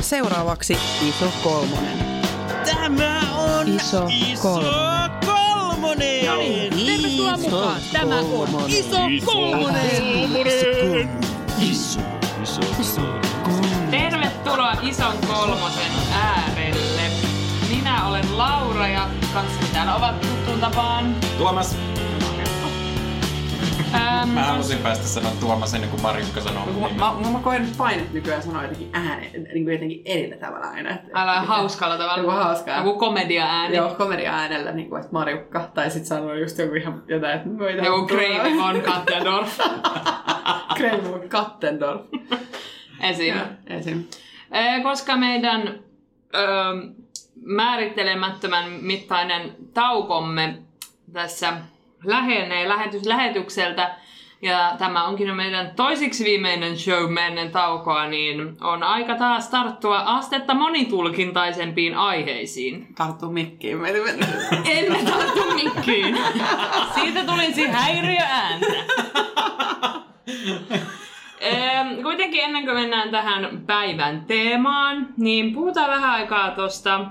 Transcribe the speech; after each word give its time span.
Seuraavaksi 0.00 0.78
Iso 1.08 1.32
Kolmonen. 1.42 1.98
Tämä 2.64 3.20
on 3.36 3.68
Iso 3.68 4.08
Kolmonen. 4.42 5.10
kolmonen. 5.26 6.26
No 6.26 6.36
niin, 6.36 6.86
tervetuloa 6.86 7.36
mukaan. 7.36 7.80
Tämä 7.92 8.18
on 8.18 8.70
Iso 8.70 8.96
Kolmonen. 9.24 11.08
Iso, 11.60 12.00
iso, 12.42 12.60
iso. 12.80 13.00
Tervetuloa 13.90 14.72
Ison 14.82 15.18
Kolmosen 15.26 15.92
äärelle. 16.12 17.02
Minä 17.70 18.06
olen 18.08 18.38
Laura 18.38 18.88
ja 18.88 19.08
kanssani 19.34 19.66
täällä 19.72 19.96
ovat 19.96 20.20
tuttuun 20.20 20.60
tapaan. 20.60 21.16
Tuomas, 21.38 21.76
Ähm, 23.94 24.28
mä 24.28 24.42
halusin 24.42 24.78
päästä 24.78 25.04
sanoa 25.06 25.30
Tuomas 25.40 25.74
ennen 25.74 25.90
kuin 25.90 26.02
Marjukka 26.02 26.40
sanoo 26.40 26.66
Mä, 26.66 26.72
nimen. 26.72 26.94
mä, 26.96 27.12
mä 27.32 27.38
koen 27.42 27.62
nyt 27.62 27.76
painet 27.76 28.12
nykyään 28.12 28.42
sanoa 28.42 28.62
jotenkin 28.62 28.90
äänen, 28.92 29.30
niin 29.32 29.64
kuin 29.64 29.72
jotenkin 29.72 30.02
eri 30.04 30.38
tavalla 30.40 30.66
aina. 30.66 30.90
Että, 30.90 31.08
älä 31.14 31.32
että- 31.34 31.46
hauskalla 31.46 31.98
tavalla. 31.98 32.16
Joku 32.18 32.30
hauskaa. 32.30 32.76
Joku 32.76 32.98
komedia 32.98 33.44
ääni. 33.46 33.76
Joo, 33.76 33.94
komedia 33.94 34.32
äänellä, 34.34 34.72
niin 34.72 34.88
kuin, 34.88 35.00
että 35.00 35.12
Marjukka. 35.12 35.70
Tai 35.74 35.90
sit 35.90 36.04
sanoo 36.06 36.34
just 36.34 36.58
joku 36.58 36.74
ihan 36.74 37.02
jotain, 37.08 37.36
että 37.36 37.58
voi 37.58 37.72
tähän 37.72 37.84
Joku. 37.86 38.06
Gravy 38.06 38.56
von 38.58 38.80
Kattendorf. 38.82 39.58
Gravy 40.76 41.10
von 41.10 41.28
Kattendorf. 41.28 42.00
Esim. 43.00 43.34
Esim. 43.66 44.04
Ee, 44.52 44.80
Koska 44.82 45.16
meidän 45.16 45.68
ö, 46.34 46.38
määrittelemättömän 47.44 48.64
mittainen 48.70 49.52
taukomme 49.74 50.58
tässä 51.12 51.52
lähenee 52.04 52.68
lähetys 52.68 53.06
lähetykseltä, 53.06 53.96
ja 54.42 54.74
tämä 54.78 55.04
onkin 55.04 55.28
jo 55.28 55.34
meidän 55.34 55.70
toisiksi 55.76 56.24
viimeinen 56.24 56.78
show 56.78 57.18
ennen 57.18 57.50
taukoa, 57.50 58.06
niin 58.06 58.56
on 58.60 58.82
aika 58.82 59.14
taas 59.14 59.48
tarttua 59.48 59.98
astetta 59.98 60.54
monitulkintaisempiin 60.54 61.94
aiheisiin. 61.94 62.94
Tarttuu 62.94 63.32
mikkiin. 63.32 63.78
Emme 64.76 64.98
tarttu 65.04 65.44
mikkiin. 65.54 66.18
Siitä 66.94 67.24
tulisi 67.24 67.66
häiriöääntä. 67.66 68.66
Kuitenkin 72.02 72.44
ennen 72.44 72.64
kuin 72.64 72.76
mennään 72.76 73.10
tähän 73.10 73.62
päivän 73.66 74.24
teemaan, 74.24 75.08
niin 75.16 75.54
puhutaan 75.54 75.90
vähän 75.90 76.10
aikaa 76.10 76.50
tuosta 76.50 77.06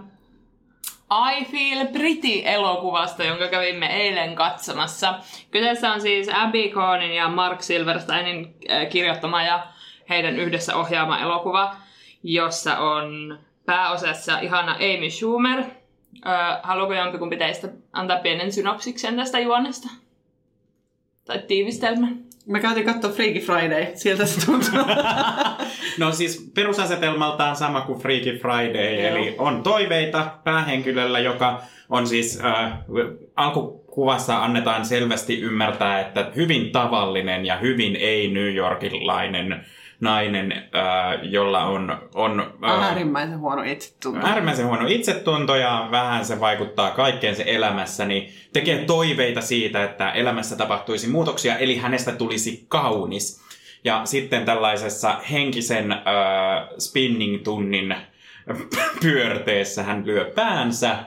I 1.11 1.45
Feel 1.45 1.87
Pretty-elokuvasta, 1.87 3.23
jonka 3.23 3.47
kävimme 3.47 3.85
eilen 3.85 4.35
katsomassa. 4.35 5.19
Kyseessä 5.51 5.91
on 5.91 6.01
siis 6.01 6.29
Abby 6.33 6.69
Cornin 6.69 7.15
ja 7.15 7.29
Mark 7.29 7.61
Silversteinin 7.61 8.55
äh, 8.71 8.89
kirjoittama 8.89 9.43
ja 9.43 9.67
heidän 10.09 10.35
yhdessä 10.39 10.75
ohjaama 10.75 11.19
elokuva, 11.19 11.75
jossa 12.23 12.77
on 12.77 13.39
pääosassa 13.65 14.39
ihana 14.39 14.71
Amy 14.71 15.09
Schumer. 15.09 15.59
Ö, 15.59 16.29
haluaako 16.63 16.93
jompikumpi 16.93 17.37
teistä 17.37 17.69
antaa 17.93 18.19
pienen 18.19 18.51
synopsiksen 18.51 19.15
tästä 19.15 19.39
juonesta? 19.39 19.89
Tai 21.25 21.39
tiivistelmän? 21.47 22.28
Me 22.49 22.59
käytiin 22.59 22.85
katsoa 22.85 23.11
Freaky 23.11 23.39
Friday. 23.39 23.87
Sieltä 23.93 24.25
se 24.25 24.45
tuntuu. 24.45 24.79
No 25.97 26.11
siis 26.11 26.51
perusasetelmaltaan 26.55 27.55
sama 27.55 27.81
kuin 27.81 27.99
Freaky 27.99 28.37
Friday, 28.37 29.01
Joo. 29.01 29.17
eli 29.17 29.35
on 29.37 29.63
toiveita 29.63 30.31
päähenkilöllä, 30.43 31.19
joka 31.19 31.61
on 31.89 32.07
siis 32.07 32.41
äh, 32.45 32.73
alkukuvassa 33.35 34.43
annetaan 34.43 34.85
selvästi 34.85 35.39
ymmärtää, 35.41 35.99
että 35.99 36.31
hyvin 36.35 36.71
tavallinen 36.71 37.45
ja 37.45 37.57
hyvin 37.57 37.95
ei-New 37.95 38.55
Yorkilainen 38.55 39.65
nainen, 39.99 40.51
äh, 40.51 41.19
jolla 41.23 41.65
on, 41.65 42.09
on 42.13 42.53
äh, 42.63 42.83
Äärimmäisen 42.83 43.39
huono 43.39 43.63
itsetunto. 43.63 44.27
äärimmäisen 44.27 44.67
huono 44.67 44.87
itsetunto 44.87 45.55
ja 45.55 45.87
vähän 45.91 46.25
se 46.25 46.39
vaikuttaa 46.39 46.91
kaikkeen 46.91 47.35
se 47.35 47.43
elämässä, 47.47 48.05
niin 48.05 48.33
tekee 48.53 48.85
toiveita 48.85 49.41
siitä, 49.41 49.83
että 49.83 50.11
elämässä 50.11 50.55
tapahtuisi 50.55 51.07
muutoksia, 51.07 51.57
eli 51.57 51.77
hänestä 51.77 52.11
tulisi 52.11 52.65
kaunis. 52.67 53.41
Ja 53.83 54.01
sitten 54.05 54.45
tällaisessa 54.45 55.21
henkisen 55.31 55.91
äh, 55.91 55.99
spinning-tunnin 56.79 57.95
pyörteessä 59.01 59.83
hän 59.83 60.05
lyö 60.05 60.31
päänsä 60.35 60.97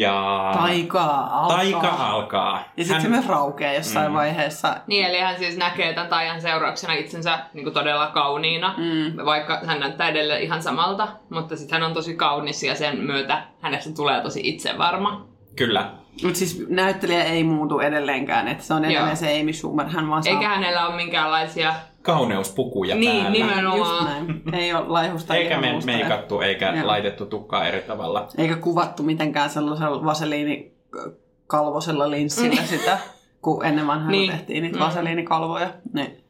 ja 0.00 0.50
Taikaa 0.58 1.40
alkaa. 1.40 1.56
taika 1.56 1.88
alkaa. 1.88 2.62
Ja 2.76 2.84
sitten 2.84 3.02
se 3.02 3.08
myös 3.08 3.28
raukeaa 3.28 3.72
jossain 3.74 4.10
Mm. 4.10 4.14
vaiheessa. 4.16 4.76
Niin, 4.86 5.06
eli 5.06 5.20
hän 5.20 5.38
siis 5.38 5.56
näkee 5.56 5.92
tämän 5.94 6.10
taian 6.10 6.40
seurauksena 6.40 6.92
itsensä 6.94 7.38
niin 7.54 7.64
kuin 7.64 7.74
todella 7.74 8.06
kauniina, 8.06 8.74
Mm. 8.76 9.24
vaikka 9.24 9.60
hän 9.66 9.80
näyttää 9.80 10.08
edelleen 10.08 10.42
ihan 10.42 10.62
samalta, 10.62 11.08
mutta 11.30 11.56
sitten 11.56 11.80
hän 11.80 11.88
on 11.88 11.94
tosi 11.94 12.14
kaunis 12.16 12.62
ja 12.62 12.74
sen 12.74 12.98
myötä 13.00 13.42
hänestä 13.60 13.90
tulee 13.96 14.20
tosi 14.20 14.40
itsevarma. 14.44 15.26
Kyllä. 15.56 15.90
Mutta 16.22 16.38
siis 16.38 16.66
näyttelijä 16.68 17.24
ei 17.24 17.44
muutu 17.44 17.80
edelleenkään, 17.80 18.48
että 18.48 18.64
se 18.64 18.74
on 18.74 18.84
edelleen 18.84 19.06
Joo. 19.06 19.16
se 19.16 19.40
Amy 19.40 19.52
Schumer. 19.52 19.86
Hän 19.88 20.08
vaan 20.10 20.22
saa... 20.22 20.32
Eikä 20.32 20.48
hänellä 20.48 20.86
ole 20.86 20.96
minkäänlaisia... 20.96 21.74
Kauneuspukuja 22.04 22.96
Niin, 22.96 23.10
päällä. 23.12 23.30
nimenomaan. 23.30 23.78
Just 23.78 24.02
näin. 24.04 24.42
Ei 24.52 24.74
ole 24.74 24.84
laihusta 24.88 25.34
Eikä 25.34 25.60
me, 25.60 25.80
meikattu 25.84 26.40
eikä 26.40 26.72
Joo. 26.76 26.86
laitettu 26.86 27.26
tukkaa 27.26 27.66
eri 27.66 27.82
tavalla. 27.82 28.28
Eikä 28.38 28.56
kuvattu 28.56 29.02
mitenkään 29.02 29.50
sellaisella 29.50 30.04
vaseliinikalvosella 30.04 32.10
linssillä 32.10 32.62
sitä, 32.62 32.98
kun 33.42 33.64
ennen 33.64 33.86
vanhaa 33.86 34.10
Niin. 34.10 34.28
niin. 34.28 34.38
tehtiin 34.38 34.62
niitä 34.62 34.78
Mm. 34.78 34.84
vaseliinikalvoja. 34.84 35.70
Niin. 35.92 36.24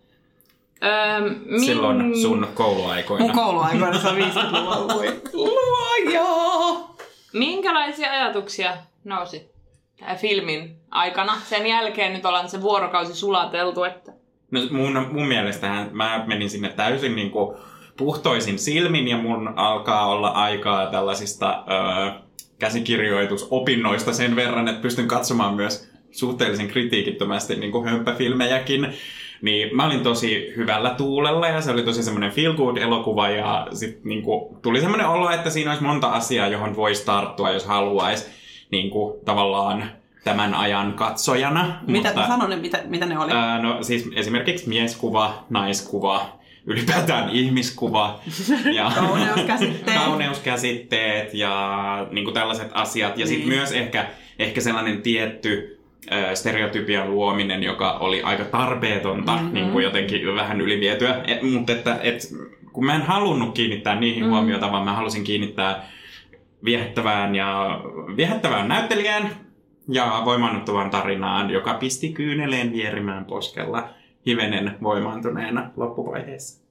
Öö, 0.85 1.21
min... 1.45 1.61
Silloin 1.65 2.23
sun 2.23 2.49
kouluaikoina. 2.55 3.25
Mun 3.25 3.35
kouluaikoina 3.35 4.01
se 4.01 4.09
on 4.09 4.17
50-luvulla. 4.17 4.95
Voi 4.95 5.21
luoja! 5.33 6.25
Minkälaisia 7.33 8.11
ajatuksia 8.13 8.73
nousi 9.05 9.51
tämän 10.01 10.17
filmin 10.17 10.77
aikana? 10.91 11.33
Sen 11.45 11.67
jälkeen 11.67 12.13
nyt 12.13 12.27
ollaan 12.27 12.49
se 12.49 12.63
vuorokausi 12.63 13.15
sulateltu, 13.15 13.85
että... 13.85 14.13
No 14.55 14.61
mun, 14.71 15.07
mun 15.13 15.27
mielestähän 15.27 15.91
mä 15.93 16.25
menin 16.27 16.51
sinne 16.51 16.69
täysin 16.69 17.17
niin 17.17 17.31
kuin 17.31 17.57
puhtoisin 17.97 18.59
silmin 18.59 19.09
ja 19.09 19.17
mun 19.17 19.53
alkaa 19.57 20.07
olla 20.07 20.29
aikaa 20.29 20.87
tällaisista 20.87 21.65
ö, 21.69 22.13
käsikirjoitusopinnoista 22.59 24.13
sen 24.13 24.37
verran, 24.37 24.69
että 24.69 24.83
pystyn 24.83 25.09
katsomaan 25.09 25.55
myös 25.55 25.91
suhteellisen 26.11 26.69
kritiikittömästi 26.69 27.57
niin 27.57 27.73
kuin 27.73 27.85
hömppäfilmejäkin. 27.85 28.93
Niin 29.43 29.77
mä 29.77 29.87
olin 29.87 30.03
tosi 30.03 30.53
hyvällä 30.57 30.91
tuulella 30.91 31.49
ja 31.49 31.61
se 31.61 31.71
oli 31.71 31.83
tosi 31.83 32.03
semmoinen 32.03 32.33
feel 32.33 32.55
good 32.55 32.77
elokuva 32.77 33.29
ja 33.29 33.67
sit 33.73 34.05
niinku 34.05 34.59
tuli 34.63 34.81
semmoinen 34.81 35.09
olo, 35.09 35.31
että 35.31 35.51
siinä 35.51 35.71
olisi 35.71 35.85
monta 35.85 36.09
asiaa, 36.09 36.49
johon 36.49 36.77
voisi 36.77 37.07
tarttua, 37.07 37.51
jos 37.51 37.65
haluaisi 37.65 38.27
niinku 38.71 39.21
tavallaan 39.25 39.91
tämän 40.25 40.55
ajan 40.55 40.93
katsojana. 40.93 41.79
Mitä, 41.87 42.09
mutta... 42.09 42.27
sano 42.27 42.47
ne, 42.47 42.57
mitä, 42.57 42.81
mitä 42.89 43.07
ne 43.07 43.19
oli? 43.19 43.33
Ää, 43.33 43.59
no 43.63 43.83
siis 43.83 44.11
esimerkiksi 44.17 44.69
mieskuva, 44.69 45.45
naiskuva, 45.51 46.39
ylipäätään 46.67 47.31
ihmiskuva 47.31 48.21
ja 48.77 48.93
Kauneuskäsitteet. 48.95 49.99
kauneuskäsitteet 49.99 51.35
ja 51.35 52.07
niin 52.11 52.25
kuin 52.25 52.35
tällaiset 52.35 52.71
asiat. 52.75 53.19
Ja 53.19 53.27
sitten 53.27 53.49
Niin. 53.49 53.59
myös 53.59 53.73
ehkä, 53.73 54.07
ehkä 54.39 54.61
sellainen 54.61 55.03
tietty 55.03 55.81
ö, 56.13 56.35
stereotypian 56.37 57.11
luominen, 57.11 57.63
joka 57.63 57.93
oli 57.93 58.23
aika 58.23 58.45
tarpeetonta, 58.45 59.33
Mhm. 59.33 59.41
mm-hmm. 59.43 59.55
niin 59.55 59.71
kuin 59.71 59.85
jotenkin 59.85 60.35
vähän 60.35 60.61
ylivietyä. 60.61 61.21
Et, 61.27 61.43
mutta 61.43 61.73
että, 61.73 61.99
et, 62.03 62.23
kun 62.73 62.87
mä 62.87 62.95
en 62.95 63.03
halunnut 63.03 63.55
kiinnittää 63.55 63.95
niihin 64.01 64.23
Mm. 64.23 64.27
mm. 64.27 64.33
huomiota, 64.33 64.73
vaan 64.73 64.85
mä 64.85 64.93
halusin 64.93 65.25
kiinnittää 65.25 65.89
viehättävään 66.65 67.35
ja 67.35 67.81
viehättävään 68.17 68.69
näyttelijään 68.69 69.31
ja 69.89 70.23
voimaannuttavaan 70.25 70.91
tarinaan, 70.91 71.51
joka 71.51 71.75
pisti 71.75 72.13
kyyneleen 72.13 72.73
vierimään 72.73 73.25
poskella 73.25 73.89
hivenen 74.27 74.77
voimaantuneena 74.83 75.71
loppuvaiheessa. 75.77 76.65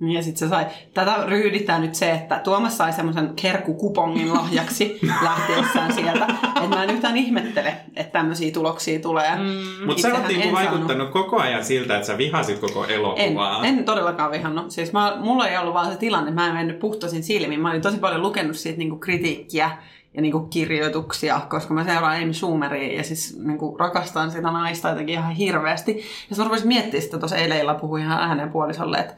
Ja 0.00 0.22
sit 0.22 0.36
se 0.36 0.48
sai, 0.48 0.66
tätä 0.94 1.16
ryydittää 1.26 1.78
nyt 1.78 1.94
se, 1.94 2.10
että 2.10 2.40
Tuomas 2.44 2.78
sai 2.78 2.92
semmoisen 2.92 3.32
kerkukupongin 3.42 4.34
lahjaksi 4.34 4.98
lähtiessään 5.24 5.92
sieltä. 5.92 6.26
Että 6.46 6.68
mä 6.68 6.84
en 6.84 6.90
yhtään 6.90 7.16
ihmettele, 7.16 7.76
että 7.96 8.12
tämmöisiä 8.12 8.52
tuloksia 8.52 9.00
tulee. 9.00 9.36
Mm, 9.36 9.86
Mutta 9.86 10.02
sä 10.02 10.14
oot 10.14 10.28
niinku 10.28 10.46
en 10.48 10.54
vaikuttanut 10.54 11.10
koko 11.10 11.40
ajan 11.40 11.64
siltä, 11.64 11.94
että 11.94 12.06
sä 12.06 12.18
vihasit 12.18 12.58
koko 12.58 12.84
En, 12.84 12.90
elokuvaa. 12.90 13.64
en 13.64 13.84
todellakaan 13.84 14.30
vihannut. 14.30 14.70
Siis 14.70 14.92
mä, 14.92 15.16
mulla 15.20 15.48
ei 15.48 15.58
ollut 15.58 15.74
vaan 15.74 15.92
se 15.92 15.98
tilanne, 15.98 16.30
mä 16.30 16.48
en 16.48 16.54
mennyt 16.54 16.78
puhtoisin 16.78 17.22
silmin. 17.22 17.60
Mä 17.60 17.70
olin 17.70 17.82
tosi 17.82 17.98
paljon 17.98 18.22
lukenut 18.22 18.56
siitä 18.56 18.78
niinku 18.78 18.96
kritiikkiä 18.96 19.70
ja 20.16 20.22
niinku 20.22 20.40
kirjoituksia, 20.40 21.40
koska 21.48 21.74
mä 21.74 21.84
seuraan 21.84 22.22
Amy 22.22 22.32
Schumeria 22.34 22.96
ja 22.96 23.04
siis 23.04 23.38
niinku 23.38 23.76
rakastan 23.78 24.30
sitä 24.30 24.50
naista 24.50 24.88
jotenkin 24.88 25.12
ihan 25.14 25.32
hirveästi. 25.32 25.92
Ja 25.96 26.02
sitten 26.02 26.38
mä 26.38 26.44
rupesin 26.44 26.68
miettimään 26.68 27.02
sitä 27.02 27.18
tuossa 27.18 27.36
eilen 27.36 27.58
illalla, 27.58 27.80
puhuin 27.80 28.02
ihan 28.02 28.18
ääneen 28.22 28.50
puolisolle, 28.50 28.98
että 28.98 29.14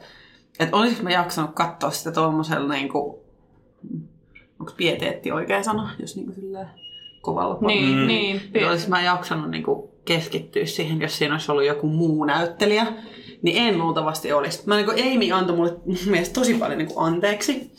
että 0.59 0.77
olisiko 0.77 1.03
mä 1.03 1.11
jaksanut 1.11 1.51
katsoa 1.53 1.91
sitä 1.91 2.11
tuommoisella 2.11 2.73
niinku, 2.73 3.23
onko 4.59 4.73
pieteetti 4.77 5.31
oikea 5.31 5.63
sana, 5.63 5.89
jos 5.99 6.15
niinku 6.15 6.33
silleen 6.33 6.67
kovalla 7.21 7.57
niin, 7.67 7.97
Mm. 7.97 8.07
niin. 8.07 8.41
että 8.53 8.69
olisin 8.69 8.89
mä 8.89 9.01
jaksanut 9.01 9.49
niin 9.51 9.63
kuin 9.63 9.89
keskittyä 10.05 10.65
siihen, 10.65 11.01
jos 11.01 11.17
siinä 11.17 11.33
olisi 11.33 11.51
ollut 11.51 11.65
joku 11.65 11.87
muu 11.87 12.25
näyttelijä, 12.25 12.87
niin 13.41 13.57
en 13.57 13.77
luultavasti 13.77 14.31
olisi. 14.31 14.63
Mä 14.65 14.75
niin 14.75 14.85
kuin 14.85 15.03
Amy 15.15 15.31
antoi 15.31 15.55
mulle 15.55 15.75
mun 15.85 15.97
mielestä 16.05 16.39
tosi 16.39 16.53
paljon 16.53 16.77
niin 16.77 16.87
kuin 16.93 17.05
anteeksi. 17.07 17.71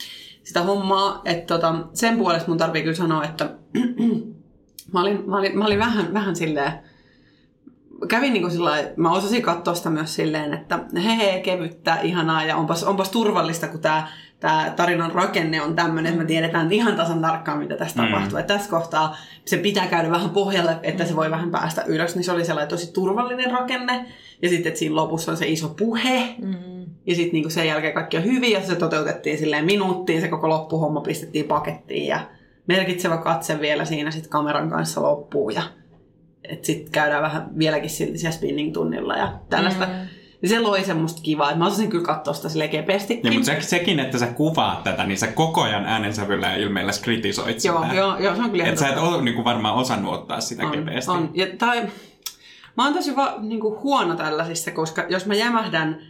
Sitä 0.45 0.63
hommaa, 0.63 1.23
että 1.25 1.55
tota, 1.55 1.75
sen 1.93 2.19
puolesta 2.19 2.49
mun 2.49 2.59
tarvii 2.59 2.83
kyllä 2.83 2.97
sanoa, 2.97 3.25
että 3.25 3.51
mä 4.93 5.01
olin, 5.01 5.31
mä 5.31 5.37
olin, 5.39 5.59
mä 5.59 5.65
olin 5.67 5.79
vähän, 5.79 6.15
vähän 6.15 6.37
silleen, 6.37 6.73
kävin 8.09 8.33
niin 8.33 8.43
kuin 8.43 8.53
sillä 8.53 8.73
mä 8.97 9.13
osasin 9.13 9.43
katsoa 9.43 9.75
sitä 9.75 9.91
myös 9.91 10.15
silleen, 10.15 10.55
että 10.55 10.79
he 11.05 11.17
he, 11.17 11.41
kevyttä, 11.41 12.01
ihanaa 12.01 12.45
ja 12.45 12.57
onpas, 12.57 12.85
onpas 12.85 13.09
turvallista, 13.11 13.69
kun 13.69 13.81
tämä 13.81 14.09
tämä 14.41 14.73
tarinan 14.77 15.13
rakenne 15.13 15.63
on 15.63 15.77
tämmöinen, 15.77 16.11
että 16.13 16.23
me 16.23 16.27
tiedetään 16.27 16.73
ihan 16.73 16.97
tasan 16.97 17.21
tarkkaan, 17.21 17.59
mitä 17.59 17.77
tässä 17.77 18.03
Mm. 18.03 18.09
mm. 18.09 18.13
tapahtuu. 18.15 18.39
Että 18.39 18.55
tässä 18.55 18.71
kohtaa 18.71 19.17
se 19.45 19.57
pitää 19.57 19.87
käydä 19.87 20.11
vähän 20.11 20.31
pohjalle, 20.31 20.77
että 20.83 21.05
se 21.05 21.17
voi 21.17 21.31
vähän 21.31 21.51
päästä 21.51 21.85
ylös, 21.87 22.15
niin 22.15 22.25
se 22.25 22.33
oli 22.33 22.45
sellainen 22.45 22.69
tosi 22.69 22.93
turvallinen 22.93 23.51
rakenne. 23.51 24.07
Ja 24.43 24.49
sitten, 24.49 24.69
että 24.69 24.79
siinä 24.79 24.97
lopussa 24.97 25.31
on 25.31 25.37
se 25.37 25.49
iso 25.49 25.69
puhe, 25.69 26.35
Mm. 26.39 26.80
Ja 27.11 27.17
sitten 27.17 27.33
niinku 27.33 27.51
sen 27.51 27.67
jälkeen 27.67 27.95
kaikki 27.95 28.17
on 28.17 28.25
hyvin 28.25 28.53
ja 28.53 28.67
se 28.67 28.77
toteutettiin 28.77 29.39
silleen 29.39 29.65
minuuttiin, 29.65 30.21
se 30.21 30.29
koko 30.29 30.49
loppuhomma 30.49 31.01
pistettiin 31.01 31.45
pakettiin 31.45 32.07
ja 32.07 32.21
merkitsevä 32.67 33.17
katse 33.17 33.61
vielä 33.61 33.85
siinä 33.85 34.11
sitten 34.11 34.31
kameran 34.31 34.71
kanssa 34.71 35.03
loppuu 35.03 35.51
ja 35.51 35.63
että 36.45 36.67
sitten 36.67 36.93
käydään 36.93 37.23
vähän 37.23 37.59
vieläkin 37.59 37.91
silti 37.91 38.19
siellä 38.19 38.37
spinning-tunnilla 38.37 39.17
ja 39.17 39.33
tällaista. 39.49 39.87
Mm. 39.87 39.93
Niin 40.43 40.51
se 40.51 40.61
loi 40.61 40.85
semmoista 40.85 41.23
kivaa, 41.23 41.49
että 41.49 41.59
mä 41.59 41.67
osasin 41.67 41.91
kyllä 41.91 42.05
katsoa 42.05 42.35
sitä 42.35 42.49
silleen 42.49 42.71
kepeästikin. 42.71 43.33
Ja, 43.33 43.39
mutta 43.39 43.53
se, 43.53 43.61
sekin, 43.61 44.01
että 44.01 44.19
sä 44.19 44.27
kuvaat 44.27 44.85
tätä, 44.85 45.07
niin 45.07 45.19
sä 45.19 45.27
koko 45.27 45.63
ajan 45.63 45.85
äänensävyllä 45.85 46.47
ja 46.47 46.57
ilmeellä 46.57 46.93
kritisoit 47.03 47.61
sitä. 47.61 47.75
Joo, 47.75 47.93
joo, 47.93 48.19
joo, 48.19 48.37
se 48.37 48.43
on 48.43 48.51
kyllä 48.51 48.65
Että 48.65 48.81
sä 48.81 48.89
et 48.89 48.99
ole 48.99 49.23
niin 49.23 49.45
varmaan 49.45 49.75
osannut 49.75 50.15
ottaa 50.15 50.41
sitä 50.41 50.67
on, 50.67 50.73
kepeästi. 50.73 51.11
on. 51.11 51.31
Ja, 51.35 51.47
tai, 51.59 51.89
mä 52.77 52.85
oon 52.85 52.95
tosi 52.95 53.17
va, 53.17 53.35
niin 53.39 53.61
kuin 53.61 53.81
huono 53.81 54.15
tällaisissa, 54.15 54.71
koska 54.71 55.05
jos 55.09 55.27
mä 55.27 55.35
jämähdän 55.35 56.03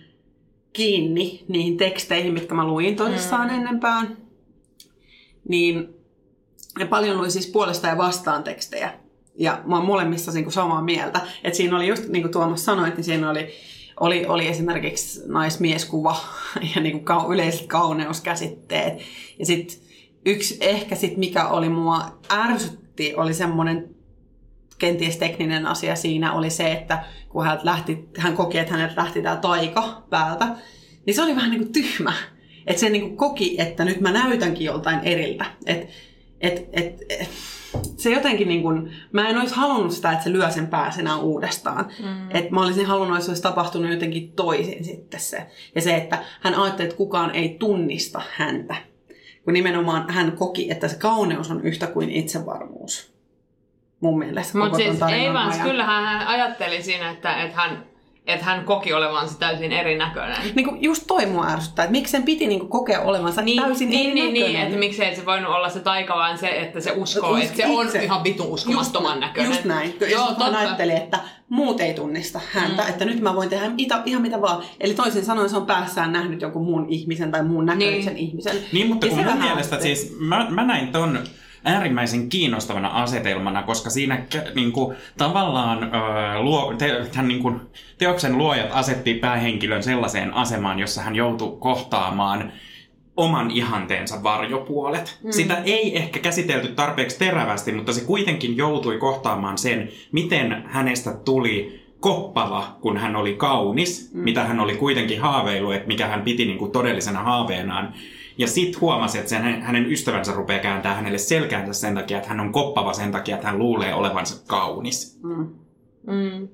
kiinni 0.73 1.45
niihin 1.49 1.77
teksteihin, 1.77 2.33
mitkä 2.33 2.55
mä 2.55 2.67
luin 2.67 2.97
tosissaan 2.97 3.49
mm. 3.49 3.55
ennenpään, 3.55 4.17
niin 5.49 5.95
ja 6.79 6.87
paljon 6.87 7.19
luin 7.19 7.31
siis 7.31 7.47
puolesta 7.47 7.87
ja 7.87 7.99
vastaan 7.99 8.45
tekstejä. 8.45 8.95
Ja 9.39 9.63
mä 9.67 9.77
oon 9.77 9.87
molemmissa 9.87 10.33
niin 10.33 10.45
kuin 10.45 10.53
samaa 10.53 10.83
mieltä. 10.83 11.21
Että 11.45 11.57
siinä 11.57 11.77
oli 11.77 11.89
just 11.89 12.09
niin 12.09 12.23
kuin 12.23 12.33
Tuomas 12.33 12.65
sanoi, 12.65 12.89
että 12.89 13.03
siinä 13.03 13.31
oli, 13.31 13.49
oli, 14.01 14.27
oli 14.27 14.47
esimerkiksi 14.47 15.23
naismieskuva 15.27 16.17
ja 16.75 16.81
niin 16.81 16.93
kuin 16.93 17.19
kau- 17.19 17.33
yleiset 17.33 17.67
kauneuskäsitteet. 17.67 18.99
Ja 19.39 19.47
sitten 19.47 19.79
yksi 20.27 20.57
ehkä 20.61 20.95
sit 20.95 21.17
mikä 21.17 21.49
oli 21.49 21.69
mua 21.69 22.19
ärsytti, 22.33 23.15
oli 23.15 23.35
semmoinen 23.35 23.95
kenties 24.81 25.17
tekninen 25.17 25.67
asia 25.67 25.97
siinä 25.97 26.33
oli 26.33 26.51
se, 26.51 26.73
että 26.73 27.05
kun 27.29 27.45
hän, 27.45 27.59
lähti, 27.63 28.09
hän 28.19 28.37
koki, 28.37 28.59
että 28.59 28.73
häneltä 28.73 28.95
lähti 28.97 29.23
tämä 29.23 29.37
taika 29.37 30.03
päältä, 30.11 30.49
niin 31.07 31.15
se 31.15 31.23
oli 31.23 31.37
vähän 31.37 31.51
niin 31.51 31.63
kuin 31.63 31.73
tyhmä. 31.73 32.13
Että 32.67 32.81
se 32.81 32.89
niin 32.89 33.03
kuin 33.03 33.17
koki, 33.17 33.57
että 33.61 33.85
nyt 33.85 34.01
mä 34.01 34.13
näytänkin 34.13 34.65
joltain 34.65 35.01
eriltä. 35.03 35.45
Et, 35.67 35.89
et, 36.41 36.69
et, 36.73 37.03
et, 37.09 37.31
se 37.97 38.11
jotenkin 38.11 38.49
niin 38.49 38.63
kuin, 38.63 38.93
mä 39.13 39.29
en 39.29 39.39
olisi 39.39 39.55
halunnut 39.55 39.93
sitä, 39.93 40.13
että 40.13 40.25
se 40.25 40.33
lyö 40.33 40.51
sen 40.51 40.67
pääsen 40.67 41.01
enää 41.01 41.17
uudestaan. 41.17 41.89
Mm. 42.03 42.31
Et 42.31 42.51
mä 42.51 42.63
olisin 42.63 42.87
halunnut, 42.87 43.17
että 43.17 43.25
se 43.25 43.31
olisi 43.31 43.43
tapahtunut 43.43 43.91
jotenkin 43.91 44.33
toisin 44.33 44.85
sitten 44.85 45.21
se. 45.21 45.47
Ja 45.75 45.81
se, 45.81 45.97
että 45.97 46.19
hän 46.41 46.55
ajatteli, 46.55 46.89
että 46.89 46.97
kukaan 46.97 47.35
ei 47.35 47.57
tunnista 47.59 48.23
häntä. 48.37 48.77
Kun 49.45 49.55
nimenomaan 49.55 50.11
hän 50.11 50.33
koki, 50.33 50.71
että 50.71 50.89
se 50.89 50.97
kauneus 50.97 51.51
on 51.51 51.65
yhtä 51.65 51.87
kuin 51.87 52.11
itsevarmuus. 52.11 53.13
Mun 54.01 54.19
mielestä. 54.19 54.59
Mutta 54.59 54.77
siis 54.77 54.99
Evans, 55.29 55.55
ajan. 55.55 55.67
kyllähän 55.69 56.05
hän 56.05 56.27
ajatteli 56.27 56.83
siinä, 56.83 57.11
että, 57.11 57.43
että, 57.43 57.57
hän, 57.57 57.85
että 58.27 58.45
hän 58.47 58.65
koki 58.65 58.93
olevansa 58.93 59.39
täysin 59.39 59.73
erinäköinen. 59.73 60.37
Niin 60.55 60.69
kuin 60.69 60.83
just 60.83 61.05
toi 61.07 61.27
mua 61.27 61.47
ärsyttää, 61.47 61.85
että 61.85 61.93
miksi 61.93 62.11
sen 62.11 62.23
piti 62.23 62.47
niin 62.47 62.61
kuin 62.61 62.71
kokea 62.71 63.01
olevansa 63.01 63.43
Niin, 63.43 63.63
täysin 63.63 63.91
niin, 63.91 64.15
niin, 64.15 64.27
erinäköinen. 64.27 64.53
niin, 64.55 64.67
että 64.67 64.79
miksei 64.79 65.17
se 65.17 65.27
voinut 65.27 65.55
olla 65.55 65.69
se 65.69 65.81
taika, 65.81 66.15
vaan 66.15 66.39
se, 66.39 66.49
että 66.49 66.81
se 66.81 66.91
uskoo, 66.93 67.31
Us- 67.31 67.45
että 67.45 67.57
se 67.57 67.67
on 67.67 67.87
ihan 68.03 68.25
vitun 68.25 68.47
uskomattoman 68.47 69.11
just, 69.13 69.21
näköinen. 69.21 69.51
Just 69.53 69.65
näin. 69.65 69.95
Ja 70.01 70.09
Joo, 70.11 70.27
totta. 70.27 70.59
ajatteli, 70.59 70.93
että 70.97 71.19
muut 71.49 71.81
ei 71.81 71.95
tunnista 71.95 72.41
häntä, 72.53 72.83
mm. 72.83 72.89
että 72.89 73.05
nyt 73.05 73.21
mä 73.21 73.35
voin 73.35 73.49
tehdä 73.49 73.71
ita, 73.79 74.03
ihan 74.07 74.23
mitä 74.23 74.41
vaan. 74.43 74.63
Eli 74.81 74.95
toisin 74.95 75.25
sanoen 75.25 75.49
se 75.51 75.57
on 75.57 75.67
päässään 75.67 76.13
nähnyt 76.13 76.43
jonkun 76.43 76.65
muun 76.65 76.87
ihmisen 76.89 77.31
tai 77.31 77.43
muun 77.43 77.67
näköisen 77.67 78.15
Niin. 78.15 78.17
ihmisen. 78.29 78.57
Niin, 78.73 78.87
mutta 78.87 79.07
Ja 79.07 79.13
kun 79.13 79.25
mun 79.25 79.39
mielestä 79.43 79.81
siis, 79.81 80.17
mä, 80.21 80.47
mä 80.51 80.65
näin 80.65 80.93
ton 80.93 81.19
äärimmäisen 81.65 82.29
kiinnostavana 82.29 82.89
asetelmana, 82.89 83.63
koska 83.63 83.91
siinä 83.91 84.25
niin 84.55 84.73
kuin, 84.73 84.97
tavallaan 85.19 85.91
luo, 86.41 86.75
te, 86.79 87.07
tämän, 87.13 87.29
niin 87.29 87.43
kuin, 87.43 87.61
teoksen 87.99 88.39
luojat 88.39 88.69
asetti 88.73 89.15
päähenkilön 89.15 89.83
sellaiseen 89.83 90.35
asemaan, 90.35 90.79
jossa 90.79 91.03
hän 91.03 91.17
joutui 91.17 91.57
kohtaamaan 91.61 92.53
oman 93.17 93.51
ihanteensa 93.51 94.23
varjopuolet. 94.23 95.19
Mm. 95.25 95.33
Sitä 95.33 95.63
ei 95.65 95.97
ehkä 95.97 96.19
käsitelty 96.19 96.69
tarpeeksi 96.69 97.19
terävästi, 97.19 97.73
mutta 97.73 97.93
se 97.93 98.05
kuitenkin 98.05 98.57
joutui 98.57 98.99
kohtaamaan 98.99 99.59
sen, 99.59 99.89
miten 100.13 100.65
hänestä 100.67 101.13
tuli 101.25 101.81
koppava, 102.01 102.77
kun 102.81 102.97
hän 102.97 103.17
oli 103.17 103.35
kaunis, 103.35 104.11
mm. 104.15 104.21
mitä 104.21 104.45
hän 104.45 104.61
oli 104.61 104.77
kuitenkin 104.77 105.21
haaveilu, 105.21 105.71
että 105.71 105.89
mikä 105.89 106.07
hän 106.07 106.23
piti 106.23 106.45
niin 106.45 106.59
kuin 106.59 106.73
todellisena 106.73 107.23
haaveenaan. 107.23 107.95
Ja 108.41 108.47
sitten 108.47 108.81
huomasi, 108.81 109.19
että 109.19 109.31
sen, 109.31 109.63
hänen 109.63 109.93
ystävänsä 109.93 110.33
rupeaa 110.33 110.63
kääntää 110.63 110.95
hänelle 110.95 111.19
selkäänsä 111.19 111.73
sen 111.73 111.95
takia, 111.95 112.17
että 112.17 112.29
hän 112.29 112.41
on 112.41 112.53
koppava 112.53 112.93
sen 112.93 113.13
takia, 113.13 113.35
että 113.35 113.49
hän 113.49 113.59
luulee 113.59 113.95
olevansa 113.95 114.43
kaunis. 114.47 115.21
Mm. 115.23 115.49
Mm. 116.07 116.49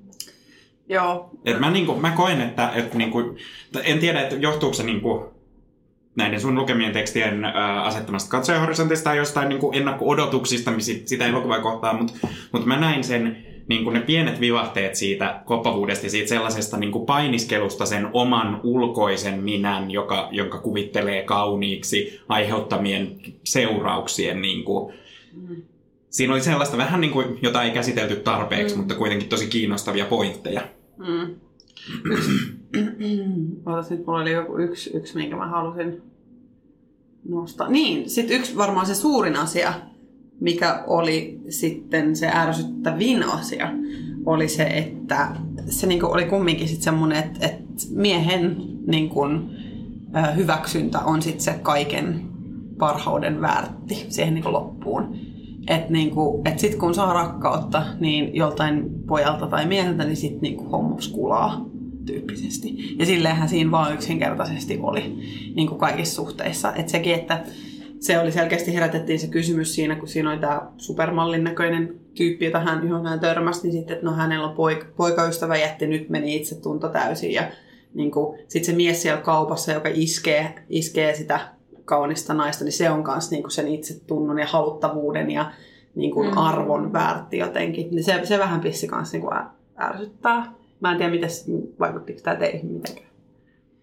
Joo. 0.89 1.29
Et 1.45 1.59
mä, 1.59 1.71
niinku, 1.71 1.95
mä 1.95 2.11
koen, 2.11 2.41
että, 2.41 2.71
että 2.75 2.97
niinku, 2.97 3.37
en 3.83 3.99
tiedä, 3.99 4.21
että 4.21 4.35
johtuuko 4.35 4.73
se 4.73 4.83
niinku, 4.83 5.33
näiden 6.15 6.41
sun 6.41 6.55
lukemien 6.55 6.93
tekstien 6.93 7.45
ää, 7.45 7.83
asettamasta 7.83 8.29
katsojahorisontista 8.29 9.03
tai 9.03 9.17
jostain 9.17 9.49
niinku 9.49 9.71
ennakko-odotuksista 9.75 10.71
mis- 10.71 11.01
sitä 11.05 11.25
elokuvaa 11.25 11.61
kohtaan, 11.61 11.95
mutta 11.95 12.27
mut 12.51 12.65
mä 12.65 12.79
näin 12.79 13.03
sen 13.03 13.45
niinku 13.67 13.89
ne 13.89 13.99
pienet 13.99 14.39
vivahteet 14.39 14.95
siitä 14.95 15.41
koppavuudesta 15.45 16.05
ja 16.05 16.09
siitä 16.09 16.29
sellaisesta 16.29 16.77
niinku 16.77 17.05
painiskelusta 17.05 17.85
sen 17.85 18.09
oman 18.13 18.59
ulkoisen 18.63 19.43
minän, 19.43 19.91
joka, 19.91 20.29
jonka 20.31 20.59
kuvittelee 20.59 21.23
kauniiksi 21.23 22.21
aiheuttamien 22.27 23.19
seurauksien 23.43 24.41
niinku, 24.41 24.93
Siinä 26.09 26.33
oli 26.33 26.41
sellaista 26.41 26.77
vähän 26.77 27.01
niin 27.01 27.13
kuin, 27.13 27.39
jota 27.41 27.63
ei 27.63 27.71
käsitelty 27.71 28.15
tarpeeksi, 28.15 28.75
mm. 28.75 28.79
mutta 28.79 28.95
kuitenkin 28.95 29.29
tosi 29.29 29.47
kiinnostavia 29.47 30.05
pointteja. 30.05 30.61
Mm. 30.97 31.35
Ootas 33.65 33.89
nyt, 33.89 34.05
mulla 34.05 34.21
oli 34.21 34.31
joku 34.31 34.57
yksi, 34.57 34.97
yksi, 34.97 35.15
minkä 35.15 35.35
mä 35.35 35.47
halusin 35.47 36.01
nostaa. 37.29 37.69
Niin, 37.69 38.09
sitten 38.09 38.37
yksi 38.37 38.57
varmaan 38.57 38.85
se 38.85 38.95
suurin 38.95 39.35
asia, 39.35 39.73
mikä 40.39 40.83
oli 40.87 41.39
sitten 41.49 42.15
se 42.15 42.27
ärsyttävin 42.27 43.23
asia, 43.23 43.69
oli 44.25 44.49
se, 44.49 44.63
että 44.63 45.35
se 45.69 45.87
niinku 45.87 46.05
oli 46.05 46.25
kumminkin 46.25 46.67
sitten 46.67 46.83
semmoinen, 46.83 47.23
että, 47.23 47.45
että 47.45 47.67
miehen 47.89 48.57
niinku, 48.87 49.19
hyväksyntä 50.35 50.99
on 50.99 51.21
sitten 51.21 51.41
se 51.41 51.53
kaiken 51.61 52.21
parhauden 52.77 53.41
väärti 53.41 54.05
siihen 54.09 54.33
niinku 54.33 54.51
loppuun. 54.51 55.15
Että 55.67 55.93
niinku, 55.93 56.41
et 56.45 56.59
sitten 56.59 56.79
kun 56.79 56.95
saa 56.95 57.13
rakkautta, 57.13 57.85
niin 57.99 58.35
joltain 58.35 58.89
pojalta 59.07 59.47
tai 59.47 59.65
mieheltä, 59.65 60.03
niin 60.03 60.15
sitten 60.15 60.41
niinku 60.41 60.69
hommos 60.69 61.07
kulaa 61.07 61.65
tyyppisesti. 62.05 62.95
Ja 62.99 63.05
silleenhän 63.05 63.49
siinä 63.49 63.71
vaan 63.71 63.93
yksinkertaisesti 63.93 64.79
oli 64.81 65.17
niin 65.55 65.67
kuin 65.67 65.79
kaikissa 65.79 66.15
suhteissa. 66.15 66.73
Että 66.73 66.91
sekin, 66.91 67.15
että 67.15 67.43
se 67.99 68.19
oli 68.19 68.31
selkeästi 68.31 68.73
herätettiin 68.73 69.19
se 69.19 69.27
kysymys 69.27 69.75
siinä, 69.75 69.95
kun 69.95 70.07
siinä 70.07 70.31
oli 70.31 70.39
tämä 70.39 70.61
supermallin 70.77 71.43
näköinen 71.43 71.95
tyyppi, 72.13 72.45
jota 72.45 72.59
hän, 72.59 72.87
johon 72.87 73.05
hän 73.05 73.19
törmäsi, 73.19 73.63
niin 73.63 73.71
sitten, 73.71 73.93
että 73.93 74.05
no 74.05 74.15
hänellä 74.15 74.47
on 74.47 74.55
poika, 74.55 74.85
poikaystävä 74.95 75.57
jätti, 75.57 75.87
nyt 75.87 76.09
meni 76.09 76.35
itsetunto 76.35 76.89
täysin. 76.89 77.31
Ja 77.31 77.43
niin 77.93 78.11
sitten 78.47 78.65
se 78.65 78.77
mies 78.77 79.01
siellä 79.01 79.21
kaupassa, 79.21 79.71
joka 79.71 79.89
iskee, 79.93 80.55
iskee 80.69 81.15
sitä 81.15 81.39
kaunista 81.85 82.33
naista, 82.33 82.63
niin 82.63 82.71
se 82.71 82.89
on 82.89 83.03
myös 83.07 83.31
niin 83.31 83.51
sen 83.51 83.67
itsetunnon 83.67 84.39
ja 84.39 84.47
haluttavuuden 84.47 85.31
ja 85.31 85.51
niin 85.95 86.11
kuin 86.11 86.27
Mm. 86.27 86.37
arvon 86.37 86.93
väärti 86.93 87.37
jotenkin. 87.37 87.87
Niin 87.91 88.03
se, 88.03 88.21
se 88.23 88.39
vähän 88.39 88.59
pissi 88.59 88.87
kanssa 88.87 89.17
niin 89.17 89.21
kuin 89.21 89.33
ärsyttää. 89.79 90.53
Mä 90.79 90.91
en 90.91 90.97
tiedä, 90.97 91.11
miten, 91.11 91.29
vaikuttiko 91.79 92.19
tämä 92.23 92.35
teihin 92.35 92.71
mitenkään. 92.71 93.06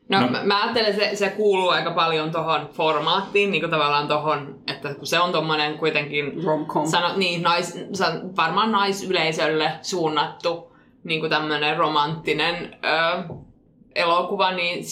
No, 0.08 0.20
No. 0.20 0.28
Mä, 0.28 0.42
mä 0.44 0.62
ajattelen, 0.62 0.90
että 0.90 1.04
se, 1.04 1.16
se 1.16 1.28
kuuluu 1.30 1.68
aika 1.68 1.90
paljon 1.90 2.30
tohon 2.30 2.68
formaattiin, 2.72 3.50
niin 3.50 3.60
kuin 3.62 3.70
tavallaan 3.70 4.08
tohon, 4.08 4.58
että 4.66 4.94
kun 4.94 5.06
se 5.06 5.20
on 5.20 5.32
tommonen 5.32 5.78
kuitenkin, 5.78 6.44
Rom-com. 6.44 6.86
sano, 6.86 7.16
niin, 7.16 7.42
nais, 7.42 7.78
san- 7.92 8.36
varmaan 8.36 8.72
naisyleisölle 8.72 9.72
suunnattu 9.82 10.76
niin 11.04 11.20
kuin 11.20 11.30
tämmönen 11.30 11.76
romanttinen 11.76 12.76
ö, 12.84 13.34
elokuva, 13.94 14.52
niin, 14.52 14.84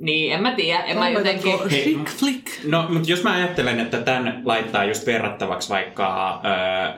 niin 0.00 0.32
en 0.32 0.42
mä 0.42 0.52
tiedä, 0.52 0.80
en 0.82 0.98
mä 0.98 1.08
jotenkin... 1.08 1.70
Hei, 1.70 1.98
flick. 2.18 2.46
No, 2.64 2.86
mutta 2.88 3.10
jos 3.10 3.22
mä 3.22 3.32
ajattelen, 3.32 3.80
että 3.80 4.00
tämän 4.00 4.42
laittaa 4.44 4.84
just 4.84 5.06
verrattavaksi 5.06 5.68
vaikka 5.70 6.40
äh, 6.44 6.94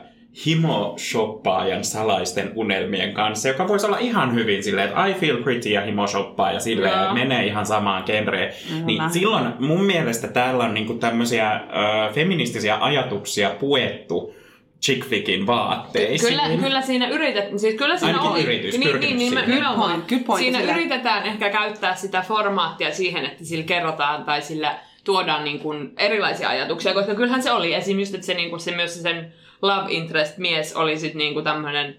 himo-shoppaajan 0.46 1.84
salaisten 1.84 2.52
unelmien 2.54 3.14
kanssa, 3.14 3.48
joka 3.48 3.68
voisi 3.68 3.86
olla 3.86 3.98
ihan 3.98 4.34
hyvin 4.34 4.64
silleen, 4.64 4.88
että 4.88 5.06
I 5.06 5.14
feel 5.14 5.36
pretty 5.42 5.68
ja 5.68 5.80
himo-shoppaa 5.80 6.52
ja 6.52 6.60
silleen, 6.60 6.92
Joo. 6.92 7.02
että 7.02 7.14
menee 7.14 7.46
ihan 7.46 7.66
samaan 7.66 8.02
genreen. 8.06 8.52
Kyllä. 8.68 8.84
Niin 8.86 9.02
silloin 9.10 9.46
mun 9.58 9.84
mielestä 9.84 10.28
täällä 10.28 10.64
on 10.64 10.74
niinku 10.74 10.94
tämmöisiä 10.94 11.52
ö, 11.54 12.12
feministisiä 12.12 12.78
ajatuksia 12.80 13.50
puettu 13.50 14.34
chick 14.82 15.08
flickin 15.08 15.46
vaatteisiin. 15.46 16.30
Kyllä, 16.40 16.62
kyllä 16.62 16.80
siinä 16.82 17.08
yritetään, 17.08 17.58
siis 17.58 17.74
kyllä 17.74 17.96
siinä 17.98 18.12
Ainakin 18.18 18.30
oli. 18.30 18.42
yritys, 18.42 18.78
niin, 18.78 19.00
niin, 19.00 19.16
niin, 19.16 19.34
Good 19.34 19.46
nimenomaan. 19.46 20.04
good 20.08 20.20
point 20.26 20.42
Siinä 20.44 20.58
sillä- 20.58 20.72
yritetään 20.76 21.22
ehkä 21.26 21.50
käyttää 21.50 21.94
sitä 21.94 22.24
formaattia 22.28 22.92
siihen, 22.94 23.24
että 23.24 23.44
sillä 23.44 23.64
kerrotaan 23.64 24.24
tai 24.24 24.42
sillä 24.42 24.78
tuodaan 25.04 25.44
niin 25.44 25.58
kuin 25.58 25.92
erilaisia 25.98 26.48
ajatuksia, 26.48 26.94
koska 26.94 27.14
kyllähän 27.14 27.42
se 27.42 27.52
oli 27.52 27.74
esimerkiksi, 27.74 28.14
että 28.14 28.26
se, 28.26 28.34
niin 28.34 28.50
kuin 28.50 28.60
se 28.60 28.76
myös 28.76 29.02
sen 29.02 29.32
love 29.66 29.92
interest 29.92 30.38
mies 30.38 30.76
oli 30.76 30.98
sitten 30.98 31.18
niin 31.18 31.32
kuin 31.34 31.44
tämmöinen 31.44 31.96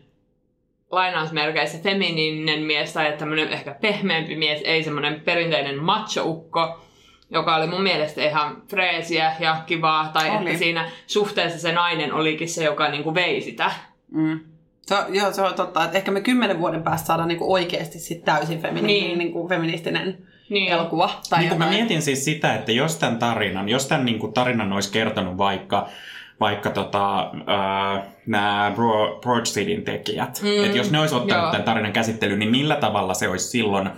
lainausmerkeissä 0.91 1.77
feminiininen 1.83 2.59
mies 2.59 2.93
tai 2.93 3.13
tämmöinen 3.17 3.49
ehkä 3.49 3.75
pehmeämpi 3.81 4.35
mies, 4.35 4.61
ei 4.63 4.83
semmoinen 4.83 5.19
perinteinen 5.21 5.75
macho-ukko, 5.79 6.79
joka 7.31 7.55
oli 7.55 7.67
mun 7.67 7.83
mielestä 7.83 8.23
ihan 8.23 8.61
freesiä 8.69 9.33
ja 9.39 9.57
kivaa, 9.65 10.09
tai 10.13 10.29
Oli. 10.29 10.45
että 10.49 10.59
siinä 10.59 10.89
suhteessa 11.07 11.59
se 11.59 11.71
nainen 11.71 12.13
olikin 12.13 12.49
se, 12.49 12.63
joka 12.63 12.89
niinku 12.89 13.13
vei 13.15 13.41
sitä. 13.41 13.71
Mm. 14.11 14.39
Se 14.81 14.95
on, 14.95 15.15
joo, 15.15 15.31
se 15.31 15.41
on 15.41 15.53
totta, 15.53 15.83
että 15.85 15.97
ehkä 15.97 16.11
me 16.11 16.21
kymmenen 16.21 16.59
vuoden 16.59 16.83
päästä 16.83 17.07
saadaan 17.07 17.27
niinku 17.27 17.53
oikeasti 17.53 17.99
sit 17.99 18.25
täysin 18.25 18.61
femini- 18.61 18.81
Niin. 18.81 19.07
niin. 19.07 19.17
Niinku 19.17 19.47
feministinen 19.47 20.17
Niin. 20.49 20.71
elokuva. 20.71 21.09
Tai 21.29 21.39
Niin 21.39 21.57
mä 21.57 21.69
mietin 21.69 22.01
siis 22.01 22.25
sitä, 22.25 22.55
että 22.55 22.71
jos 22.71 22.95
tämän 22.97 23.19
tarinan, 23.19 23.69
jos 23.69 23.87
tämän 23.87 24.05
niin 24.05 24.19
kuin 24.19 24.33
tarinan 24.33 24.73
olisi 24.73 24.91
kertonut 24.91 25.37
vaikka 25.37 25.89
vaikka 26.39 26.69
tota, 26.69 27.21
äh, 27.23 28.03
nämä 28.27 28.71
Bro- 28.75 29.19
Broad 29.21 29.43
Cityn 29.45 29.83
tekijät. 29.83 30.39
Mm, 30.43 30.49
Mm, 30.49 30.65
että 30.65 30.77
jos 30.77 30.91
ne 30.91 30.99
olisi 30.99 31.15
ottanut 31.15 31.43
joo. 31.43 31.51
tämän 31.51 31.65
tarinan 31.65 31.93
käsittelyyn, 31.93 32.39
niin 32.39 32.51
millä 32.51 32.75
tavalla 32.75 33.13
se 33.13 33.27
olisi 33.29 33.47
silloin, 33.47 33.89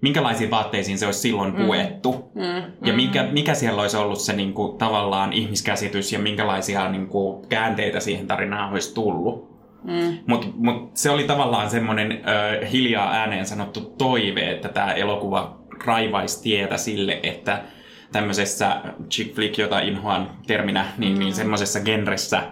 minkälaisiin 0.00 0.50
vaatteisiin 0.50 0.98
se 0.98 1.06
olisi 1.06 1.20
silloin 1.20 1.52
puettu? 1.52 2.30
Mm. 2.34 2.62
Ja 2.84 2.92
mikä, 2.92 3.22
mikä 3.22 3.54
siellä 3.54 3.82
olisi 3.82 3.96
ollut 3.96 4.20
se 4.20 4.32
niin 4.32 4.52
kuin, 4.52 4.78
tavallaan 4.78 5.32
ihmiskäsitys 5.32 6.12
ja 6.12 6.18
minkälaisia 6.18 6.88
niin 6.88 7.06
kuin, 7.06 7.48
käänteitä 7.48 8.00
siihen 8.00 8.26
tarinaan 8.26 8.72
olisi 8.72 8.94
tullut? 8.94 9.56
Mm. 9.84 10.18
Mutta 10.26 10.46
mut 10.54 10.90
se 10.94 11.10
oli 11.10 11.24
tavallaan 11.24 11.70
semmoinen 11.70 12.12
ö, 12.12 12.66
hiljaa 12.66 13.12
ääneen 13.12 13.46
sanottu 13.46 13.80
toive, 13.98 14.50
että 14.50 14.68
tämä 14.68 14.92
elokuva 14.92 15.56
raivaisi 15.84 16.42
tietä 16.42 16.76
sille, 16.76 17.20
että 17.22 17.62
tämmöisessä 18.12 18.76
chick 19.10 19.34
flick, 19.34 19.58
jota 19.58 19.80
inhoan 19.80 20.30
terminä, 20.46 20.86
niin, 20.98 21.12
Mm. 21.12 21.18
niin 21.18 21.34
semmoisessa 21.34 21.80
genressä 21.80 22.42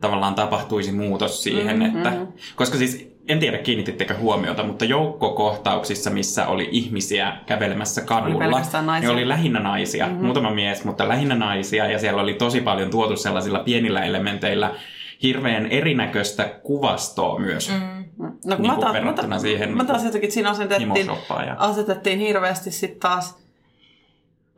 tavallaan 0.00 0.34
tapahtuisi 0.34 0.92
muutos 0.92 1.42
siihen, 1.42 1.78
Mm-hmm. 1.78 1.96
että... 1.96 2.12
Koska 2.56 2.78
siis, 2.78 3.08
en 3.28 3.38
tiedä 3.38 3.58
kiinnitittekö 3.58 4.14
huomiota, 4.14 4.62
mutta 4.62 4.84
joukkokohtauksissa, 4.84 6.10
missä 6.10 6.46
oli 6.46 6.68
ihmisiä 6.72 7.36
kävelemässä 7.46 8.00
kadulla, 8.00 8.44
naisia. 8.82 9.00
niin 9.00 9.10
oli 9.10 9.28
lähinnä 9.28 9.60
naisia, 9.60 10.06
mm-hmm. 10.06 10.24
muutama 10.24 10.50
mies, 10.50 10.84
mutta 10.84 11.08
lähinnä 11.08 11.34
naisia, 11.34 11.86
ja 11.86 11.98
siellä 11.98 12.22
oli 12.22 12.34
tosi 12.34 12.60
paljon 12.60 12.90
tuotu 12.90 13.16
sellaisilla 13.16 13.58
pienillä 13.58 14.04
elementeillä 14.04 14.74
hirveän 15.22 15.66
erinäköistä 15.66 16.44
kuvastoa 16.62 17.38
myös. 17.38 17.70
Mm. 17.70 18.04
No, 18.18 18.56
Niin 18.58 18.66
mä, 18.66 18.74
kuin 18.74 18.80
taas, 18.80 18.82
mä, 18.82 18.92
verrattuna 18.92 19.28
taas, 19.28 19.42
siihen 19.42 19.76
mä 19.76 19.84
taas 19.84 20.04
jotenkin, 20.04 20.26
että 20.28 20.34
siinä 20.34 20.50
asetettiin, 20.50 21.10
asetettiin 21.58 22.18
hirveästi 22.18 22.70
sitten 22.70 23.00
taas 23.00 23.47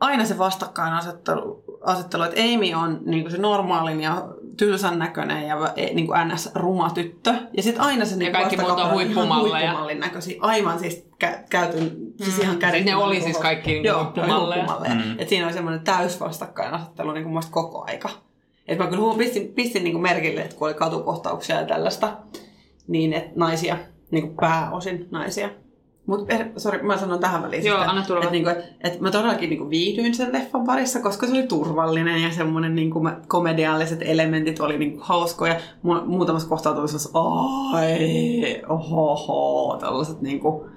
aina 0.01 0.25
se 0.25 0.37
vastakkainasettelu, 0.37 1.63
asettelu, 1.81 2.23
että 2.23 2.41
Amy 2.41 2.73
on 2.73 2.99
niin 3.05 3.23
kuin 3.23 3.31
se 3.31 3.37
normaalin 3.37 4.01
ja 4.01 4.27
tylsän 4.57 4.99
näköinen 4.99 5.47
ja 5.47 5.57
niin 5.93 6.07
kuin 6.07 6.27
ns. 6.27 6.49
ruma 6.55 6.89
tyttö. 6.89 7.33
Ja 7.57 7.63
sitten 7.63 7.83
aina 7.83 8.05
se 8.05 8.15
niin 8.15 8.31
kaikki 8.31 8.57
muut 8.57 8.69
on 8.69 8.75
vastakkain 8.77 9.11
ihan 9.11 9.27
huippumallin 9.35 9.99
näköisiä. 9.99 10.37
Aivan 10.41 10.79
siis 10.79 11.07
kä- 11.23 11.43
käytyn, 11.49 11.91
siis 12.23 12.39
ihan 12.39 12.57
kädet. 12.57 12.75
Siis 12.75 12.85
ne 12.85 12.95
oli 12.95 13.21
siis 13.21 13.37
kaikki 13.37 13.71
niin 13.71 13.83
Joo, 13.83 14.03
huippumalleja. 14.03 14.63
huippumalleja. 14.63 14.95
Mm. 14.95 15.19
Et 15.19 15.29
siinä 15.29 15.45
oli 15.45 15.53
semmoinen 15.53 15.83
täys 15.83 16.19
vastakkainasettelu 16.19 17.11
niin 17.11 17.23
kuin 17.23 17.33
muista 17.33 17.51
koko 17.51 17.85
aika. 17.87 18.09
Et 18.67 18.77
mä 18.77 18.87
kyllä 18.87 19.17
pistin, 19.17 19.47
pistin 19.47 19.83
niin 19.83 19.93
kuin 19.93 20.01
merkille, 20.01 20.41
että 20.41 20.55
kun 20.55 20.67
oli 20.67 20.73
katukohtauksia 20.75 21.55
ja 21.55 21.65
tällaista, 21.67 22.17
niin 22.87 23.13
että 23.13 23.31
naisia, 23.35 23.77
niin 24.11 24.23
kuin 24.23 24.35
pääosin 24.35 25.07
naisia. 25.11 25.49
Mutta 26.11 26.35
sori, 26.57 26.83
mä 26.83 26.97
sanon 26.97 27.19
tähän 27.19 27.43
väliin. 27.43 27.65
Joo, 27.65 27.77
sitten, 27.77 27.89
anna 27.89 28.05
tulla. 28.07 28.19
Että, 28.19 28.31
niinku, 28.31 28.49
et, 28.49 28.65
et 28.81 29.01
mä 29.01 29.11
todellakin 29.11 29.49
niinku 29.49 29.69
viihdyin 29.69 30.15
sen 30.15 30.33
leffan 30.33 30.65
parissa, 30.65 30.99
koska 30.99 31.27
se 31.27 31.33
oli 31.33 31.43
turvallinen 31.43 32.21
ja 32.21 32.31
semmoinen 32.31 32.75
niinku, 32.75 33.09
komedialliset 33.27 33.99
elementit 34.01 34.59
oli 34.59 34.77
niinku 34.77 34.99
hauskoja. 35.01 35.55
Mu- 35.85 36.05
muutamassa 36.05 36.49
kohtaa 36.49 36.73
tuli 36.73 36.87
sellaista, 36.87 37.19
ai, 37.73 38.61
ohoho, 38.69 39.77
tällaiset 39.79 40.21
niinku, 40.21 40.69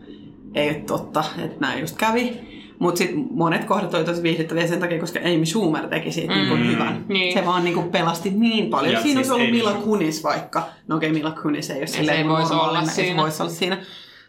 ei 0.55 0.69
ole 0.69 0.75
totta, 0.75 1.25
että 1.45 1.57
näin 1.61 1.81
just 1.81 1.97
kävi. 1.97 2.55
Mutta 2.79 2.99
sitten 2.99 3.27
monet 3.31 3.65
kohdat 3.65 3.95
oli 3.95 4.05
tosi 4.05 4.23
viihdyttäviä 4.23 4.67
sen 4.67 4.81
takia, 4.81 5.01
koska 5.01 5.21
Amy 5.21 5.47
Schumer 5.47 5.89
teki 5.89 6.13
siitä 6.13 6.35
mm, 6.35 6.41
niinku 6.41 6.57
hyvän. 6.57 7.05
niin. 7.09 7.35
Se 7.35 7.47
vaan 7.47 7.65
niinku 7.65 7.83
pelasti 7.83 8.31
niin 8.31 8.71
paljon. 8.71 8.93
Ja 8.93 9.03
Siinä 9.03 9.21
siis 9.23 9.31
olisi 9.31 9.53
ollut 9.53 9.65
Amy 9.65 9.73
Mila 9.73 9.85
Kunis 9.85 10.25
vaikka. 10.25 10.69
No 10.89 10.97
okei, 10.97 11.11
okay, 11.11 11.19
Mila 11.19 11.31
Kunis 11.31 11.71
ei 11.71 11.79
ole 11.79 11.87
se 11.87 11.97
silleen 11.97 12.17
ei 12.17 12.23
niinku 12.23 12.37
voisi 12.37 12.55
olla 12.55 12.81
ei 12.81 12.87
se 12.87 12.93
siinä. 12.93 13.23
voisi 13.23 13.43
olla 13.43 13.53
siinä. 13.53 13.79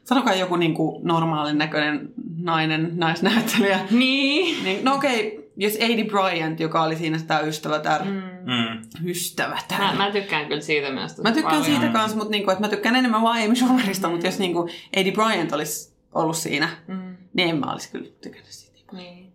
Sanokaa 0.06 0.36
joku 0.36 0.56
niinku 0.56 1.02
normaalin 1.04 1.58
näköinen 1.58 2.10
nainen, 2.38 2.92
naisnäyttelijä. 2.96 3.80
Niin. 3.92 4.64
Niin, 4.64 4.86
no 4.86 4.96
okei, 4.96 5.28
okay, 5.28 5.46
jos 5.58 5.78
Aidy 5.82 6.04
Bryant, 6.04 6.60
joka 6.60 6.84
oli 6.84 6.96
siinä 6.96 7.18
sitä 7.18 7.40
ystävätär, 7.40 8.04
mm. 8.06 8.12
Mm. 8.12 9.08
ystävätär. 9.10 9.80
Mä, 9.80 9.94
mä 9.98 10.12
tykkään 10.12 10.48
kyllä 10.48 10.62
siitä 10.62 10.92
myös 10.92 11.18
Mä 11.18 11.32
tykkään 11.32 11.56
paljon. 11.56 11.66
siitä 11.66 11.88
kanssa, 11.94 12.18
mutta 12.18 12.32
niinku, 12.32 12.52
että 12.52 12.64
mä 12.64 12.70
tykkään 12.70 12.96
enemmän 12.96 13.22
Amy 13.22 13.56
Schumerista, 13.56 14.10
mutta 14.10 14.26
jos 14.26 14.40
niinku 14.40 14.70
Aidy 14.96 15.12
Bryant 15.12 15.54
olisi 15.54 15.96
ollut 16.14 16.38
siinä, 16.38 16.70
Mm. 16.88 17.16
niin 17.34 17.50
en 17.50 17.58
mä 17.60 17.72
olisi 17.72 17.92
kyllä 17.92 18.10
tykännyt 18.22 18.52
siitä. 18.52 18.96
Niin. 18.96 19.26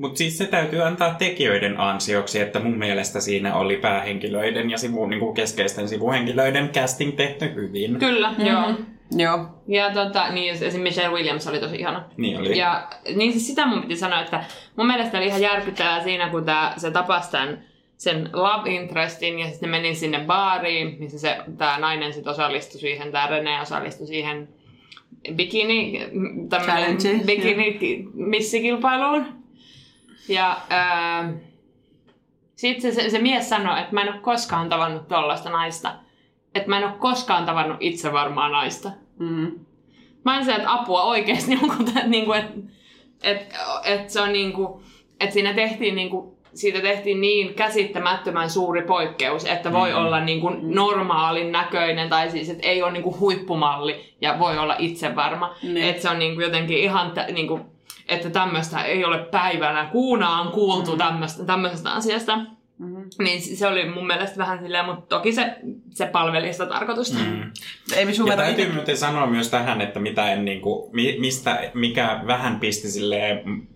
Mutta 0.00 0.18
siis 0.18 0.38
se 0.38 0.46
täytyy 0.46 0.82
antaa 0.82 1.14
tekijöiden 1.14 1.80
ansioksi, 1.80 2.40
että 2.40 2.60
mun 2.60 2.78
mielestä 2.78 3.20
siinä 3.20 3.54
oli 3.54 3.76
päähenkilöiden 3.76 4.70
ja 4.70 4.78
sivu, 4.78 5.06
niin 5.06 5.20
kuin 5.20 5.34
keskeisten 5.34 5.88
sivuhenkilöiden 5.88 6.68
casting 6.68 7.16
tehty 7.16 7.54
hyvin. 7.54 7.98
Kyllä, 7.98 8.30
mm-hmm. 8.30 8.46
joo. 8.46 8.74
Joo. 9.10 9.46
Ja 9.68 9.90
tota, 9.92 10.30
niin 10.30 10.52
esimerkiksi 10.52 10.78
Michelle 10.78 11.16
Williams 11.16 11.46
oli 11.46 11.60
tosi 11.60 11.76
ihana. 11.76 12.04
Niin 12.16 12.40
oli. 12.40 12.58
Ja 12.58 12.88
niin 13.14 13.32
siis 13.32 13.46
sitä 13.46 13.66
mun 13.66 13.82
piti 13.82 13.96
sanoa, 13.96 14.20
että 14.20 14.44
mun 14.76 14.86
mielestä 14.86 15.18
oli 15.18 15.26
ihan 15.26 15.42
järkyttävää 15.42 16.02
siinä, 16.02 16.28
kun 16.28 16.44
tää, 16.44 16.74
se 16.76 16.90
tapasi 16.90 17.30
tämän 17.30 17.64
sen 17.96 18.30
love 18.32 18.70
interestin 18.70 19.38
ja 19.38 19.50
sitten 19.50 19.70
meni 19.70 19.94
sinne 19.94 20.18
baariin, 20.18 20.96
missä 20.98 21.18
se, 21.18 21.38
tää 21.58 21.78
nainen 21.78 22.12
sitten 22.12 22.32
osallistui 22.32 22.80
siihen, 22.80 23.12
tää 23.12 23.26
Rene 23.26 23.60
osallistui 23.60 24.06
siihen 24.06 24.48
bikini, 25.32 26.00
tämmönen 26.48 26.98
Challenge, 26.98 27.24
bikini 27.24 27.78
missikilpailuun. 28.14 29.26
Ja 30.28 30.56
ää, 30.70 31.32
sitten 32.56 32.94
se, 32.94 33.02
se, 33.02 33.10
se, 33.10 33.18
mies 33.18 33.48
sanoi, 33.48 33.80
että 33.80 33.94
mä 33.94 34.02
en 34.02 34.12
ole 34.12 34.20
koskaan 34.20 34.68
tavannut 34.68 35.08
tollaista 35.08 35.50
naista. 35.50 35.94
Että 36.56 36.68
mä 36.68 36.78
en 36.78 36.84
ole 36.84 36.92
koskaan 36.98 37.46
tavannut 37.46 37.76
itsevarmaa 37.80 38.48
naista. 38.48 38.90
Mm. 39.18 39.52
Mä 40.24 40.38
en 40.38 40.44
se, 40.44 40.54
että 40.54 40.72
apua 40.72 41.02
oikeesti, 41.02 41.50
niin 41.54 41.60
kuin, 41.60 41.88
niin 42.06 42.24
kuin, 42.24 42.38
että 42.38 42.60
et, 43.22 43.54
et 43.84 44.10
se 44.10 44.20
on 44.20 44.32
niin 44.32 44.52
kuin, 44.52 44.82
että 45.20 45.34
siinä 45.34 45.54
tehtiin 45.54 45.94
niin 45.94 46.10
kuin, 46.10 46.36
siitä 46.54 46.80
tehtiin 46.80 47.20
niin 47.20 47.54
käsittämättömän 47.54 48.50
suuri 48.50 48.82
poikkeus, 48.82 49.44
että 49.44 49.72
voi 49.72 49.90
mm. 49.90 49.96
olla 49.96 50.20
niin 50.20 50.40
kuin 50.40 50.74
normaalin 50.74 51.52
näköinen, 51.52 52.08
tai 52.08 52.30
siis, 52.30 52.50
että 52.50 52.66
ei 52.66 52.82
ole 52.82 52.92
niin 52.92 53.02
kuin 53.02 53.20
huippumalli 53.20 54.14
ja 54.20 54.38
voi 54.38 54.58
olla 54.58 54.76
itsevarma. 54.78 55.54
Niin. 55.62 55.88
Että 55.88 56.02
se 56.02 56.10
on 56.10 56.18
niin 56.18 56.34
kuin 56.34 56.44
jotenkin 56.44 56.78
ihan, 56.78 57.10
tä, 57.10 57.26
niin 57.32 57.48
kuin, 57.48 57.62
että 58.08 58.30
tämmöistä 58.30 58.82
ei 58.82 59.04
ole 59.04 59.18
päivänä 59.18 59.88
kuunaan 59.92 60.52
kuultu 60.52 60.92
mm. 60.92 60.98
tämmöistä, 60.98 61.44
tämmöisestä 61.44 61.90
asiasta. 61.90 62.38
Mm-hmm. 62.78 63.04
Niin 63.18 63.42
se 63.56 63.66
oli 63.66 63.88
mun 63.88 64.06
mielestä 64.06 64.36
vähän 64.36 64.58
silleen, 64.58 64.84
mutta 64.84 65.16
toki 65.16 65.32
se, 65.32 65.56
se 65.90 66.06
palveli 66.06 66.52
sitä 66.52 66.66
tarkoitusta. 66.66 67.18
Mm. 67.18 67.42
Amy 68.02 68.30
Ja 68.30 68.36
täytyy 68.36 68.64
itse- 68.64 68.74
muuten 68.74 68.96
sanoa 68.96 69.26
myös 69.26 69.50
tähän, 69.50 69.80
että 69.80 70.00
mitä 70.00 70.32
en 70.32 70.44
niinku, 70.44 70.90
mi, 70.92 71.16
mistä, 71.20 71.70
mikä 71.74 72.20
vähän 72.26 72.60
pisti 72.60 72.90
silleen 72.90 73.68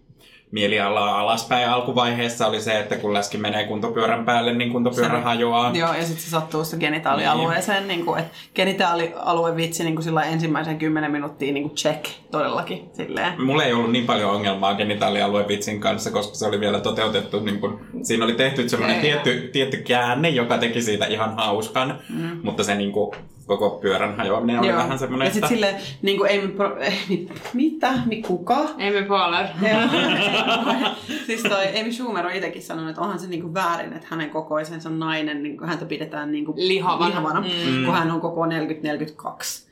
mielialaa 0.50 1.20
alaspäin 1.20 1.68
alkuvaiheessa 1.68 2.46
oli 2.46 2.60
se, 2.60 2.78
että 2.78 2.96
kun 2.96 3.14
läski 3.14 3.38
menee 3.38 3.66
kuntopyörän 3.66 4.24
päälle, 4.24 4.54
niin 4.54 4.72
kuntopyörä 4.72 5.16
Se- 5.16 5.22
hajoaa. 5.22 5.72
Joo, 5.74 5.94
ja 5.94 6.04
sitten 6.04 6.24
se 6.24 6.30
sattuu 6.30 6.64
se 6.64 6.76
genitaalialueeseen, 6.76 7.88
niin. 7.88 8.04
kuin, 8.04 8.20
että 8.20 8.32
genitaalialue 8.54 9.56
vitsi 9.56 9.84
niin 9.84 9.94
kuin 9.94 10.04
sillä 10.04 10.22
ensimmäisen 10.22 10.78
kymmenen 10.78 11.10
minuuttia 11.10 11.52
niin 11.52 11.62
kuin 11.62 11.74
check 11.76 12.04
todellakin. 12.30 12.90
Silleen. 12.92 13.42
Mulla 13.42 13.64
ei 13.64 13.72
ollut 13.72 13.92
niin 13.92 14.06
paljon 14.06 14.30
ongelmaa 14.30 14.74
genitaalialueen 14.74 15.48
vitsin 15.48 15.80
kanssa, 15.80 16.10
koska 16.10 16.34
se 16.34 16.46
oli 16.46 16.60
vielä 16.60 16.80
toteutettu, 16.80 17.40
niin 17.40 17.60
kun, 17.60 17.80
siinä 18.02 18.24
oli 18.24 18.34
tehty 18.34 18.68
semmoinen 18.68 18.96
Ei. 18.96 19.02
tietty, 19.02 19.50
tietty 19.52 19.76
käänne, 19.76 20.28
joka 20.28 20.58
teki 20.58 20.82
siitä 20.82 21.06
ihan 21.06 21.36
hauskan, 21.36 21.98
mm. 22.08 22.40
mutta 22.42 22.64
se 22.64 22.74
niin 22.74 22.92
kun, 22.92 23.14
koko 23.50 23.70
pyörän 23.70 24.16
hajoaminen 24.16 24.58
oli 24.60 24.68
Joo. 24.68 24.76
vähän 24.78 24.98
semmoinen, 24.98 25.26
Ja 25.26 25.32
sitten 25.32 25.48
silleen, 25.48 25.76
niin 26.02 26.18
kuin 26.18 26.30
Amy, 26.38 26.48
Pro- 26.48 26.78
eh, 26.80 27.04
mit- 27.08 27.32
mitä? 27.54 27.92
Mi- 28.06 28.22
Kuka? 28.22 28.56
Amy 28.58 29.02
Poehler. 29.08 29.46
siis 31.26 31.42
toi 31.42 31.80
Amy 31.80 31.92
Schumer 31.92 32.26
on 32.26 32.32
itsekin 32.32 32.62
sanonut, 32.62 32.90
että 32.90 33.00
onhan 33.02 33.18
se 33.18 33.26
niinku 33.28 33.54
väärin, 33.54 33.92
että 33.92 34.06
hänen 34.10 34.30
kokoisensa 34.30 34.90
nainen, 34.90 35.42
niinku, 35.42 35.66
häntä 35.66 35.84
pidetään 35.84 36.32
niinku 36.32 36.54
Lihavana. 36.56 37.08
lihavana 37.08 37.40
Mm. 37.40 37.84
kun 37.84 37.94
hän 37.94 38.10
on 38.10 38.20
koko 38.20 38.46
40-42. 38.46 38.50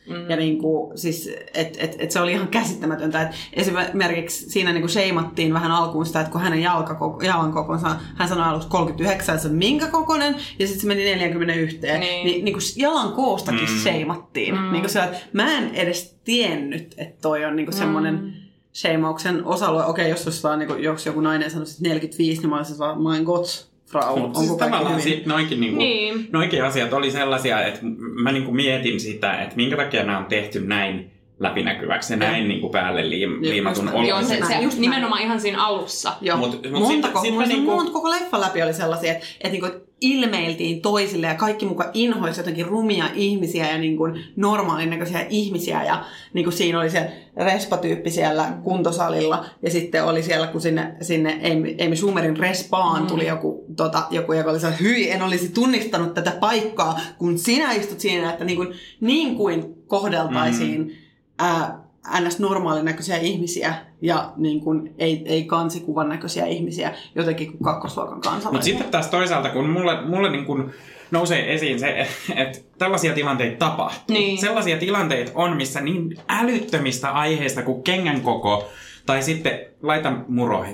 Mm. 0.08 0.30
Ja 0.30 0.36
niinku, 0.36 0.92
siis, 0.94 1.30
et, 1.54 1.76
et, 1.78 1.96
et 1.98 2.10
se 2.10 2.20
oli 2.20 2.32
ihan 2.32 2.48
käsittämätöntä, 2.48 3.22
että 3.22 3.36
esimerkiksi 3.52 4.50
siinä 4.50 4.72
niinku 4.72 4.88
sheimattiin 4.88 5.54
vähän 5.54 5.70
alkuun 5.70 6.06
sitä, 6.06 6.20
että 6.20 6.32
kun 6.32 6.40
hänen 6.40 6.62
jalkakoko, 6.62 7.22
jalan 7.24 7.52
kokonsa, 7.52 7.96
hän 8.14 8.28
sanoi 8.28 8.44
aluksi 8.48 8.68
39, 8.68 9.40
se 9.40 9.48
on 9.48 9.54
minkä 9.54 9.86
kokonen, 9.86 10.36
ja 10.58 10.66
sitten 10.66 10.80
se 10.80 10.86
meni 10.86 11.04
41. 11.04 11.78
Niin. 11.82 12.00
Niin, 12.00 12.26
niin 12.26 12.44
niinku 12.44 12.60
jalan 12.76 13.12
koostakin 13.12 13.60
Mm. 13.68 13.74
mm. 13.74 13.78
sheimattiin. 13.80 14.54
Mm. 14.54 14.72
Niinku 14.72 14.88
se, 14.88 15.00
että 15.04 15.18
mä 15.32 15.58
en 15.58 15.74
edes 15.74 16.18
tiennyt, 16.24 16.94
että 16.98 17.20
toi 17.22 17.44
on 17.44 17.56
niinku 17.56 17.72
semmoinen 17.72 18.14
Mm. 18.14 18.32
sheimauksen 18.74 19.44
osa-alue. 19.44 19.84
Okei, 19.84 20.10
jos, 20.10 20.26
jos, 20.26 20.42
vaan, 20.44 20.58
niinku, 20.58 20.74
jos 20.74 21.06
joku 21.06 21.20
nainen 21.20 21.50
sanoisi 21.50 21.72
että 21.72 21.88
45, 21.88 22.40
niin 22.40 22.50
mä 22.50 22.56
olisin 22.56 22.78
vaan, 22.78 23.02
mein 23.02 23.24
Gott, 23.24 23.68
Onko 23.94 24.40
siis 24.40 24.52
tavallaan 24.52 25.00
sit 25.00 25.26
noinkin, 25.26 25.60
niinku, 25.60 25.78
Niin. 25.78 26.28
noinkin 26.32 26.64
asiat 26.64 26.92
oli 26.92 27.10
sellaisia, 27.10 27.66
että 27.66 27.80
mä 28.22 28.32
niinku 28.32 28.52
mietin 28.52 29.00
sitä, 29.00 29.42
että 29.42 29.56
minkä 29.56 29.76
takia 29.76 30.04
nämä 30.04 30.18
on 30.18 30.24
tehty 30.24 30.60
näin 30.60 31.10
läpinäkyväksi 31.40 32.12
ja 32.12 32.16
näin 32.16 32.48
niinku 32.48 32.68
päälle 32.68 33.10
liim, 33.10 33.30
liimatun 33.40 33.84
just 33.84 33.94
näin. 33.94 34.08
Joo, 34.08 34.22
se, 34.22 34.36
Just 34.36 34.48
se 34.48 34.58
just 34.62 34.78
nimenomaan 34.78 35.22
ihan 35.22 35.40
siinä 35.40 35.64
alussa. 35.64 36.12
Joo. 36.20 36.36
Mut- 36.38 36.48
Mut, 36.50 36.70
mut 36.70 36.80
monta 36.80 37.06
sit- 37.06 37.12
koko, 37.12 37.20
sit 37.24 37.34
niinku- 37.48 37.48
niinku... 37.48 37.92
koko 37.92 38.10
leffa 38.10 38.40
läpi 38.40 38.62
oli 38.62 38.74
sellaisia, 38.74 39.12
että, 39.12 39.26
että 39.40 39.48
niinku 39.48 39.68
ilmeiltiin 40.00 40.80
toisille 40.82 41.26
ja 41.26 41.34
kaikki 41.34 41.66
mukaan 41.66 41.90
inhoisi 41.94 42.40
jotenkin 42.40 42.66
rumia 42.66 43.04
ihmisiä 43.14 43.70
ja 43.72 43.78
niinku 43.78 44.08
normaalin 44.36 44.90
näköisiä 44.90 45.26
ihmisiä. 45.30 45.84
Ja 45.84 46.04
niinku 46.32 46.50
siinä 46.50 46.80
oli 46.80 46.90
se 46.90 47.10
respatyyppi 47.36 48.10
siellä 48.10 48.52
kuntosalilla 48.62 49.44
ja 49.62 49.70
sitten 49.70 50.04
oli 50.04 50.22
siellä, 50.22 50.46
kun 50.46 50.60
sinne, 50.60 50.94
sinne 51.00 51.40
Amy, 51.52 51.76
Amy 51.86 51.96
Schumerin 51.96 52.36
respaan 52.36 53.06
tuli 53.06 53.26
joku, 53.26 53.64
tota, 53.76 54.02
joku, 54.10 54.32
joka 54.32 54.50
oli 54.50 54.60
sellainen, 54.60 54.84
hyi, 54.88 55.10
en 55.10 55.22
olisi 55.22 55.48
tunnistanut 55.48 56.14
tätä 56.14 56.30
paikkaa, 56.40 57.00
kun 57.18 57.38
sinä 57.38 57.72
istut 57.72 58.00
siinä, 58.00 58.30
että 58.30 58.44
niin 58.44 58.56
kuin, 58.56 58.68
niin 59.00 59.36
kuin 59.36 59.64
kohdeltaisiin 59.86 60.80
mm. 60.80 60.90
Ää, 61.38 61.78
ns. 62.20 62.38
normaalin 62.38 62.84
näköisiä 62.84 63.16
ihmisiä 63.16 63.74
ja 64.02 64.32
niin 64.36 64.60
kuin, 64.60 64.94
ei, 64.98 65.22
ei 65.26 65.44
kansikuvan 65.44 66.08
näköisiä 66.08 66.46
ihmisiä 66.46 66.94
jotenkin 67.14 67.50
kuin 67.50 67.62
kakkosluokan 67.64 68.14
Mutta 68.14 68.30
kansalaisia. 68.30 68.62
sitten 68.62 68.90
taas 68.90 69.06
toisaalta, 69.06 69.48
kun 69.48 69.68
mulle, 69.68 70.06
mulle 70.06 70.30
niin 70.30 70.44
kun 70.44 70.70
nousee 71.10 71.54
esiin 71.54 71.80
se, 71.80 72.08
että 72.36 72.58
tällaisia 72.78 73.14
tilanteita 73.14 73.56
tapahtuu. 73.58 74.16
Niin. 74.16 74.38
Sellaisia 74.38 74.78
tilanteita 74.78 75.32
on, 75.34 75.56
missä 75.56 75.80
niin 75.80 76.16
älyttömistä 76.28 77.10
aiheista 77.10 77.62
kuin 77.62 77.82
kengän 77.82 78.20
koko, 78.20 78.68
tai 79.06 79.22
sitten 79.22 79.60
laita 79.82 80.12
muro 80.28 80.64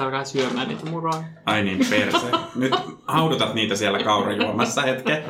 Sitten 0.00 0.06
alkaa 0.06 0.24
syömään 0.24 0.68
niitä 0.68 0.86
muroja. 0.86 1.22
Ai 1.46 1.64
niin, 1.64 1.86
perse. 1.90 2.26
Nyt 2.54 2.72
haudutat 3.06 3.54
niitä 3.54 3.76
siellä 3.76 3.98
kaurajuomassa 4.02 4.82
hetken. 4.82 5.24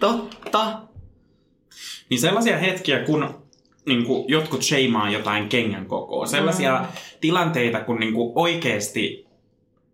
Totta. 0.00 0.78
Niin 2.10 2.20
sellaisia 2.20 2.58
hetkiä, 2.58 2.98
kun 2.98 3.44
niin 3.86 4.04
kuin, 4.04 4.24
jotkut 4.28 4.62
sheimaa 4.62 5.10
jotain 5.10 5.48
kengän 5.48 5.86
kokoa. 5.86 6.26
Sellaisia 6.26 6.78
mm. 6.78 6.86
tilanteita, 7.20 7.80
kun 7.80 8.00
niin 8.00 8.12
kuin, 8.12 8.32
oikeasti 8.34 9.26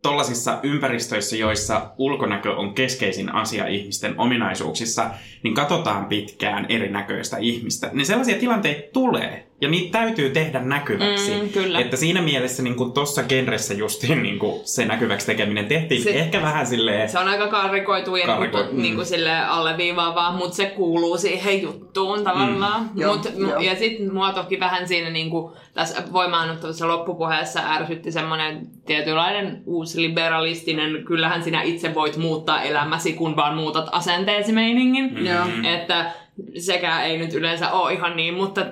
tollasissa 0.03 0.59
ympäristöissä, 0.63 1.37
joissa 1.37 1.91
ulkonäkö 1.99 2.57
on 2.57 2.75
keskeisin 2.75 3.35
asia 3.35 3.67
ihmisten 3.67 4.21
ominaisuuksissa, 4.21 5.11
niin 5.43 5.55
katsotaan 5.55 6.07
pitkään 6.07 6.67
erinäköistä 6.69 7.37
ihmistä. 7.39 7.91
Niin 7.93 8.07
sellaisia 8.07 8.39
tilanteita 8.39 8.93
tulee, 8.93 9.50
ja 9.61 9.69
niitä 9.69 9.99
täytyy 9.99 10.31
tehdä 10.31 10.61
näkyväksi. 10.61 11.35
Mm, 11.35 11.49
kyllä. 11.49 11.79
Että 11.81 11.97
siinä 11.97 12.23
mielessä 12.23 12.63
niin 12.63 12.93
tuossa 12.95 13.23
genressä 13.23 13.75
justiin 13.75 14.23
niin 14.23 14.39
kuin 14.39 14.61
se 14.65 14.85
näkyväksi 14.85 15.27
tekeminen 15.27 15.67
tehtiin 15.67 16.03
Se- 16.03 16.11
ehkä 16.11 16.43
vähän 16.43 16.67
silleen... 16.67 17.09
Se 17.09 17.19
on 17.19 17.29
aika 17.29 17.49
karikoitu 17.49 18.17
ja 18.17 18.27
Kariko- 18.27 18.53
Kariko, 18.53 18.73
mm. 18.73 18.83
niin 18.83 18.95
kuin 18.95 19.07
sille 19.07 19.39
alleviivaavaa, 19.41 20.33
mutta 20.37 20.57
se 20.57 20.67
kuuluu 20.67 21.19
siihen 21.19 21.63
juttuun 21.63 22.25
tavallaan. 22.25 22.83
Mm. 22.83 23.01
Joo, 23.01 23.17
Mut, 23.17 23.33
joo. 23.37 23.61
ja 23.61 23.77
sitten 23.77 24.15
mua 24.15 24.33
toki 24.33 24.61
vähän 24.61 24.89
siinä 24.89 25.11
niin 25.11 25.31
kuin, 25.31 25.53
tässä 25.75 26.03
voimaannuttavassa 26.13 26.89
loppupuheessa 26.89 27.61
ärsytti 27.67 28.13
semmoinen 28.13 28.67
tietynlainen 28.87 29.63
uusliberalistinen, 29.67 31.05
kyllähän 31.05 31.43
sinä 31.45 31.63
itse 31.63 31.95
voit 31.95 32.17
muuttaa 32.17 32.63
elämäsi, 32.63 33.13
kun 33.13 33.37
vaan 33.37 33.57
muutat 33.57 33.89
asenteesi 33.93 34.53
meiningin. 34.53 35.15
Mm. 35.15 35.27
Joo. 35.27 35.45
Että 35.75 36.13
sekään 36.59 37.05
ei 37.05 37.19
nyt 37.19 37.35
yleensä 37.35 37.71
ole 37.71 37.93
ihan 37.93 38.17
niin, 38.17 38.35
mutta 38.35 38.67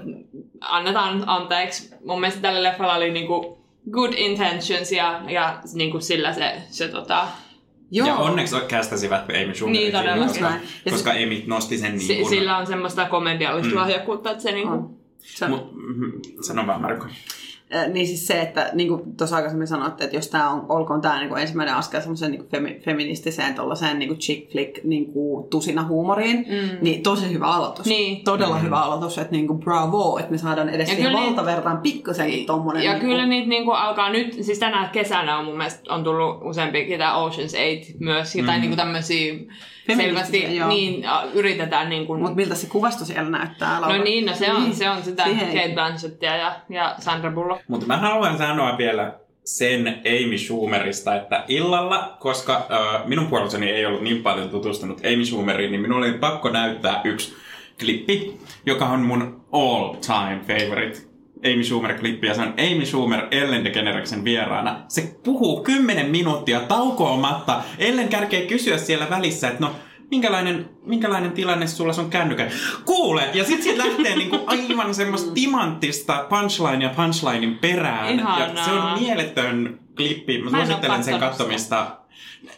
annetaan 0.61 1.25
anteeksi. 1.27 1.91
Mun 2.05 2.21
mielestä 2.21 2.43
tällä 2.43 2.63
leffalla 2.63 2.95
oli 2.95 3.11
niinku 3.11 3.59
good 3.91 4.13
intentions 4.17 4.93
ja, 4.93 5.21
ja 5.29 5.61
niinku 5.75 6.01
sillä 6.01 6.33
se, 6.33 6.63
se 6.71 6.89
tota, 6.89 7.29
Joo. 7.91 8.09
Ja 8.09 8.17
onneksi 8.17 8.57
kästäsivät 8.69 9.23
Amy 9.23 9.55
Schumerin 9.55 9.93
Niin, 9.93 10.41
näin. 10.41 10.61
Ja 10.85 10.93
koska 10.93 11.11
Amy 11.11 11.43
nosti 11.47 11.79
sen 11.79 11.97
niin 11.99 12.21
kuin... 12.21 12.31
sillä 12.31 12.57
on 12.57 12.67
semmoista 12.67 13.05
komediallista 13.09 13.71
Mm. 13.71 13.77
lahjakkuutta, 13.77 14.31
että 14.31 14.43
se 14.43 14.53
niinku... 14.53 14.73
On. 14.73 14.99
Se, 15.19 15.49
Mut, 15.49 15.73
mm, 15.73 16.13
sano 16.41 16.67
vaan 16.67 16.81
Marko. 16.83 17.07
Niin 17.93 18.07
siis 18.07 18.27
se, 18.27 18.41
että 18.41 18.71
niin 18.73 18.89
kuin 18.89 19.17
tuossa 19.17 19.37
aikaisemmin 19.37 19.67
sanoitte, 19.69 20.05
että 20.05 20.17
jos 20.17 20.29
tämä 20.29 20.51
on, 20.51 20.67
olkoon 20.69 21.01
tämä 21.01 21.19
niin 21.19 21.29
kuin 21.29 21.41
ensimmäinen 21.43 21.75
askel 21.75 22.01
semmoiseen 22.01 22.31
niin 22.33 22.49
femi, 22.49 22.81
feministiseen 22.85 23.55
tuollaiseen 23.55 23.99
niin 23.99 24.09
kuin 24.09 24.19
chick 24.19 24.51
flick 24.53 24.85
niin 24.85 25.13
kuin 25.13 25.49
tusina 25.49 25.85
huumoriin, 25.85 26.37
Mm. 26.37 26.79
niin 26.81 27.03
tosi 27.03 27.33
hyvä 27.33 27.47
aloitus. 27.47 27.87
Niin. 27.87 28.25
Todella 28.25 28.57
Mm. 28.59 28.63
hyvä 28.63 28.81
aloitus, 28.81 29.19
että 29.19 29.33
niin 29.33 29.47
kuin 29.47 29.59
bravo, 29.59 30.19
että 30.19 30.31
me 30.33 30.39
saadaan 30.39 30.69
edes 30.69 30.89
siihen 30.89 31.05
kyllä 31.05 31.19
niin- 31.21 31.27
valtavertaan 31.37 31.79
pikkasenkin 31.79 32.47
tommonen. 32.47 32.83
Ja 32.85 32.93
niin 32.93 33.01
kyllä 33.01 33.17
kuin, 33.19 33.29
niitä 33.31 33.49
niinku 33.49 33.71
alkaa 33.71 34.11
nyt, 34.11 34.33
siis 34.45 34.59
tänä 34.59 34.89
kesänä 34.93 35.39
on 35.39 35.45
mun 35.45 35.57
mielestä 35.57 35.95
on 35.95 36.05
tullut 36.05 36.39
useampikin 36.45 36.99
tämä 36.99 37.13
Ocean's 37.27 37.57
8 37.57 37.97
myös, 38.01 38.35
mm. 38.35 38.47
tai 38.47 38.57
Mm. 38.57 38.61
niinku 38.61 38.77
tämmöisiä 38.77 39.35
selvästi 39.97 40.57
joo. 40.57 40.69
niin, 40.69 41.05
yritetään 41.35 41.89
niinku... 41.89 42.15
Mutta 42.17 42.37
miltä 42.37 42.55
se 42.55 42.67
kuvasto 42.67 43.05
siellä 43.05 43.31
näyttää? 43.31 43.81
Laura? 43.81 43.97
No 43.97 44.05
niin, 44.05 44.27
no 44.27 44.35
se 44.35 44.53
on, 44.53 44.75
se 44.75 44.91
on 44.91 45.03
sitä 45.03 45.25
Siihen- 45.25 45.47
Kate 45.47 45.75
Blanchettia 45.75 46.37
ja, 46.37 46.53
ja 46.69 46.95
Sandra 46.99 47.31
Bullock. 47.31 47.63
Mutta 47.69 47.87
mä 47.87 47.97
haluan 47.97 48.39
sanoa 48.39 48.79
vielä 48.79 49.15
sen 49.45 49.87
Amy 49.89 50.39
Schumerista, 50.39 51.15
että 51.17 51.45
illalla, 51.49 52.17
koska 52.21 52.55
äh, 52.57 53.07
minun 53.07 53.27
puolisoni 53.27 53.71
ei 53.71 53.87
ollut 53.87 54.03
niin 54.03 54.23
paljon 54.23 54.51
tutustunut 54.51 55.01
Amy 55.01 55.25
Schumeriin, 55.25 55.73
niin 55.73 55.81
minun 55.81 55.99
oli 55.99 56.13
pakko 56.13 56.51
näyttää 56.51 57.01
yksi 57.05 57.35
klippi, 57.81 58.41
joka 58.67 58.87
on 58.87 59.01
mun 59.01 59.45
all 59.53 59.95
time 59.95 60.41
favorite 60.47 61.08
Amy 61.45 61.63
Schumer-klippi, 61.63 62.27
ja 62.27 62.35
se 62.35 62.41
on 62.41 62.55
Amy 62.59 62.87
Schumer 62.87 63.27
Ellen 63.31 63.65
DeGenereksen 63.65 64.25
vieraana. 64.25 64.85
Se 64.89 65.15
puhuu 65.25 65.63
10 65.63 66.11
minuuttia 66.11 66.61
taukoamatta. 66.61 67.63
Ellen 67.79 68.09
kärkee 68.09 68.47
kysyä 68.47 68.79
siellä 68.79 69.11
välissä, 69.11 69.49
että 69.49 69.65
no, 69.65 69.71
minkälainen, 70.11 70.71
minkälainen 70.87 71.33
tilanne 71.33 71.67
sulla 71.67 71.93
sun 71.93 72.11
kännykän? 72.11 72.51
Kuule! 72.85 73.23
Ja 73.35 73.45
sit 73.45 73.63
siitä 73.63 73.87
lähtee 73.87 74.17
niinku 74.17 74.41
aivan 74.47 74.95
semmoista 74.95 75.33
timanttista 75.33 76.27
punchline 76.29 76.85
ja 76.85 76.91
punchlinein 76.97 77.59
perään. 77.59 78.07
Ja 78.07 78.15
Ihanaa. 78.15 78.65
se 78.65 78.71
on 78.71 79.01
mieletön 79.01 79.81
klippi. 79.97 80.43
Mä 80.43 80.51
Mä 80.51 80.67
suosittelen 80.67 81.05
sen 81.05 81.21
katsomista. 81.21 81.98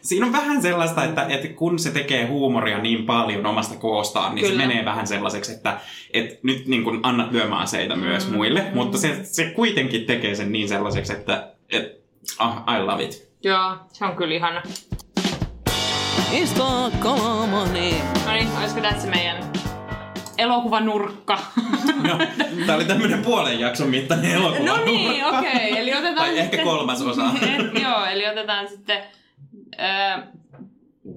Siinä 0.02 0.26
on 0.26 0.32
vähän 0.32 0.62
sellaista, 0.62 1.04
että, 1.04 1.26
että 1.28 1.48
kun 1.48 1.78
se 1.78 1.90
tekee 1.90 2.26
huumoria 2.26 2.78
niin 2.78 3.06
paljon 3.06 3.46
omasta 3.46 3.74
koostaan, 3.76 4.34
niin 4.34 4.46
Kyllä. 4.46 4.62
se 4.62 4.68
menee 4.68 4.84
vähän 4.84 5.06
sellaiseksi, 5.06 5.52
että, 5.52 5.80
että 6.12 6.38
nyt 6.42 6.66
niin 6.66 6.84
kuin 6.84 7.00
annat 7.02 7.32
lyömäaseita 7.32 7.96
myös 7.96 8.30
muille, 8.30 8.66
mutta 8.74 8.98
se, 8.98 9.24
se 9.24 9.44
kuitenkin 9.44 10.04
tekee 10.04 10.34
sen 10.34 10.52
niin 10.52 10.68
sellaiseksi, 10.68 11.12
että, 11.12 11.48
että 11.72 12.00
ah, 12.38 12.76
I 12.76 12.82
love 12.82 13.04
it. 13.04 13.30
Joo, 13.42 13.76
se 13.92 14.04
on 14.04 14.16
kyllä 14.16 14.34
ihana. 14.34 14.62
Mistä 16.32 16.62
Kolmonen? 17.02 17.94
No 18.26 18.32
niin, 18.32 18.48
olisiko 18.58 18.80
tässä 18.80 19.08
meidän 19.08 19.52
elokuvanurkka? 20.38 21.38
No, 22.02 22.18
tää 22.66 22.76
oli 22.76 22.84
tämmönen 22.84 23.22
puolen 23.22 23.60
jakson 23.60 23.88
mittainen 23.88 24.32
elokuva. 24.32 24.66
no 24.66 24.84
niin, 24.84 25.24
okei. 25.24 25.70
Okay. 25.70 25.82
Eli 25.82 25.94
otetaan 25.94 26.14
Tai 26.16 26.38
ehkä 26.38 26.42
sitten... 26.42 26.64
kolmas 26.64 27.02
osa. 27.02 27.22
Et, 27.42 27.82
joo, 27.84 28.04
eli 28.04 28.28
otetaan 28.28 28.68
sitten... 28.68 29.02
Öö, 29.78 30.22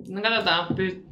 no 0.10 0.22
katsotaan, 0.22 0.68
py- 0.68 1.04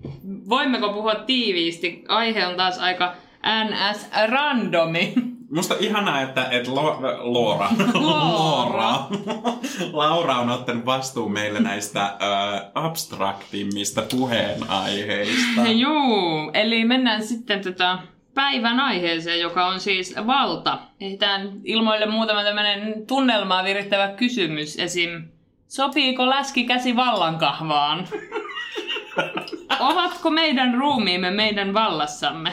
voimmeko 0.49 0.93
puhua 0.93 1.15
tiiviisti? 1.15 2.03
Aihe 2.07 2.47
on 2.47 2.55
taas 2.55 2.79
aika 2.79 3.15
NS-randomi. 3.45 5.13
Musta 5.55 5.75
ihanaa, 5.79 6.21
että, 6.21 6.47
että 6.51 6.75
Lo, 6.75 6.97
Loora, 7.19 7.69
Loora. 7.93 8.93
Laura 9.93 10.35
on 10.35 10.49
ottanut 10.49 10.85
vastuun 10.85 11.31
meille 11.31 11.59
näistä 11.59 12.03
äh, 12.03 12.17
abstraktimmista 12.73 14.03
puheenaiheista. 14.11 15.61
Juu, 15.83 16.51
eli 16.53 16.85
mennään 16.85 17.23
sitten 17.23 17.63
tota 17.63 17.99
päivän 18.33 18.79
aiheeseen, 18.79 19.39
joka 19.39 19.67
on 19.67 19.79
siis 19.79 20.15
valta. 20.27 20.79
Ehditään 20.99 21.51
ilmoille 21.63 22.05
muutama 22.05 22.43
tämmöinen 22.43 23.07
tunnelmaa 23.07 23.63
virittävä 23.63 24.07
kysymys. 24.07 24.79
Esim. 24.79 25.23
Sopiiko 25.71 26.29
läski 26.29 26.63
käsi 26.63 26.95
vallankahvaan? 26.95 28.07
Ovatko 29.79 30.29
meidän 30.29 30.73
ruumiimme 30.73 31.31
meidän 31.31 31.73
vallassamme? 31.73 32.51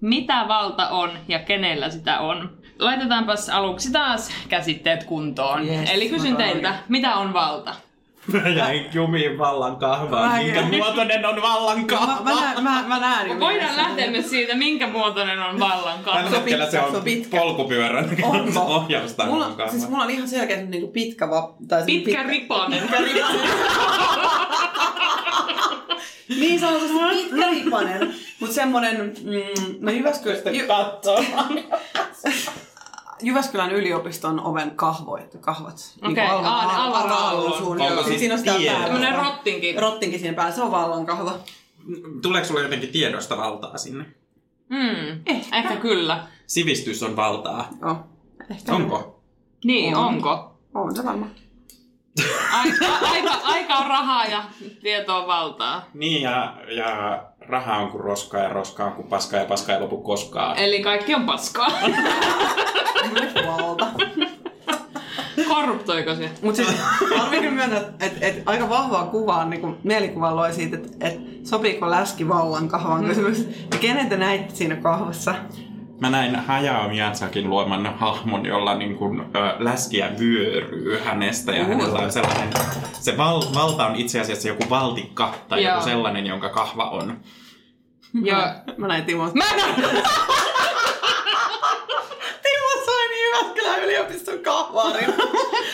Mitä 0.00 0.44
valta 0.48 0.88
on 0.88 1.10
ja 1.28 1.38
kenellä 1.38 1.90
sitä 1.90 2.20
on? 2.20 2.58
Laitetaanpas 2.78 3.48
aluksi 3.48 3.92
taas 3.92 4.32
käsitteet 4.48 5.04
kuntoon. 5.04 5.68
Yes, 5.68 5.90
Eli 5.90 6.08
kysyn 6.08 6.36
teiltä, 6.36 6.74
mitä 6.88 7.14
on 7.14 7.32
valta? 7.32 7.74
Mä 8.26 8.48
jäin 8.48 8.86
jumiin 8.94 9.38
vallan 9.38 9.76
kahvaan. 9.76 10.30
Mä 10.30 10.36
Minkä 10.38 10.60
jäin. 10.60 10.76
muotoinen 10.76 11.26
on 11.26 11.42
vallan 11.42 11.78
Mä, 11.80 11.86
kahva? 11.86 12.22
mä, 12.24 12.40
näen, 12.40 12.62
mä, 12.64 12.84
mä 12.86 12.98
näen 12.98 13.28
jo 13.30 13.40
Voidaan 13.40 13.76
lähteä 13.76 14.10
nyt 14.10 14.26
siitä, 14.26 14.54
minkä 14.54 14.86
muotoinen 14.88 15.42
on 15.42 15.60
vallankahva. 15.60 16.22
Tällä 16.22 16.30
Se 16.30 16.36
on 16.36 16.42
hetkellä 16.42 16.64
se 16.64 16.70
pitkä, 16.70 16.84
on 16.86 16.90
se 16.90 16.96
on 16.96 17.04
pitkä. 17.04 17.36
polkupyörän 17.38 18.16
Onko? 18.22 18.60
ohjausta. 18.60 19.26
Mulla, 19.26 19.68
siis 19.70 19.88
mulla 19.88 20.04
on 20.04 20.10
ihan 20.10 20.28
selkeä 20.28 20.56
niinku 20.56 20.88
pitkä 20.88 21.30
va... 21.30 21.54
Tai 21.68 21.78
semmonen 21.82 22.04
Pitkä 22.04 22.22
ripanen. 22.22 22.82
Niin 26.28 26.60
sanotusti 26.60 26.98
pitkä 27.14 27.50
ripanen. 27.50 28.14
Mut 28.40 28.52
semmonen... 28.52 28.96
Mm, 29.22 29.76
no 29.80 29.92
Jyväskylä, 29.92 30.50
Jy, 30.50 30.66
Jyväskylän 33.22 33.70
yliopiston 33.72 34.40
oven 34.40 34.70
kahvoit, 34.70 35.36
kahvat. 35.40 35.76
Niinku 36.02 36.20
Okei, 36.20 36.26
Alma- 36.26 36.62
Alma 36.62 36.98
Aallon 36.98 37.80
Aallon. 37.82 37.98
Sit 37.98 38.06
siis 38.06 38.18
siinä 38.20 38.34
on 38.34 38.38
sitä 38.38 38.52
päällä. 38.66 38.86
Tämmönen 38.86 39.14
rottinki. 39.14 39.72
Rottinkin 39.78 40.20
siinä 40.20 40.34
päällä, 40.36 40.52
se 40.54 40.62
on 40.62 40.70
vallan 40.70 41.06
kahva. 41.06 41.38
Tuleeko 42.22 42.46
sulla 42.46 42.60
jotenkin 42.60 42.88
tiedosta 42.88 43.36
valtaa 43.36 43.78
sinne? 43.78 44.04
Mm, 44.68 45.22
ehkä 45.52 45.76
kyllä. 45.76 46.26
Sivistys 46.46 47.02
on 47.02 47.16
valtaa. 47.16 47.68
Joo. 47.80 47.96
Ehkä 48.50 48.74
Onko? 48.74 49.22
Niin, 49.64 49.96
On. 49.96 50.04
onko? 50.04 50.58
On 50.74 50.96
se 50.96 51.04
varmaan. 51.04 51.30
Aika, 52.52 52.86
aika, 53.02 53.30
aika 53.44 53.74
on 53.76 53.86
rahaa 53.86 54.24
ja 54.26 54.44
tieto 54.82 55.16
on 55.18 55.26
valtaa. 55.26 55.84
Niin, 55.94 56.22
ja, 56.22 56.56
ja 56.76 57.22
raha 57.48 57.76
on 57.76 57.90
kuin 57.90 58.04
roska 58.04 58.38
ja 58.38 58.48
roska 58.48 58.84
on 58.84 58.92
kuin 58.92 59.08
paska 59.08 59.36
ja 59.36 59.44
paska 59.44 59.74
ei 59.74 59.80
lopu 59.80 59.96
koskaan. 59.96 60.58
Eli 60.58 60.82
kaikki 60.82 61.14
on 61.14 61.26
paskaa. 61.26 61.68
Valta. 63.46 63.86
Korruptoiko 65.48 66.14
se? 66.14 66.30
Mut 66.42 66.56
siis 66.56 66.68
arvin 67.20 67.54
myönnä, 67.54 67.76
että 67.76 68.06
et, 68.06 68.12
et 68.20 68.42
aika 68.46 68.68
vahvaa 68.68 69.06
kuvaa, 69.06 69.44
niin 69.44 69.76
mielikuvaa 69.82 70.36
loi 70.36 70.52
siitä, 70.52 70.76
että 70.76 71.08
et 71.08 71.20
sopiiko 71.44 71.90
läski 71.90 72.28
vallan 72.28 72.68
kahvan 72.68 73.04
kysymys. 73.04 73.48
Ja 73.72 73.78
kenen 73.78 74.08
te 74.08 74.16
näitte 74.16 74.54
siinä 74.54 74.76
kahvassa? 74.76 75.34
Mä 76.02 76.10
näin 76.10 76.36
Hayao 76.36 76.88
Miyazakin 76.88 77.50
luoman 77.50 77.98
hahmon, 77.98 78.46
jolla 78.46 78.74
niin 78.74 78.96
kuin, 78.96 79.20
ö, 79.20 79.24
läskiä 79.58 80.10
vyöryy 80.18 81.00
hänestä 81.04 81.52
ja 81.52 81.64
hänellä 81.64 81.98
on 81.98 82.12
sellainen, 82.12 82.48
se 83.00 83.16
val, 83.16 83.42
valta 83.54 83.86
on 83.86 83.96
itse 83.96 84.20
asiassa 84.20 84.48
joku 84.48 84.62
valtikka 84.70 85.34
tai 85.48 85.64
Joo. 85.64 85.74
joku 85.74 85.84
sellainen, 85.84 86.26
jonka 86.26 86.48
kahva 86.48 86.90
on. 86.90 87.20
Joo. 88.22 88.42
Mä 88.76 88.88
näin 88.88 89.04
Timo. 89.04 89.30
Mä 89.34 89.44
näin! 89.56 89.74
Timo 92.42 92.84
Soini 92.84 93.22
Jyväskylän 93.24 93.84
yliopiston 93.84 94.38
kahvaarin. 94.38 95.14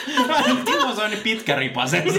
Timo 0.64 0.95
Soini 0.95 1.17
pitkä 1.17 1.57
ripasen. 1.57 2.03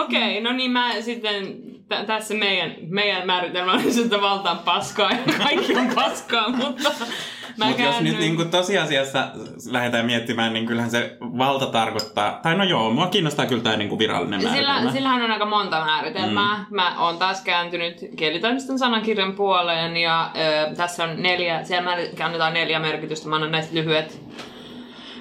Okei, 0.00 0.40
no 0.40 0.52
niin 0.52 0.70
mä 0.70 0.92
sitten, 1.00 1.46
t- 1.88 2.06
tässä 2.06 2.34
meidän, 2.34 2.74
meidän 2.88 3.26
määritelmä 3.26 3.72
on, 3.72 3.80
että 4.04 4.20
valta 4.20 4.50
on 4.50 4.58
paskaa 4.58 5.10
ja 5.10 5.18
kaikki 5.44 5.74
on 5.76 5.88
paskaa, 5.94 6.48
mutta 6.48 6.90
mä 7.56 7.66
Mutta 7.66 7.82
jos 7.82 8.00
nyt 8.00 8.18
niinku 8.18 8.44
tosiasiassa 8.44 9.28
lähdetään 9.70 10.06
miettimään, 10.06 10.52
niin 10.52 10.66
kyllähän 10.66 10.90
se 10.90 11.16
valta 11.20 11.66
tarkoittaa, 11.66 12.40
tai 12.42 12.56
no 12.56 12.64
joo, 12.64 12.90
mua 12.90 13.06
kiinnostaa 13.06 13.46
kyllä 13.46 13.62
tämä 13.62 13.76
niinku 13.76 13.98
virallinen 13.98 14.42
määritelmä. 14.42 14.78
Sillä, 14.78 14.92
sillähän 14.92 15.22
on 15.22 15.30
aika 15.30 15.46
monta 15.46 15.84
määritelmää. 15.84 16.56
Mm. 16.58 16.76
Mä 16.76 16.94
oon 16.98 17.18
taas 17.18 17.42
kääntynyt 17.42 17.96
kielitoimiston 18.16 18.78
sanakirjan 18.78 19.32
puoleen 19.32 19.96
ja 19.96 20.30
ö, 20.70 20.74
tässä 20.74 21.04
on 21.04 21.22
neljä, 21.22 21.64
siellä 21.64 21.96
annetaan 22.24 22.54
neljä 22.54 22.78
merkitystä. 22.78 23.28
Mä 23.28 23.34
annan 23.34 23.52
näistä 23.52 23.74
lyhyet, 23.74 24.20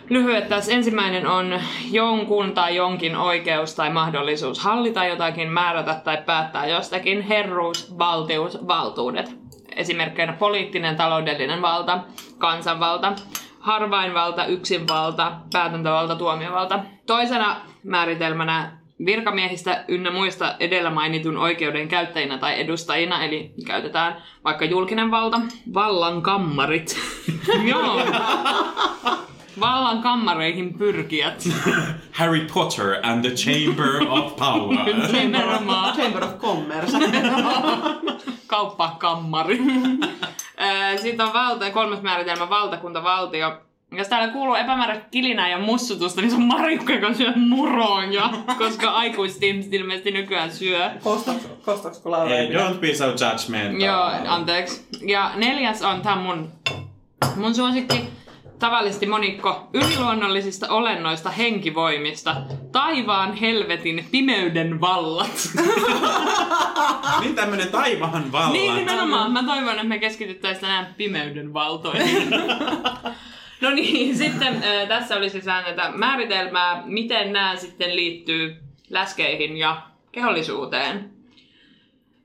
lyhyet. 0.10 0.50
Tässä 0.50 0.72
ensimmäinen 0.72 1.28
on 1.28 1.60
jonkun 1.92 2.54
tai 2.54 2.76
jonkin 2.76 3.16
oikeus 3.16 3.76
tai 3.76 3.90
mahdollisuus 3.90 4.60
hallita 4.60 5.06
jotakin, 5.06 5.52
määrätä 5.52 6.02
tai 6.04 6.18
päättää 6.26 6.68
jostakin. 6.68 7.22
Herruus, 7.22 7.98
valtius, 7.98 8.68
valtuudet. 8.68 9.36
Esimerkkeinä 9.76 10.34
poliittinen, 10.34 10.96
taloudellinen 10.96 11.62
valta, 11.62 12.00
kansanvalta, 12.38 13.14
harvainvalta, 13.60 14.46
yksinvalta, 14.46 15.32
päätäntävalta, 15.54 16.16
tuomiovalta. 16.16 16.80
Toisena 17.06 17.56
määritelmänä 17.84 18.78
virkamiehistä 19.06 19.86
ynnä 19.88 20.12
muista 20.12 20.56
edellä 20.60 20.90
mainitun 20.90 21.38
oikeuden 21.38 21.88
käyttäjinä 21.88 22.38
tai 22.38 22.62
edustajina, 22.62 23.24
eli 23.24 23.54
käytetään 23.68 24.24
vaikka 24.44 24.66
julkinen 24.66 25.12
valta, 25.12 25.42
vallan 25.74 26.22
kammarit. 26.22 27.00
Joo. 27.70 28.02
Vallan 29.60 30.02
kammareihin 30.02 30.74
pyrkijät. 30.74 31.44
Harry 32.20 32.48
Potter 32.54 32.96
and 33.04 33.26
the 33.26 33.36
Chamber 33.36 34.08
of 34.10 34.36
Power. 34.36 34.86
Nimenomaan. 35.12 35.96
Chamber 35.96 36.24
of 36.24 36.38
Commerce. 36.38 36.98
kauppakammari. 38.48 39.62
Sitten 41.02 41.26
on 41.26 41.34
valta, 41.34 41.72
kolmas 41.72 42.02
määritelmä, 42.02 42.50
valtakunta, 42.50 43.04
valtio. 43.04 43.58
Jos 43.92 44.08
täällä 44.08 44.34
kuuluu 44.34 44.56
epämääräistä 44.56 45.10
kilinää 45.12 45.50
ja 45.50 45.58
mussutusta, 45.58 46.22
niin 46.22 46.32
se 46.32 46.36
on 46.36 46.44
Marjukka, 46.44 46.94
joka 46.94 47.14
syö 47.14 47.32
muroja, 47.36 48.30
koska 48.58 48.90
aikuiset 48.90 49.44
ihmiset 49.44 49.74
ilmeisesti 49.74 50.12
nykyään 50.12 50.52
syö. 50.52 50.90
Kostaks, 51.66 52.06
Laura 52.06 52.30
Hey, 52.30 52.48
don't 52.48 52.80
be 52.80 52.94
so 52.94 53.06
judgmental. 53.06 53.82
Joo, 53.82 54.12
anteeksi. 54.28 54.88
Ja 55.02 55.32
neljäs 55.36 55.82
on 55.82 56.02
tämä 56.02 56.16
mun, 56.16 56.52
mun 57.36 57.56
suosikki. 57.56 58.10
Tavallisesti 58.64 59.06
monikko 59.06 59.70
yliluonnollisista 59.74 60.68
olennoista 60.70 61.30
henkivoimista. 61.30 62.36
Taivaan, 62.72 63.34
helvetin, 63.34 64.08
pimeyden 64.12 64.82
vallat. 64.82 65.50
Niin 67.20 67.36
tämmönen 67.36 67.68
taivaan 67.68 68.32
vallan. 68.32 68.54
Niin 68.54 68.76
nimenomaan. 68.76 69.32
Mä 69.32 69.44
toivon, 69.44 69.72
että 69.72 69.84
me 69.84 70.00
keskityttäisiin 70.00 70.62
tänään 70.62 70.94
pimeyden 70.98 71.54
valtoihin. 71.54 72.30
no 73.62 73.70
niin, 73.70 74.18
sitten 74.18 74.56
äh, 74.56 74.88
tässä 74.88 75.18
oli 75.18 75.30
siis 75.30 75.46
näitä 75.46 75.92
määritelmää, 75.96 76.84
miten 76.86 77.34
nämä 77.34 77.56
sitten 77.56 77.96
liittyy 77.96 78.56
läskeihin 78.90 79.58
ja 79.58 79.82
kehollisuuteen. 80.12 81.10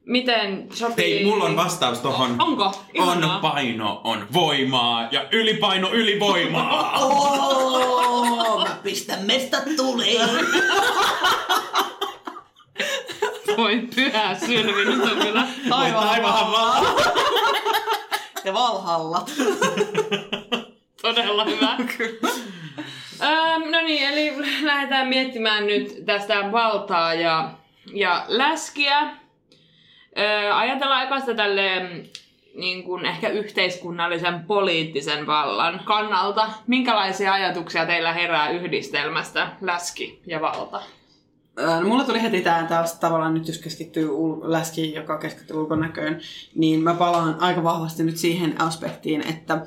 Miten 0.08 0.66
sopii... 0.74 1.14
Hei, 1.14 1.24
mulla 1.24 1.44
on 1.44 1.56
vastaus 1.56 1.98
tohon. 1.98 2.36
Onko? 2.38 2.64
On 2.64 2.74
Ihanaa. 2.94 3.40
paino, 3.40 4.00
on 4.04 4.26
voimaa 4.32 5.08
ja 5.10 5.24
ylipaino 5.32 5.90
ylivoimaa. 5.92 6.98
Oh, 6.98 8.68
mä 8.68 8.76
pistän 8.82 9.18
mestat 9.26 9.64
tuliin. 9.76 10.20
Voi 13.56 13.88
pyhä 13.94 14.34
sylvi, 14.34 14.84
nyt 14.84 15.12
on 15.12 15.18
kyllä 15.18 15.46
Voi 15.70 15.90
taivaan 15.90 16.22
vallan. 16.22 16.84
Ja 18.44 18.54
valhallat. 18.54 19.30
todella 21.02 21.44
hyvä. 21.44 21.76
Öm, 23.22 23.70
no 23.70 23.80
niin, 23.80 24.08
eli 24.08 24.32
lähdetään 24.62 25.08
miettimään 25.08 25.66
nyt 25.66 26.04
tästä 26.06 26.52
valtaa 26.52 27.14
ja, 27.14 27.50
ja 27.94 28.24
läskiä. 28.28 29.27
Ö, 30.18 30.54
ajatellaan 30.54 31.06
eka 31.06 31.20
sitä 31.20 31.34
tälleen 31.34 32.08
niin 32.54 32.84
kuin 32.84 33.06
ehkä 33.06 33.28
yhteiskunnallisen 33.28 34.40
poliittisen 34.46 35.26
vallan 35.26 35.80
kannalta. 35.84 36.48
Minkälaisia 36.66 37.32
ajatuksia 37.32 37.86
teillä 37.86 38.12
herää 38.12 38.50
yhdistelmästä 38.50 39.52
läski 39.60 40.22
ja 40.26 40.40
valta? 40.40 40.82
No, 41.56 41.88
mulla 41.88 42.04
tuli 42.04 42.22
heti 42.22 42.40
tää 42.40 42.64
taas 42.64 42.94
tavallaan 42.94 43.34
nyt, 43.34 43.48
jos 43.48 43.58
keskittyy 43.58 44.08
ul- 44.08 44.40
läskiin, 44.42 44.94
joka 44.94 45.18
keskittyy 45.18 45.56
ulkonäköön, 45.56 46.20
niin 46.54 46.82
mä 46.82 46.94
palaan 46.94 47.36
aika 47.40 47.62
vahvasti 47.62 48.02
nyt 48.02 48.16
siihen 48.16 48.60
aspektiin, 48.62 49.28
että 49.28 49.66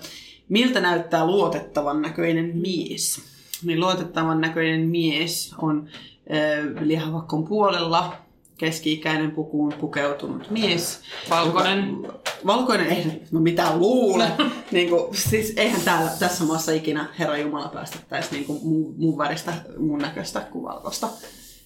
miltä 0.49 0.81
näyttää 0.81 1.25
luotettavan 1.25 2.01
näköinen 2.01 2.57
mies. 2.57 3.21
Niin 3.63 3.79
luotettavan 3.79 4.41
näköinen 4.41 4.81
mies 4.81 5.55
on 5.57 5.89
ö, 6.33 6.85
lihavakkon 6.85 7.47
puolella, 7.47 8.13
keski-ikäinen 8.61 9.31
pukuun 9.31 9.73
pukeutunut 9.73 10.49
mies. 10.49 10.99
Valkoinen. 11.29 11.97
Valkoinen, 12.45 12.87
ei 12.87 13.21
mä 13.31 13.39
mitään 13.39 13.79
luule. 13.79 14.31
niin 14.71 14.89
kuin, 14.89 15.17
siis 15.17 15.53
eihän 15.57 15.81
täällä, 15.81 16.11
tässä 16.19 16.43
maassa 16.43 16.71
ikinä 16.71 17.09
Herra 17.19 17.37
Jumala 17.37 17.67
päästettäisi 17.67 18.31
niin 18.31 18.45
kuin 18.45 18.59
muun, 18.63 18.95
muun 18.97 19.17
väristä, 19.17 19.53
muun 19.77 19.99
näköistä 19.99 20.39
kuin 20.39 20.63
valkoista 20.63 21.07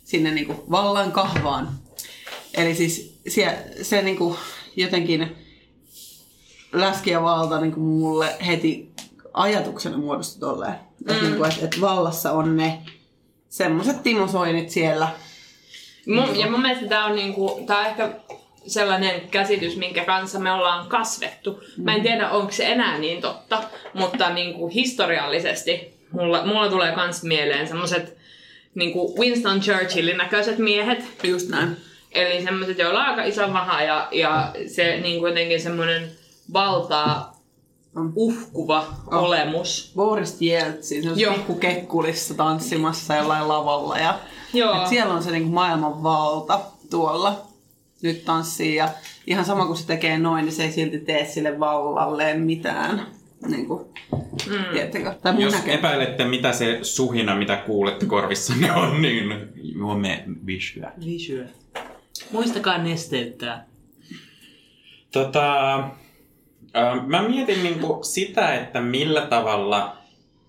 sinne 0.04 0.32
niin 0.32 0.48
kuin 0.48 0.58
vallan 0.72 1.12
kahvaan. 1.12 1.70
Eli 2.54 2.76
siis 2.76 3.20
se, 3.28 3.66
se 3.82 4.02
niin 4.02 4.18
kuin 4.18 4.36
jotenkin 4.76 5.36
läski 6.74 7.10
ja 7.10 7.22
valta 7.22 7.62
niin 7.62 7.74
kuin 7.74 7.86
mulle 7.86 8.36
heti 8.46 8.92
ajatuksena 9.34 9.98
muodostui 9.98 10.40
tolleen. 10.40 10.76
Mm. 10.76 11.12
Että 11.12 11.26
niinku, 11.26 11.44
et, 11.44 11.64
et 11.64 11.82
vallassa 11.82 12.32
on 12.32 12.58
ne 12.58 12.82
semmoiset 13.50 14.04
Timo 14.04 14.28
Soinit 14.28 14.70
siellä. 14.70 15.10
Mun, 16.06 16.40
ja 16.40 16.50
mun 16.52 16.62
mielestä 16.62 16.88
tämä 16.88 17.06
on, 17.06 17.16
niinku, 17.16 17.64
tää 17.68 17.80
on 17.80 17.86
ehkä 17.86 18.10
sellainen 18.68 19.22
käsitys, 19.32 19.78
minkä 19.78 20.06
kanssa 20.06 20.40
me 20.40 20.52
ollaan 20.52 20.88
kasvettu. 20.88 21.64
Mä 21.78 21.96
en 21.96 22.02
tiedä, 22.02 22.30
onko 22.30 22.52
se 22.52 22.66
enää 22.66 22.98
niin 22.98 23.22
totta, 23.22 23.64
mutta 23.94 24.30
niinku 24.30 24.68
historiallisesti 24.68 25.94
mulla, 26.12 26.46
mulla 26.46 26.70
tulee 26.70 26.92
kans 26.92 27.24
mieleen 27.24 27.68
semmoset 27.68 28.18
niinku 28.76 29.16
Winston 29.20 29.60
Churchillin 29.60 30.18
näköiset 30.18 30.58
miehet. 30.58 31.06
Just 31.24 31.50
näin. 31.50 31.78
Eli 32.12 32.44
semmoiset, 32.44 32.78
joilla 32.80 33.00
on 33.00 33.06
aika 33.06 33.24
iso 33.24 33.48
maha 33.48 33.82
ja, 33.82 34.08
ja 34.12 34.52
se 34.68 35.00
niin 35.00 35.20
kuin 35.20 35.30
jotenkin 35.30 35.62
semmoinen 35.62 36.12
valtaa 36.54 37.36
uhkuva 38.16 38.88
On. 39.08 39.18
olemus. 39.20 39.92
Boris 39.96 40.42
Jeltsin, 40.42 41.04
se 41.04 41.10
on 41.10 41.20
Joo. 41.20 41.34
pikku 41.34 41.56
kekkulissa 41.56 42.34
tanssimassa 42.34 43.16
jollain 43.16 43.48
lavalla. 43.48 43.98
Ja, 43.98 44.20
Joo. 44.56 44.82
et 44.82 44.88
siellä 44.88 45.14
on 45.14 45.24
se 45.24 45.32
niinku 45.32 45.50
maailman 45.50 46.04
valta 46.04 46.60
tuolla. 46.90 47.42
Nyt 48.02 48.26
tanssii 48.26 48.76
ja 48.76 48.90
ihan 49.28 49.46
sama 49.46 49.66
kun 49.66 49.78
se 49.78 49.88
tekee 49.88 50.18
noin, 50.18 50.46
niin 50.46 50.54
se 50.54 50.64
ei 50.64 50.72
silti 50.72 51.00
tee 51.00 51.26
sille 51.26 51.60
vallalleen 51.60 52.42
mitään. 52.42 53.08
Niin 53.48 53.68
kuin, 53.68 53.86
mm. 54.48 55.18
Tai 55.22 55.34
mun 55.34 55.42
Jos 55.42 55.54
näkemys. 55.54 55.76
epäilette, 55.80 56.26
mitä 56.26 56.54
se 56.54 56.80
suhina, 56.82 57.36
mitä 57.36 57.56
kuulette 57.56 58.06
korvissanne 58.06 58.72
on, 58.74 59.02
niin 59.02 59.50
juomme 59.76 60.24
visuä. 60.46 60.92
Visyä. 61.06 61.46
Muistakaa 62.32 62.78
nesteyttää. 62.78 63.66
Tota, 65.12 65.76
ö, 65.78 67.02
mä 67.06 67.28
mietin 67.28 67.64
niinku 67.64 68.00
sitä, 68.04 68.56
että 68.56 68.82
millä 68.82 69.22
tavalla 69.22 69.98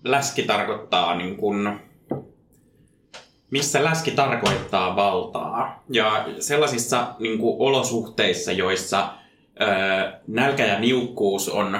läski 0.03 0.43
tarkoittaa, 0.43 1.15
niinku, 1.15 1.53
missä 3.51 3.83
läski 3.83 4.11
tarkoittaa 4.11 4.95
valtaa. 4.95 5.83
Ja 5.89 6.25
sellaisissa 6.39 7.07
niinku, 7.19 7.65
olosuhteissa, 7.65 8.51
joissa 8.51 9.09
ö, 9.61 9.65
nälkä 10.27 10.65
ja 10.65 10.79
niukkuus 10.79 11.49
on 11.49 11.79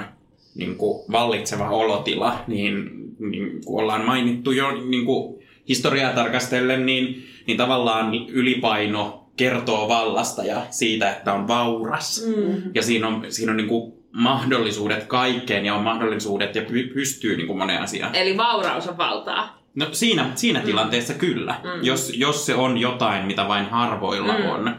niinku, 0.55 1.05
vallitseva 1.11 1.69
olotila, 1.69 2.39
niin, 2.47 2.89
niin 3.19 3.65
kuin 3.65 3.83
ollaan 3.83 4.05
mainittu 4.05 4.51
jo 4.51 4.71
niinku, 4.71 5.41
historiaa 5.69 6.13
tarkastellen, 6.13 6.85
niin, 6.85 7.27
niin 7.47 7.57
tavallaan 7.57 8.13
ylipaino 8.27 9.27
kertoo 9.37 9.87
vallasta 9.87 10.43
ja 10.43 10.61
siitä, 10.69 11.11
että 11.11 11.33
on 11.33 11.47
vauras. 11.47 12.25
Mm. 12.27 12.61
Ja 12.73 12.83
siinä 12.83 13.07
on, 13.07 13.25
siinä 13.29 13.51
on 13.51 13.57
niin 13.57 13.67
kuin 13.69 13.93
mahdollisuudet 14.11 15.03
kaikkeen 15.03 15.65
ja 15.65 15.75
on 15.75 15.83
mahdollisuudet 15.83 16.55
ja 16.55 16.61
py, 16.61 16.83
pystyy 16.93 17.37
niin 17.37 17.47
kuin 17.47 17.57
moneen 17.57 17.81
asiaan. 17.81 18.15
Eli 18.15 18.37
vauraus 18.37 18.87
on 18.87 18.97
valtaa. 18.97 19.56
No 19.77 19.87
siinä, 19.91 20.31
siinä 20.35 20.59
tilanteessa 20.59 21.13
kyllä. 21.13 21.55
Mm. 21.63 21.83
Jos, 21.83 22.11
jos 22.15 22.45
se 22.45 22.55
on 22.55 22.77
jotain, 22.77 23.25
mitä 23.25 23.47
vain 23.47 23.65
harvoilla 23.65 24.37
Mm. 24.37 24.45
on 24.49 24.75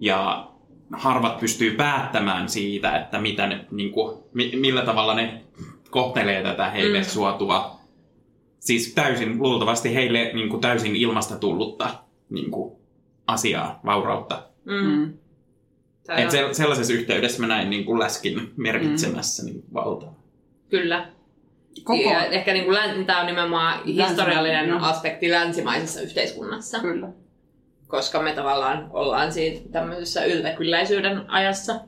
ja 0.00 0.48
harvat 0.92 1.40
pystyy 1.40 1.70
päättämään 1.70 2.48
siitä, 2.48 2.96
että 2.96 3.18
mitä 3.18 3.46
ne, 3.46 3.66
niin 3.70 3.92
kuin, 3.92 4.18
mi, 4.32 4.52
millä 4.56 4.82
tavalla 4.82 5.14
ne 5.14 5.44
kohtelee 5.90 6.42
tätä 6.42 6.70
heille 6.70 6.98
Mm. 6.98 7.04
suotua. 7.04 7.76
Siis 8.60 8.94
täysin, 8.94 9.42
luultavasti 9.42 9.94
heille 9.94 10.30
niin 10.34 10.48
kuin 10.48 10.60
täysin 10.60 10.96
ilmasta 10.96 11.36
tullutta 11.36 11.90
niin 12.30 12.50
kuin, 12.50 12.76
asiaa, 13.26 13.80
vaurautta. 13.84 14.42
Mm. 14.64 14.74
Mm. 14.74 15.12
Se 16.04 16.12
Et 16.14 16.30
se, 16.30 16.48
sellaisessa 16.52 16.92
yhteydessä 16.92 17.40
mä 17.40 17.46
näin 17.46 17.70
niin 17.70 17.84
kuin 17.84 17.98
läskin 18.00 18.52
merkitsemässä 18.56 19.42
mm. 19.42 19.46
niin 19.46 19.64
valtaa. 19.74 20.14
Kyllä. 20.70 21.13
Koko, 21.82 22.10
Ja 22.10 22.26
ehkä 22.26 22.52
niin 22.52 22.64
kuin, 22.64 23.06
tämä 23.06 23.20
on 23.20 23.26
nimenomaan 23.26 23.78
Länsimainen, 23.78 24.06
historiallinen 24.08 24.68
joo. 24.68 24.78
aspekti 24.82 25.30
länsimaisessa 25.30 26.00
yhteiskunnassa, 26.00 26.78
Kyllä. 26.80 27.08
koska 27.86 28.22
me 28.22 28.32
tavallaan 28.32 28.88
ollaan 28.90 29.32
siitä 29.32 29.68
tämmöisessä 29.72 30.24
yltäkylläisyyden 30.24 31.30
ajassa. 31.30 31.80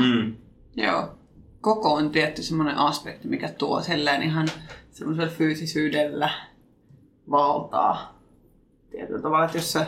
Mm. 0.00 0.36
Joo. 0.86 1.14
Koko 1.60 1.92
on 1.94 2.10
tietty 2.10 2.42
semmoinen 2.42 2.76
aspekti, 2.76 3.28
mikä 3.28 3.48
tuo 3.48 3.82
selleen 3.82 4.22
ihan 4.22 4.48
semmoisella 4.90 5.30
fyysisyydellä 5.30 6.30
valtaa. 7.30 8.20
Tietyllä 8.90 9.22
tavalla, 9.22 9.44
että 9.44 9.58
jos 9.58 9.72
se... 9.72 9.86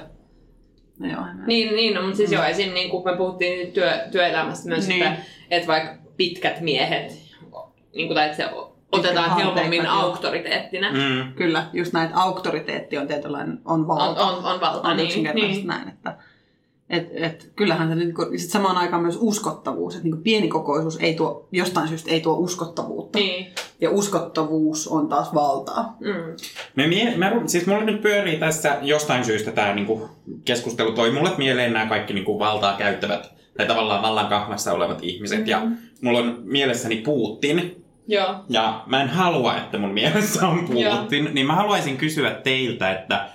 No 0.98 1.10
joo, 1.10 1.22
Niin, 1.46 1.74
niin 1.76 1.94
no, 1.94 2.02
mutta 2.02 2.16
siis 2.16 2.32
joo, 2.32 2.44
esim. 2.44 2.74
Niin 2.74 2.90
kuin 2.90 3.04
me 3.04 3.16
puhuttiin 3.16 3.72
työ, 3.72 3.92
työelämästä 4.12 4.68
myös, 4.68 4.88
Niin. 4.88 5.02
että, 5.02 5.22
että 5.50 5.66
vaikka 5.68 5.94
pitkät 6.16 6.60
miehet, 6.60 7.12
niin 7.94 8.08
kuin, 8.08 8.14
tai 8.14 8.24
että 8.26 8.36
se 8.36 8.48
otetaan 8.92 9.36
helpommin 9.36 9.84
joo. 9.84 9.94
auktoriteettina. 9.94 10.90
Mm. 10.92 11.32
Kyllä, 11.32 11.66
just 11.72 11.92
näin, 11.92 12.06
että 12.06 12.20
auktoriteetti 12.20 12.98
on 12.98 13.06
tietynlainen, 13.06 13.60
on 13.64 13.80
On, 13.80 13.88
valta. 13.88 14.26
on, 14.26 14.44
on 14.44 14.60
valta, 14.60 14.88
on 14.88 14.96
niin. 14.96 15.34
niin. 15.34 15.66
näin, 15.66 15.88
että 15.88 16.16
et, 16.90 17.08
et, 17.12 17.52
kyllähän 17.56 17.88
se 17.88 17.94
niin 17.94 18.14
kuin, 18.14 18.38
sit 18.38 18.50
samaan 18.50 18.76
aikaan 18.76 19.02
myös 19.02 19.18
uskottavuus, 19.20 19.94
että 19.94 20.08
niin 20.08 20.22
pienikokoisuus 20.22 20.96
ei 21.00 21.14
tuo, 21.14 21.48
jostain 21.52 21.88
syystä 21.88 22.10
ei 22.10 22.20
tuo 22.20 22.34
uskottavuutta. 22.34 23.18
niin. 23.18 23.46
Ja 23.80 23.90
uskottavuus 23.90 24.88
on 24.88 25.08
taas 25.08 25.34
valtaa. 25.34 25.96
Mm. 26.00 26.36
Me 26.76 26.86
mie- 26.86 27.16
mä, 27.16 27.32
siis 27.46 27.66
mulle 27.66 27.84
nyt 27.84 28.02
pyörii 28.02 28.36
tässä 28.36 28.78
jostain 28.82 29.24
syystä 29.24 29.50
tämä 29.52 29.74
niinku, 29.74 30.08
keskustelu 30.44 30.92
toi 30.92 31.10
mulle 31.10 31.30
mieleen 31.38 31.72
nämä 31.72 31.86
kaikki 31.86 32.14
niinku, 32.14 32.38
valtaa 32.38 32.76
käyttävät 32.76 33.34
tai 33.56 33.66
tavallaan 33.66 34.02
vallan 34.02 34.26
kahvassa 34.26 34.72
olevat 34.72 34.98
ihmiset. 35.02 35.46
Ja 35.48 35.62
mulla 36.02 36.18
on 36.18 36.38
mielessäni 36.44 36.96
Putin, 36.96 37.84
Joo. 38.08 38.34
ja 38.48 38.82
mä 38.86 39.02
en 39.02 39.08
halua, 39.08 39.56
että 39.56 39.78
mun 39.78 39.90
mielessä 39.90 40.48
on 40.48 40.68
Putin, 40.68 41.30
niin 41.32 41.46
mä 41.46 41.54
haluaisin 41.54 41.96
kysyä 41.96 42.30
teiltä, 42.30 42.90
että, 42.90 43.28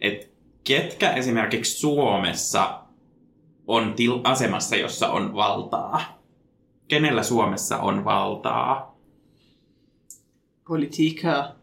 että 0.00 0.26
ketkä 0.64 1.12
esimerkiksi 1.12 1.78
Suomessa 1.80 2.78
on 3.66 3.94
til- 3.94 4.20
asemassa, 4.24 4.76
jossa 4.76 5.08
on 5.08 5.34
valtaa? 5.34 6.22
Kenellä 6.88 7.22
Suomessa 7.22 7.78
on 7.78 8.04
valtaa? 8.04 8.98
Politiikkaa. 10.68 11.54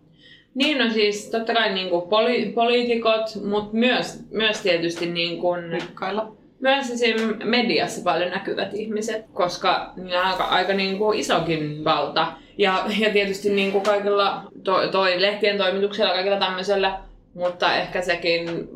Niin, 0.56 0.78
no 0.78 0.90
siis 0.94 1.30
totta 1.30 1.54
kai 1.54 1.74
niin 1.74 1.90
kuin 1.90 2.04
poli- 2.04 2.54
poliitikot, 2.54 3.46
mutta 3.50 3.78
myös, 3.78 4.24
myös 4.32 4.62
tietysti 4.62 5.06
niin 5.06 5.42
kuin, 5.42 5.64
Rikkailla. 5.70 6.36
Myös 6.60 6.92
esim. 6.92 7.16
mediassa 7.44 8.02
paljon 8.04 8.30
näkyvät 8.30 8.74
ihmiset, 8.74 9.26
koska 9.34 9.94
niillä 9.96 10.22
on 10.22 10.28
aika, 10.28 10.44
aika 10.44 10.74
niin 10.74 10.98
kuin 10.98 11.20
isokin 11.20 11.84
valta. 11.84 12.28
Ja, 12.58 12.86
ja 13.00 13.10
tietysti 13.10 13.50
niin 13.50 13.72
kuin 13.72 13.84
kaikilla 13.84 14.44
to, 14.64 14.88
toi 14.88 15.22
lehtien 15.22 15.58
toimituksella 15.58 16.14
kaikilla 16.14 16.40
tämmöisellä, 16.40 17.00
mutta 17.34 17.74
ehkä 17.74 18.02
sekin 18.02 18.68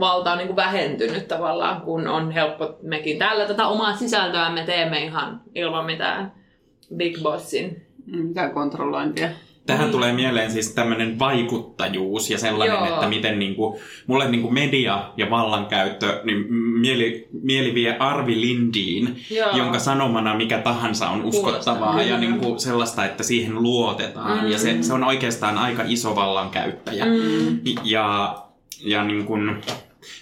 valta 0.00 0.32
on 0.32 0.38
niin 0.38 0.48
kuin 0.48 0.56
vähentynyt 0.56 1.28
tavallaan, 1.28 1.80
kun 1.80 2.08
on 2.08 2.30
helppo 2.30 2.76
mekin 2.82 3.18
täällä 3.18 3.46
tätä 3.46 3.66
omaa 3.66 3.96
sisältöä 3.96 4.50
me 4.50 4.62
teemme 4.62 5.04
ihan 5.04 5.40
ilman 5.54 5.86
mitään 5.86 6.32
Big 6.96 7.22
Bossin. 7.22 7.86
Mitään 8.06 8.50
kontrollointia. 8.50 9.28
Tähän 9.66 9.82
Niin. 9.84 9.92
tulee 9.92 10.12
mieleen 10.12 10.50
siis 10.50 10.74
tämmöinen 10.74 11.18
vaikuttajuus 11.18 12.30
ja 12.30 12.38
sellainen, 12.38 12.76
Joo. 12.76 12.94
että 12.94 13.08
miten 13.08 13.38
niinku, 13.38 13.80
mulle 14.06 14.28
niinku 14.30 14.50
media 14.50 15.10
ja 15.16 15.30
vallankäyttö, 15.30 16.20
niin 16.24 16.54
mieli, 16.54 17.28
mieli 17.42 17.74
vie 17.74 17.96
Arvi 17.98 18.40
Lindiin, 18.40 19.20
Joo. 19.30 19.56
jonka 19.56 19.78
sanomana 19.78 20.34
mikä 20.34 20.58
tahansa 20.58 21.08
on 21.08 21.24
uskottavaa 21.24 21.76
Kuulostaa, 21.92 22.02
ja 22.02 22.16
kyllä. 22.16 22.30
niinku 22.30 22.58
sellaista, 22.58 23.04
että 23.04 23.22
siihen 23.22 23.62
luotetaan. 23.62 24.44
Mm. 24.44 24.50
Ja 24.50 24.58
se, 24.58 24.82
se 24.82 24.92
on 24.92 25.04
oikeastaan 25.04 25.58
aika 25.58 25.82
iso 25.86 26.16
vallankäyttäjä. 26.16 27.04
Mm. 27.04 27.60
Ja, 27.84 28.36
ja 28.84 29.04
niin 29.04 29.26
mä 29.40 29.56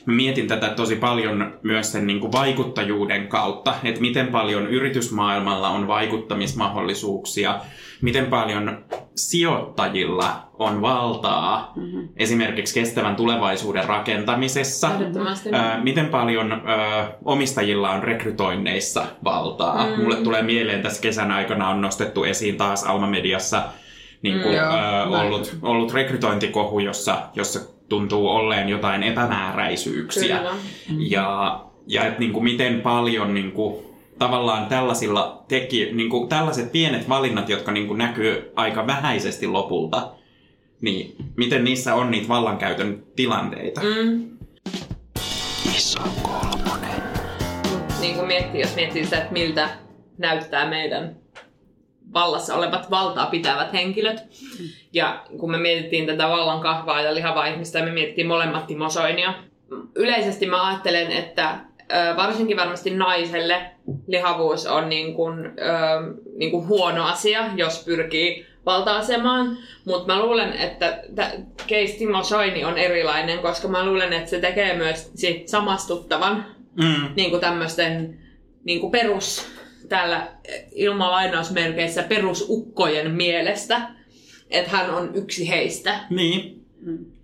mietin 0.06 0.48
tätä 0.48 0.68
tosi 0.68 0.96
paljon 0.96 1.58
myös 1.62 1.92
sen 1.92 2.06
niin 2.06 2.20
kuin 2.20 2.32
vaikuttajuuden 2.32 3.28
kautta, 3.28 3.74
että 3.84 4.00
miten 4.00 4.26
paljon 4.26 4.66
yritysmaailmalla 4.66 5.68
on 5.68 5.86
vaikuttamismahdollisuuksia, 5.88 7.60
miten 8.02 8.26
paljon 8.26 8.84
sijoittajilla 9.16 10.48
on 10.58 10.82
valtaa 10.82 11.72
Mm-hmm. 11.76 12.08
esimerkiksi 12.16 12.74
kestävän 12.74 13.16
tulevaisuuden 13.16 13.84
rakentamisessa. 13.84 14.90
Ö, 15.46 15.80
miten 15.82 16.06
paljon 16.06 16.52
ö, 16.52 16.56
omistajilla 17.24 17.90
on 17.90 18.02
rekrytoinneissa 18.02 19.04
valtaa? 19.24 19.86
Mm. 19.86 19.90
Mm. 19.92 20.02
Mulle 20.02 20.16
tulee 20.16 20.42
mieleen 20.42 20.82
tässä 20.82 21.02
kesän 21.02 21.30
aikana 21.30 21.68
on 21.68 21.80
nostettu 21.80 22.24
esiin 22.24 22.56
taas 22.56 22.84
Alma 22.84 23.06
Mediassa 23.06 23.62
niin 24.22 24.40
kuin, 24.42 24.54
Mm, 24.54 24.60
joo, 24.60 24.70
näin. 24.70 25.06
ollut, 25.26 25.56
ollut 25.62 25.92
rekrytointikohu, 25.94 26.78
jossa, 26.78 27.16
jossa 27.34 27.60
tuntuu 27.92 28.28
olleen 28.28 28.68
jotain 28.68 29.02
epämääräisyyksiä. 29.02 30.38
Kyllä. 30.38 30.54
Ja, 30.98 31.60
ja 31.86 32.06
et, 32.06 32.18
niin 32.18 32.32
kuin, 32.32 32.44
miten 32.44 32.80
paljon 32.80 33.34
niin 33.34 33.52
kuin, 33.52 33.84
tavallaan 34.18 34.66
tällaisilla 34.66 35.44
teki, 35.48 35.92
niin 35.92 36.10
kuin, 36.10 36.28
tällaiset 36.28 36.72
pienet 36.72 37.08
valinnat, 37.08 37.48
jotka 37.48 37.72
niin 37.72 37.86
kuin, 37.86 37.98
näkyy 37.98 38.52
aika 38.56 38.86
vähäisesti 38.86 39.46
lopulta, 39.46 40.12
niin 40.80 41.16
miten 41.36 41.64
niissä 41.64 41.94
on 41.94 42.10
niitä 42.10 42.28
vallankäytön 42.28 43.02
tilanteita? 43.16 43.80
Mm. 43.80 44.30
Iso 45.76 46.00
kolmonen. 46.22 47.02
Niin 48.00 48.14
kuin 48.14 48.26
miettii, 48.26 48.60
jos 48.60 48.76
miettii 48.76 49.04
sitä, 49.04 49.18
että 49.18 49.32
miltä 49.32 49.68
näyttää 50.18 50.68
meidän 50.68 51.16
vallassa 52.14 52.54
olevat 52.54 52.90
valtaa 52.90 53.26
pitävät 53.26 53.72
henkilöt. 53.72 54.18
Ja 54.92 55.22
kun 55.38 55.50
me 55.50 55.58
mietittiin 55.58 56.06
tätä 56.06 56.28
vallan 56.28 56.60
kahvaa 56.60 57.02
ja 57.02 57.14
lihavaa 57.14 57.46
ihmistä, 57.46 57.82
me 57.84 57.90
mietittiin 57.90 58.26
molemmat 58.26 58.66
Timo 58.66 58.90
Soinia. 58.90 59.34
Yleisesti 59.94 60.46
mä 60.46 60.66
ajattelen, 60.68 61.12
että 61.12 61.58
varsinkin 62.16 62.56
varmasti 62.56 62.90
naiselle 62.90 63.62
lihavuus 64.06 64.66
on 64.66 64.88
niin 64.88 65.14
kuin, 65.14 65.34
niin 66.36 66.50
kuin 66.50 66.68
huono 66.68 67.04
asia, 67.06 67.44
jos 67.56 67.84
pyrkii 67.84 68.46
valta-asemaan. 68.66 69.56
Mutta 69.84 70.14
mä 70.14 70.22
luulen, 70.22 70.52
että 70.52 70.98
t- 71.14 71.58
case 71.68 71.98
Timo 71.98 72.22
Soini 72.22 72.64
on 72.64 72.78
erilainen, 72.78 73.38
koska 73.38 73.68
mä 73.68 73.84
luulen, 73.86 74.12
että 74.12 74.30
se 74.30 74.40
tekee 74.40 74.76
myös 74.76 75.12
sit 75.14 75.48
samastuttavan 75.48 76.46
Mm. 76.76 77.08
niin 77.16 77.30
kuin 77.30 77.40
tämmöisten 77.40 78.18
niin 78.64 78.80
kuin 78.80 78.90
perus, 78.90 79.46
täällä 79.92 80.28
ilman 80.74 81.10
lainausmerkeissä 81.10 82.02
perusukkojen 82.02 83.10
mielestä, 83.10 83.80
että 84.50 84.76
hän 84.76 84.90
on 84.90 85.10
yksi 85.14 85.48
heistä. 85.48 86.00
Niin. 86.10 86.66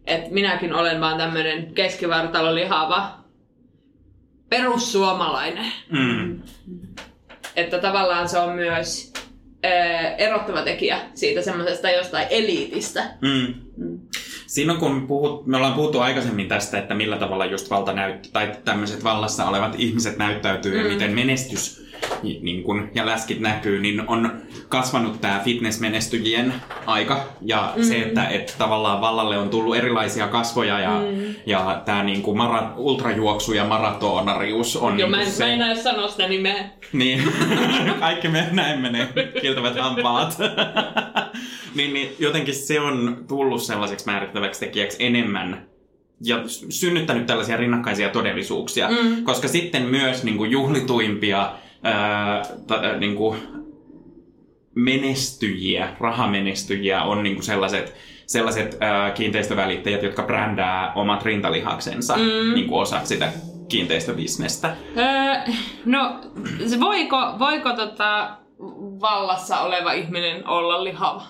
Että 0.07 0.31
minäkin 0.31 0.75
olen 0.75 1.01
vaan 1.01 1.19
tämmöinen 1.19 1.75
keskivartalo 1.75 2.55
lihava 2.55 3.19
perussuomalainen. 4.49 5.73
Mm. 5.91 6.43
Että 7.57 7.79
tavallaan 7.79 8.29
se 8.29 8.39
on 8.39 8.55
myös 8.55 9.13
ää, 9.63 10.17
erottava 10.17 10.63
tekijä 10.63 11.01
siitä 11.15 11.43
semmoisesta 11.43 11.91
jostain 11.91 12.27
eliitistä. 12.31 13.11
Mm. 13.21 13.55
Siinä 14.47 14.73
on, 14.73 14.79
kun 14.79 15.07
puhut, 15.07 15.47
me 15.47 15.57
ollaan 15.57 15.75
puhuttu 15.75 16.01
aikaisemmin 16.01 16.49
tästä, 16.49 16.79
että 16.79 16.95
millä 16.95 17.17
tavalla 17.17 17.47
just 17.47 17.71
valta 17.71 17.93
näyt, 17.93 18.31
tai 18.33 18.53
tämmöiset 18.65 19.05
vallassa 19.05 19.49
olevat 19.49 19.75
ihmiset 19.79 20.19
näyttäytyy 20.19 20.73
mm. 20.73 20.79
ja 20.79 20.93
miten 20.93 21.15
menestys 21.15 21.88
niin 22.23 22.63
kun, 22.63 22.91
ja 22.95 23.07
läskit 23.07 23.41
näkyy, 23.41 23.81
niin 23.81 24.09
on 24.09 24.33
kasvanut 24.69 25.21
tämä 25.21 25.41
fitnessmenestyjien 25.45 26.55
aika. 26.87 27.25
Ja 27.43 27.73
mm. 27.77 27.85
se, 27.85 27.99
että 27.99 28.29
et 28.29 28.55
tavallaan 28.59 29.01
vallalle 29.01 29.39
on 29.39 29.49
tullut 29.49 29.77
erilaisia 29.77 30.29
kasvoja 30.29 30.79
ja, 30.79 31.01
mm. 31.01 31.35
ja 31.47 31.83
tämä 31.85 32.05
niin 32.05 32.23
kuin 32.23 32.37
mara, 32.37 32.73
ultrajuoksu 32.77 33.53
ja 33.53 33.65
maratonarius 33.65 34.77
on 34.77 34.99
Joo, 34.99 35.09
niin 35.09 35.11
mä 35.11 35.23
en, 35.23 35.33
se... 35.33 35.45
mä 35.45 35.53
en 35.53 35.63
aio 35.63 35.83
sanoa 35.83 36.09
sitä 36.09 36.29
nimeä. 36.29 36.65
Niin, 36.93 37.23
kaikki 38.01 38.29
me 38.29 38.49
näin 38.53 38.81
menee, 38.81 39.09
kiiltävät 39.41 39.77
hampaat. 39.77 40.39
niin, 41.77 41.95
niin 41.95 42.17
jotenkin 42.19 42.55
se 42.55 42.81
on 42.81 43.25
tullut 43.29 43.63
sellaiseksi 43.63 44.07
määrittäväksi 44.07 44.61
tekijäksi 44.61 44.97
enemmän 45.01 45.69
ja 46.25 46.43
synnyttänyt 46.69 47.27
tällaisia 47.27 47.57
rinnakkaisia 47.57 48.09
todellisuuksia, 48.09 48.89
mm. 48.89 49.25
koska 49.25 49.49
sitten 49.49 49.83
myös 49.83 50.25
niin 50.25 50.37
kuin 50.37 50.51
juhlituimpia 50.51 51.53
ää, 51.83 52.43
ää, 52.71 52.99
niin 52.99 53.17
kuin 53.17 53.39
menestyjiä, 54.75 55.97
rahamenestyjiä 56.01 57.03
on 57.03 57.23
niin 57.23 57.35
kuin 57.35 57.45
sellaiset, 57.45 57.95
sellaiset 58.27 58.77
ää, 58.81 59.11
kiinteistövälittäjät, 59.11 60.03
jotka 60.03 60.23
brändää 60.23 60.93
omat 60.95 61.25
rintalihaksensa 61.25 62.17
mm. 62.17 62.55
niin 62.55 62.69
kuin 62.69 62.81
osaksi 62.81 63.15
sitä 63.15 63.33
kiinteistobisnestä. 63.69 64.77
Öö, 64.97 65.55
no, 65.85 66.21
se 66.67 66.81
voiko, 66.81 67.17
voiko 67.39 67.73
tota 67.73 68.37
vallassa 69.01 69.61
oleva 69.61 69.93
ihminen 69.93 70.49
olla 70.49 70.85
lihava? 70.85 71.23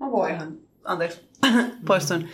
No 0.00 0.12
voihan. 0.12 0.52
Anteeksi. 0.84 1.20
Poistun. 1.86 2.28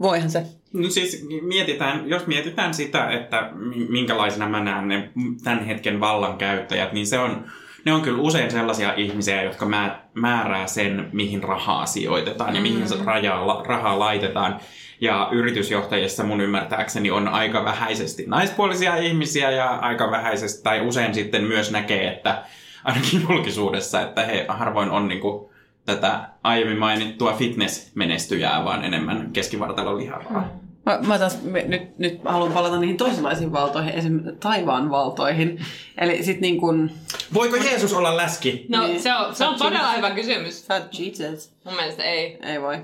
Voihan 0.00 0.30
se. 0.30 0.46
No 0.74 0.88
siis 0.90 1.26
mietitään, 1.42 2.08
jos 2.10 2.26
mietitään 2.26 2.74
sitä, 2.74 3.10
että 3.10 3.50
mi- 3.54 3.86
minkälaisena 3.88 4.48
mä 4.48 4.60
näen 4.60 4.88
ne 4.88 5.10
tämän 5.44 5.64
hetken 5.64 6.00
vallankäyttäjät, 6.00 6.92
niin 6.92 7.06
se 7.06 7.18
on, 7.18 7.44
ne 7.84 7.92
on 7.92 8.02
kyllä 8.02 8.22
usein 8.22 8.50
sellaisia 8.50 8.94
ihmisiä, 8.94 9.42
jotka 9.42 9.66
mä, 9.66 10.00
määrää 10.14 10.66
sen, 10.66 11.08
mihin 11.12 11.42
rahaa 11.42 11.86
sijoitetaan 11.86 12.54
ja 12.54 12.60
mihin 12.60 12.84
rahaa, 13.04 13.46
la- 13.46 13.62
rahaa 13.66 13.98
laitetaan. 13.98 14.60
Ja 15.00 15.28
yritysjohtajissa 15.32 16.24
mun 16.24 16.40
ymmärtääkseni 16.40 17.10
on 17.10 17.28
aika 17.28 17.64
vähäisesti 17.64 18.24
naispuolisia 18.26 18.96
ihmisiä 18.96 19.50
ja 19.50 19.68
aika 19.68 20.10
vähäisesti, 20.10 20.62
tai 20.62 20.80
usein 20.86 21.14
sitten 21.14 21.44
myös 21.44 21.70
näkee, 21.70 22.08
että 22.08 22.42
ainakin 22.84 23.22
julkisuudessa, 23.28 24.00
että 24.00 24.24
he 24.24 24.44
harvoin 24.48 24.90
on 24.90 25.08
niinku 25.08 25.50
tätä 25.86 26.28
aiemmin 26.42 26.78
mainittua 26.78 27.32
fitness-menestyjää, 27.32 28.64
vaan 28.64 28.84
enemmän 28.84 29.30
keskivartalon 29.32 29.98
lihavaa. 29.98 30.63
Mä, 30.86 30.98
mä 31.06 31.18
taas 31.18 31.42
me, 31.42 31.62
nyt, 31.62 31.98
nyt 31.98 32.20
haluan 32.24 32.52
palata 32.52 32.80
niihin 32.80 32.96
toisenlaisiin 32.96 33.52
valtoihin, 33.52 33.92
esimerkiksi 33.94 34.36
taivaan 34.40 34.90
valtoihin. 34.90 35.60
Eli 35.98 36.22
sit 36.22 36.40
niin 36.40 36.60
kun... 36.60 36.90
Voiko 37.34 37.56
Jeesus 37.56 37.92
olla 37.92 38.16
läski? 38.16 38.66
No, 38.68 38.86
Niin. 38.86 39.00
se 39.02 39.14
on, 39.14 39.34
se 39.34 39.44
on 39.44 39.58
todella 39.58 39.92
hyvä 39.92 40.10
kysymys. 40.10 40.66
Fat 40.66 40.98
Jesus. 40.98 41.52
Mun 41.64 41.74
mielestä 41.74 42.02
ei. 42.02 42.38
Ei 42.42 42.62
voi. 42.62 42.78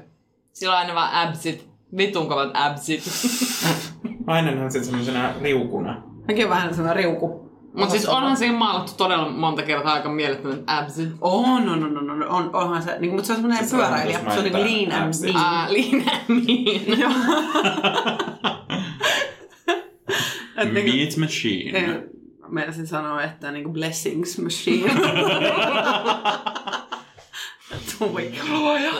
Sillä 0.52 0.72
on 0.72 0.78
aina 0.78 0.94
vaan 0.94 1.28
absit. 1.28 1.68
Vitun 1.96 2.28
kovat 2.28 2.50
absit. 2.54 3.02
Aina 4.26 4.50
näen 4.50 4.72
sen 4.72 4.84
semmoisena 4.84 5.34
riukuna. 5.42 6.02
Mäkin 6.28 6.44
on 6.44 6.50
vähän 6.50 6.74
sellainen 6.74 7.04
riuku. 7.04 7.49
Mutta 7.72 7.90
siis 7.90 8.06
onhan 8.06 8.36
siinä 8.36 8.58
maalattu 8.58 8.92
todella 8.96 9.28
monta 9.28 9.62
kertaa 9.62 9.92
aika 9.92 10.08
mielettömät 10.08 10.60
absit. 10.66 11.08
On, 11.20 11.68
on, 11.68 11.84
on, 11.84 11.98
on, 11.98 12.10
on, 12.10 12.28
on 12.28 12.50
onhan 12.52 12.82
se, 12.82 12.96
niin, 12.98 13.10
mutta 13.12 13.26
se 13.26 13.32
on 13.32 13.38
semmoinen 13.38 13.68
Se 13.68 13.76
on 13.76 13.82
pyöräilijä. 13.82 14.18
Se 14.18 14.38
on 14.38 14.44
niin 14.44 14.88
lean 14.88 15.02
and 15.02 15.14
mean. 15.22 15.36
Aa, 15.46 15.72
liinämiin. 15.72 16.92
Et 20.56 20.72
niinku- 20.72 20.96
Meat 20.96 21.16
machine. 21.16 22.02
Meinasin 22.48 22.86
sanoa, 22.86 23.22
että 23.22 23.52
niinku 23.52 23.70
blessings 23.72 24.38
machine. 24.38 24.92
Voi 28.00 28.32
luoja. 28.50 28.92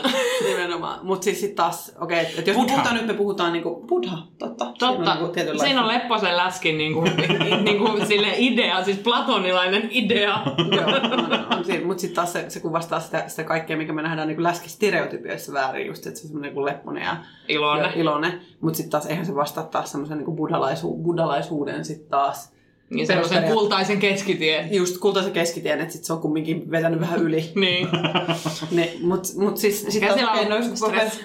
Nimenomaan. 0.43 0.99
Mutta 1.05 1.23
siis 1.23 1.41
sit 1.41 1.55
taas, 1.55 1.91
okei, 2.01 2.21
okay, 2.21 2.33
että 2.37 2.51
jos 2.51 2.57
me 2.57 2.61
Buddha. 2.61 2.75
puhutaan 2.75 2.95
nyt, 2.95 3.07
me 3.07 3.13
puhutaan 3.13 3.53
niinku 3.53 3.85
Buddha, 3.87 4.17
totta. 4.37 4.65
Siinä 4.65 4.89
on 4.89 4.95
Totta. 4.95 5.15
niinku 5.15 5.59
Siinä 5.59 5.81
on 5.81 5.87
Lepposen 5.87 6.37
läskin 6.37 6.77
niinku, 6.77 7.01
niinku 7.63 8.05
sille 8.07 8.33
idea, 8.37 8.83
siis 8.83 8.97
platonilainen 8.97 9.87
idea. 9.91 10.39
Joo, 10.71 10.85
on, 10.85 11.57
on 11.57 11.65
siinä. 11.65 11.85
Mutta 11.85 12.01
sitten 12.01 12.15
taas 12.15 12.33
se, 12.33 12.49
se 12.49 12.59
kuvastaa 12.59 12.99
sitä, 12.99 13.23
sitä 13.27 13.43
kaikkea, 13.43 13.77
mikä 13.77 13.93
me 13.93 14.01
nähdään 14.01 14.27
niin 14.27 14.43
läskistereotypioissa 14.43 15.53
väärin, 15.53 15.87
just 15.87 16.07
että 16.07 16.19
se 16.19 16.25
on 16.25 16.27
semmoinen 16.27 16.53
kuin 16.53 16.65
lepponen 16.65 17.03
ja, 17.03 17.17
Iloinen. 17.47 17.85
ja 17.85 17.91
iloinen. 18.01 18.41
Mutta 18.61 18.77
sitten 18.77 18.91
taas 18.91 19.05
eihän 19.05 19.25
se 19.25 19.35
vastaa 19.35 19.63
taas 19.63 19.91
semmoisen 19.91 20.17
niin 20.17 20.35
buddhalaisu, 20.35 20.97
buddhalaisuuden 20.97 21.85
sitten 21.85 22.09
taas. 22.09 22.60
Niin 22.91 23.07
semmoisen 23.07 23.43
kultaisen 23.43 23.99
keskitien. 23.99 24.73
Just 24.73 24.97
kultaisen 24.97 25.31
keskitien, 25.33 25.81
että 25.81 25.93
sit 25.93 26.03
se 26.03 26.13
on 26.13 26.21
kumminkin 26.21 26.71
vetänyt 26.71 26.99
vähän 26.99 27.19
yli. 27.19 27.51
Niin. 27.55 27.87
ne, 28.71 28.93
mut, 29.01 29.23
mut 29.37 29.57
siis 29.57 29.85
sit 29.89 30.03
on 30.03 30.49
no, 30.49 30.55
jos 30.55 30.79
stressi. 30.79 31.19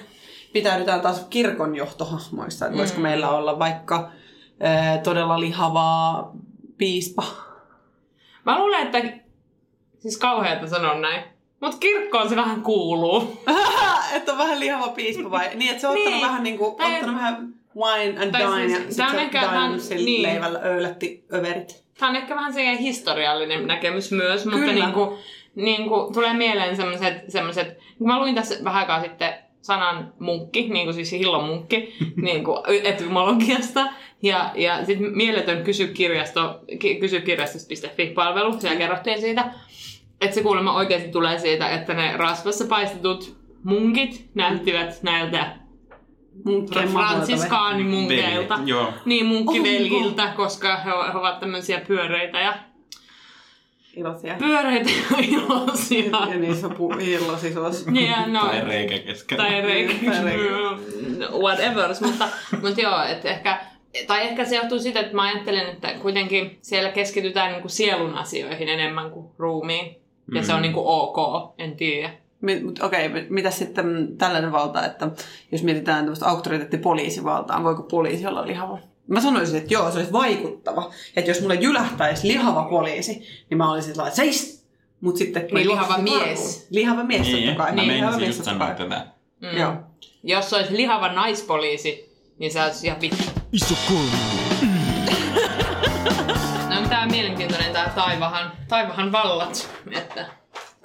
pitäydytään 0.53 1.01
taas 1.01 1.25
kirkon 1.29 1.75
johtohahmoista, 1.75 2.65
että 2.65 2.77
voisiko 2.77 2.99
meillä 3.01 3.29
olla 3.29 3.59
vaikka 3.59 4.11
ää, 4.59 4.97
todella 4.97 5.39
lihavaa 5.39 6.31
piispa. 6.77 7.23
Mä 8.45 8.59
luulen, 8.59 8.85
että... 8.85 9.27
Siis 9.99 10.17
kauheata 10.17 10.67
sanoa 10.67 10.99
näin. 10.99 11.23
Mut 11.61 11.75
kirkkoon 11.75 12.29
se 12.29 12.35
vähän 12.35 12.61
kuuluu. 12.61 13.43
että 14.15 14.31
on 14.31 14.37
vähän 14.37 14.59
lihava 14.59 14.87
piispa 14.87 15.31
vai? 15.31 15.55
Niin, 15.55 15.71
että 15.71 15.81
se 15.81 15.87
on 15.87 15.93
ottanut 15.97 16.13
Niin. 16.13 16.27
vähän 16.27 16.43
niinku, 16.43 16.65
ottanut 16.65 17.15
vähän 17.15 17.53
wine 17.77 18.19
and 18.23 18.31
Tai 18.31 18.41
dine 18.41 18.69
siis 18.77 18.97
ja 18.97 19.05
tää 19.05 19.07
on 19.07 19.15
se 19.15 19.21
ehkä 19.21 19.41
vähän- 19.41 19.79
niin. 19.95 20.23
leivällä 20.23 20.59
öylätti 20.63 21.25
överit. 21.33 21.83
Tämä 21.99 22.09
on 22.09 22.15
ehkä 22.15 22.35
vähän 22.35 22.53
sellainen 22.53 22.81
historiallinen 22.81 23.67
näkemys 23.67 24.11
myös, 24.11 24.45
mutta 24.45 24.59
Kyllä. 24.59 24.73
niinku, 24.73 25.17
niinku, 25.55 26.09
tulee 26.13 26.33
mieleen 26.33 26.75
semmoiset, 26.75 27.13
semmoiset, 27.27 27.77
kun 27.97 28.07
mä 28.07 28.19
luin 28.19 28.35
tässä 28.35 28.63
vähän 28.63 28.79
aikaa 28.79 29.01
sitten 29.03 29.33
sanan 29.61 30.13
munkki, 30.19 30.69
niin 30.69 30.85
kuin 30.85 30.93
siis 30.93 31.11
hillon 31.11 31.43
munkki, 31.43 31.95
niin 32.21 32.43
kuin 32.43 32.59
etymologiasta. 32.83 33.87
Ja, 34.21 34.51
ja 34.55 34.85
sitten 34.85 35.17
mieletön 35.17 35.63
kysy, 35.63 35.87
kirjasto, 35.87 36.59
ki, 36.79 36.95
kysy 36.95 37.21
kirjastos.fi-palvelu, 37.21 38.59
siellä 38.59 38.77
kerrottiin 38.77 39.21
siitä, 39.21 39.51
että 40.21 40.35
se 40.35 40.43
kuulemma 40.43 40.73
oikeasti 40.77 41.09
tulee 41.09 41.39
siitä, 41.39 41.69
että 41.69 41.93
ne 41.93 42.17
rasvassa 42.17 42.65
paistetut 42.65 43.37
munkit 43.63 44.29
näyttivät 44.35 45.03
näiltä 45.03 45.55
fransiskaanimunkeilta. 46.91 48.53
Veljet, 48.55 48.67
joo. 48.67 48.93
Niin, 49.05 49.25
munkkiveljiltä, 49.25 50.33
koska 50.35 50.77
he, 50.77 50.91
he 51.13 51.17
ovat 51.19 51.39
tämmöisiä 51.39 51.81
pyöreitä 51.87 52.39
ja 52.39 52.53
Iloisia. 53.95 54.35
pyöreitä 54.39 54.89
ja 55.11 55.17
iloisia. 55.27 56.05
Ja 56.29 56.39
niissä 56.39 56.67
on 56.67 56.73
pu- 56.73 57.01
illosisos. 57.01 57.85
Ja, 58.07 58.27
no, 58.27 58.39
Tai 58.47 58.61
reikä 58.65 58.99
keskellä. 58.99 59.43
tai 59.43 59.61
reikä. 59.61 59.93
Tai 60.11 60.23
reikä. 60.25 60.43
Whatever. 61.41 61.89
Mutta, 62.01 62.27
mutta 62.61 62.81
joo, 62.81 63.03
että 63.03 63.29
ehkä, 63.29 63.61
tai 64.07 64.21
ehkä 64.21 64.45
se 64.45 64.55
johtuu 64.55 64.79
siitä, 64.79 64.99
että 64.99 65.15
mä 65.15 65.23
ajattelen, 65.23 65.67
että 65.69 65.93
kuitenkin 65.93 66.57
siellä 66.61 66.89
keskitytään 66.89 67.51
niinku 67.51 67.69
sielun 67.69 68.13
asioihin 68.13 68.69
enemmän 68.69 69.11
kuin 69.11 69.27
ruumiin. 69.37 69.95
Ja 70.33 70.43
se 70.43 70.53
on 70.53 70.61
niinku 70.61 70.83
ok, 70.85 71.53
en 71.57 71.75
tiedä. 71.77 72.09
Mi- 72.41 72.63
mut 72.63 72.83
Okei, 72.83 73.07
okay, 73.07 73.25
mitä 73.29 73.51
sitten 73.51 74.07
tällainen 74.17 74.51
valta, 74.51 74.85
että 74.85 75.09
jos 75.51 75.63
mietitään 75.63 75.97
tämmöistä 75.99 76.25
auktoriteettipoliisivaltaa, 76.27 77.63
voiko 77.63 77.83
poliisi 77.83 78.27
olla 78.27 78.47
lihava? 78.47 78.79
Mä 79.07 79.21
sanoisin, 79.21 79.57
että 79.57 79.73
joo, 79.73 79.91
se 79.91 79.97
olisi 79.97 80.11
vaikuttava. 80.13 80.91
Että 81.15 81.31
jos 81.31 81.41
mulle 81.41 81.55
jylähtäisi 81.55 82.27
lihava 82.27 82.63
poliisi, 82.63 83.27
niin 83.49 83.57
mä 83.57 83.71
olisin 83.71 83.91
sellainen, 83.95 84.11
että 84.11 84.15
seis! 84.21 84.67
Mutta 85.01 85.17
sitten... 85.17 85.47
Niin, 85.51 85.67
lihava 85.69 85.97
juoksin 85.97 86.03
mies. 86.27 86.67
Lihava 86.69 87.03
mies, 87.03 87.21
Niin, 87.27 87.47
totta 87.47 87.63
kai. 87.63 87.75
mä 87.75 87.81
Lihava 87.87 88.17
mies, 88.17 88.27
just 88.27 88.37
totta 88.37 88.51
sanoa 88.51 88.67
kai. 88.67 88.75
tätä. 88.77 89.07
Mm. 89.41 89.57
Joo. 89.57 89.73
Jos 90.23 90.53
olisi 90.53 90.77
lihava 90.77 91.13
naispoliisi, 91.13 92.15
niin 92.39 92.51
se 92.53 92.63
olisi 92.63 92.87
ihan 92.87 93.01
vittu. 93.01 93.23
Iso 93.51 93.75
kolmonen. 93.87 94.19
No 96.69 96.77
on 96.77 96.89
tää 96.89 97.07
mielenkiintoinen 97.07 97.73
tää 97.73 97.89
taivahan, 97.95 98.51
taivahan 98.67 99.11
vallat. 99.11 99.69
Että, 99.91 100.25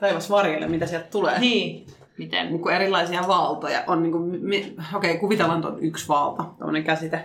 Taivas 0.03 0.31
varjelle, 0.31 0.69
mitä 0.69 0.87
sieltä 0.87 1.07
tulee. 1.11 1.39
niin. 1.39 1.87
Miten? 2.19 2.47
Niin 2.47 2.61
kuin 2.61 2.75
erilaisia 2.75 3.25
valtoja. 3.29 3.85
On 3.87 4.03
niin 4.03 4.13
kuin, 4.13 4.41
okei, 4.95 5.19
kuvitellaan, 5.19 5.59
että 5.59 5.69
on 5.69 5.81
yksi 5.81 6.09
valta, 6.09 6.45
tämmöinen 6.59 6.85
käsite 6.85 7.23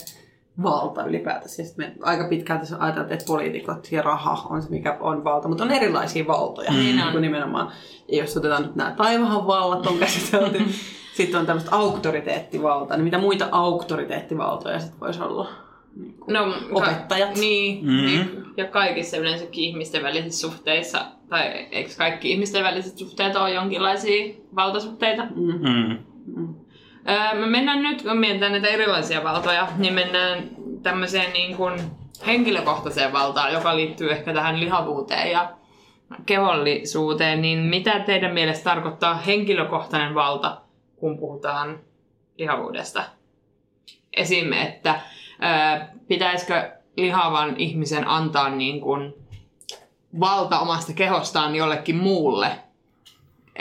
valta 0.63 1.05
ylipäätänsä. 1.05 1.63
Sitten 1.63 1.85
me 1.85 1.95
aika 2.01 2.27
pitkälti 2.27 2.65
ajatellaan, 2.79 3.13
että 3.13 3.25
poliitikot 3.27 3.91
ja 3.91 4.01
raha 4.01 4.47
on 4.49 4.61
se, 4.61 4.69
mikä 4.69 4.97
on 4.99 5.23
valta, 5.23 5.47
mutta 5.47 5.63
on 5.63 5.71
erilaisia 5.71 6.27
valtoja. 6.27 6.71
Niin 6.71 6.95
Niin 6.95 7.15
on. 7.15 7.21
nimenomaan. 7.21 7.71
Ja 8.07 8.17
jos 8.17 8.37
otetaan 8.37 8.63
nyt 8.63 8.75
nämä 8.75 8.91
taivahan 8.97 9.47
vallat 9.47 9.87
on 9.87 9.97
käsitelty, 9.97 10.61
sitten 11.17 11.39
on 11.39 11.45
tämmöistä 11.45 11.75
auktoriteettivaltaa. 11.75 12.97
Niin 12.97 13.05
mitä 13.05 13.17
muita 13.17 13.47
auktoriteettivaltoja 13.51 14.79
sitten 14.79 14.99
voisi 14.99 15.21
olla? 15.21 15.49
Niin 15.99 16.13
kuin 16.19 16.33
No, 16.33 16.53
Opettajat. 16.71 17.35
Niin, 17.35 17.85
Mhm. 17.85 18.05
niin, 18.05 18.43
ja 18.57 18.65
kaikissa 18.65 19.17
yleensäkin 19.17 19.63
ihmisten 19.63 20.03
välisissä 20.03 20.47
suhteissa, 20.49 21.05
tai 21.29 21.47
eikö 21.71 21.89
kaikki 21.97 22.31
ihmisten 22.31 22.63
väliset 22.63 22.97
suhteet 22.97 23.35
ole 23.35 23.53
jonkinlaisia 23.53 24.33
valtasuhteita? 24.55 25.23
Mm. 25.35 25.97
Mm. 26.35 26.55
Öö, 27.09 27.39
me 27.39 27.45
mennään 27.45 27.83
nyt, 27.83 28.01
kun 28.01 28.17
mietitään 28.17 28.51
näitä 28.51 28.67
erilaisia 28.67 29.23
valtoja, 29.23 29.67
niin 29.77 29.93
mennään 29.93 30.49
tämmöiseen 30.83 31.33
niin 31.33 31.55
kuin 31.57 31.73
henkilökohtaiseen 32.27 33.13
valtaan, 33.13 33.53
joka 33.53 33.75
liittyy 33.75 34.11
ehkä 34.11 34.33
tähän 34.33 34.59
lihavuuteen 34.59 35.31
ja 35.31 35.51
kehollisuuteen, 36.25 37.41
niin 37.41 37.59
mitä 37.59 37.99
teidän 37.99 38.33
mielestä 38.33 38.63
tarkoittaa 38.63 39.13
henkilökohtainen 39.15 40.15
valta, 40.15 40.61
kun 40.95 41.17
puhutaan 41.19 41.79
lihavuudesta? 42.37 43.03
Esim. 44.17 44.53
että 44.53 44.99
pitäisikö 46.07 46.71
lihavan 46.97 47.55
ihmisen 47.57 48.07
antaa 48.07 48.49
niin 48.49 48.81
kuin 48.81 49.13
valta 50.19 50.59
omasta 50.59 50.93
kehostaan 50.93 51.55
jollekin 51.55 51.95
muulle? 51.95 52.51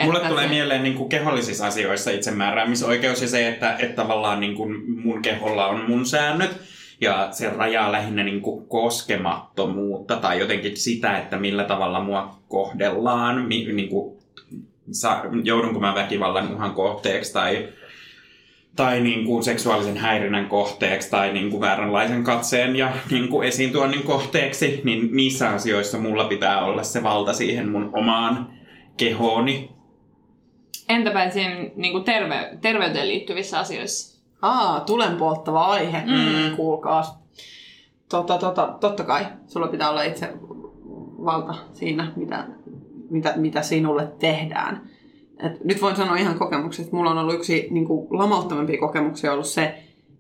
Mulle 0.04 0.18
Että 0.18 0.28
tulee 0.28 0.44
se- 0.44 0.50
mieleen 0.50 0.82
niin 0.82 0.94
kuin 0.94 1.08
kehollisissa 1.08 1.66
asioissa 1.66 2.10
itsemääräämisoikeus 2.10 3.22
ja 3.22 3.28
se, 3.28 3.48
että, 3.48 3.76
että 3.78 4.02
tavallaan 4.02 4.40
niin 4.40 4.54
kuin 4.54 5.00
mun 5.00 5.22
keholla 5.22 5.66
on 5.66 5.84
mun 5.88 6.06
säännöt 6.06 6.60
ja 7.00 7.28
se 7.30 7.50
rajaa 7.50 7.92
lähinnä 7.92 8.24
niin 8.24 8.40
kuin 8.40 8.66
koskemattomuutta 8.66 10.16
tai 10.16 10.38
jotenkin 10.38 10.76
sitä, 10.76 11.18
että 11.18 11.38
millä 11.38 11.64
tavalla 11.64 12.00
mua 12.00 12.38
kohdellaan, 12.48 13.48
niin 13.48 13.88
kuin, 13.88 14.18
sa, 14.90 15.22
joudunko 15.42 15.80
mä 15.80 15.94
väkivallan 15.94 16.54
uhan 16.54 16.74
kohteeksi 16.74 17.32
tai, 17.32 17.68
tai 18.76 19.00
niin 19.00 19.24
kuin 19.24 19.42
seksuaalisen 19.42 19.96
häirinnän 19.96 20.48
kohteeksi 20.48 21.10
tai 21.10 21.32
niin 21.32 21.50
kuin 21.50 21.60
vääränlaisen 21.60 22.24
katseen 22.24 22.76
ja 22.76 22.92
niin 23.10 23.28
kuin 23.28 23.48
esiintuonnin 23.48 24.02
kohteeksi, 24.02 24.80
niin 24.84 25.08
niissä 25.12 25.50
asioissa 25.50 25.98
mulla 25.98 26.24
pitää 26.24 26.64
olla 26.64 26.82
se 26.82 27.02
valta 27.02 27.32
siihen 27.32 27.68
mun 27.68 27.90
omaan 27.92 28.50
kehooni 28.96 29.76
Entäpä 30.88 31.30
siinä 31.30 31.70
niin 31.76 31.92
kuin 31.92 32.04
terve, 32.04 32.58
terveyteen 32.60 33.08
liittyvissä 33.08 33.58
asioissa? 33.58 34.22
Aa, 34.42 34.80
tulen 34.80 35.16
polttava 35.16 35.64
aihe. 35.64 36.02
Mm. 36.06 36.56
Kuulkaas. 36.56 37.18
Tota, 38.08 38.38
tota, 38.38 38.76
totta 38.80 39.04
kai, 39.04 39.26
sulla 39.46 39.68
pitää 39.68 39.90
olla 39.90 40.02
itse 40.02 40.32
valta 41.24 41.54
siinä, 41.72 42.12
mitä, 42.16 42.46
mitä, 43.10 43.32
mitä 43.36 43.62
sinulle 43.62 44.08
tehdään. 44.18 44.90
Et 45.42 45.64
nyt 45.64 45.82
voin 45.82 45.96
sanoa 45.96 46.16
ihan 46.16 46.38
kokemuksesta, 46.38 46.82
että 46.82 46.96
mulla 46.96 47.10
on 47.10 47.18
ollut 47.18 47.34
yksi 47.34 47.68
niin 47.70 47.84
kuin, 47.86 48.06
lamauttavampia 48.10 48.80
kokemuksia 48.80 49.32
ollut 49.32 49.46
se, 49.46 49.74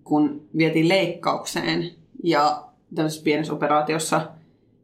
kun 0.04 0.42
vietiin 0.56 0.88
leikkaukseen 0.88 1.90
ja 2.24 2.62
tämmöisessä 2.94 3.24
pienessä 3.24 3.52
operaatiossa 3.52 4.20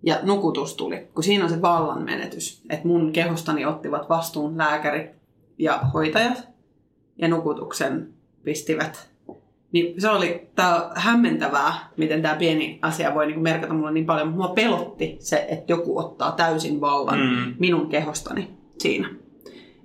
ja 0.02 0.18
nukutus 0.22 0.74
tuli, 0.74 1.06
kun 1.14 1.24
siinä 1.24 1.44
on 1.44 1.50
se 1.50 1.62
vallan 1.62 2.02
menetys, 2.04 2.62
että 2.70 2.88
mun 2.88 3.12
kehostani 3.12 3.66
ottivat 3.66 4.08
vastuun 4.08 4.58
lääkärit 4.58 5.10
ja 5.58 5.80
hoitajat 5.94 6.48
ja 7.18 7.28
nukutuksen 7.28 8.08
pistivät. 8.44 9.08
Niin 9.72 10.00
se 10.00 10.10
oli 10.10 10.48
tää 10.54 10.90
hämmentävää, 10.94 11.74
miten 11.96 12.22
tämä 12.22 12.34
pieni 12.34 12.78
asia 12.82 13.14
voi 13.14 13.26
niinku 13.26 13.42
merkata 13.42 13.74
mulle 13.74 13.92
niin 13.92 14.06
paljon, 14.06 14.28
mutta 14.28 14.46
mua 14.46 14.54
pelotti 14.54 15.16
se, 15.20 15.46
että 15.48 15.72
joku 15.72 15.98
ottaa 15.98 16.32
täysin 16.32 16.80
vallan 16.80 17.18
Mm. 17.20 17.54
minun 17.58 17.88
kehostani 17.88 18.50
siinä. 18.78 19.08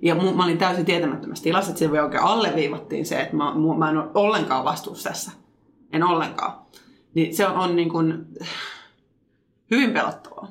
Ja 0.02 0.14
mu, 0.14 0.34
mä 0.34 0.44
olin 0.44 0.58
täysin 0.58 0.84
tietämättömässä 0.84 1.44
tilassa, 1.44 1.70
että 1.70 1.78
siellä 1.78 2.02
oikein 2.02 2.22
alleviivattiin 2.22 3.06
se, 3.06 3.20
että 3.20 3.36
mä, 3.36 3.54
mä 3.78 3.90
en 3.90 3.96
ole 3.96 4.10
ollenkaan 4.14 4.64
vastuussa 4.64 5.08
tässä. 5.08 5.32
En 5.92 6.02
ollenkaan. 6.02 6.52
Niin 7.14 7.36
se 7.36 7.46
on, 7.46 7.56
on 7.56 7.76
niin 7.76 7.88
kuin, 7.88 8.26
hyvin 9.70 9.90
pelottavaa. 9.90 10.48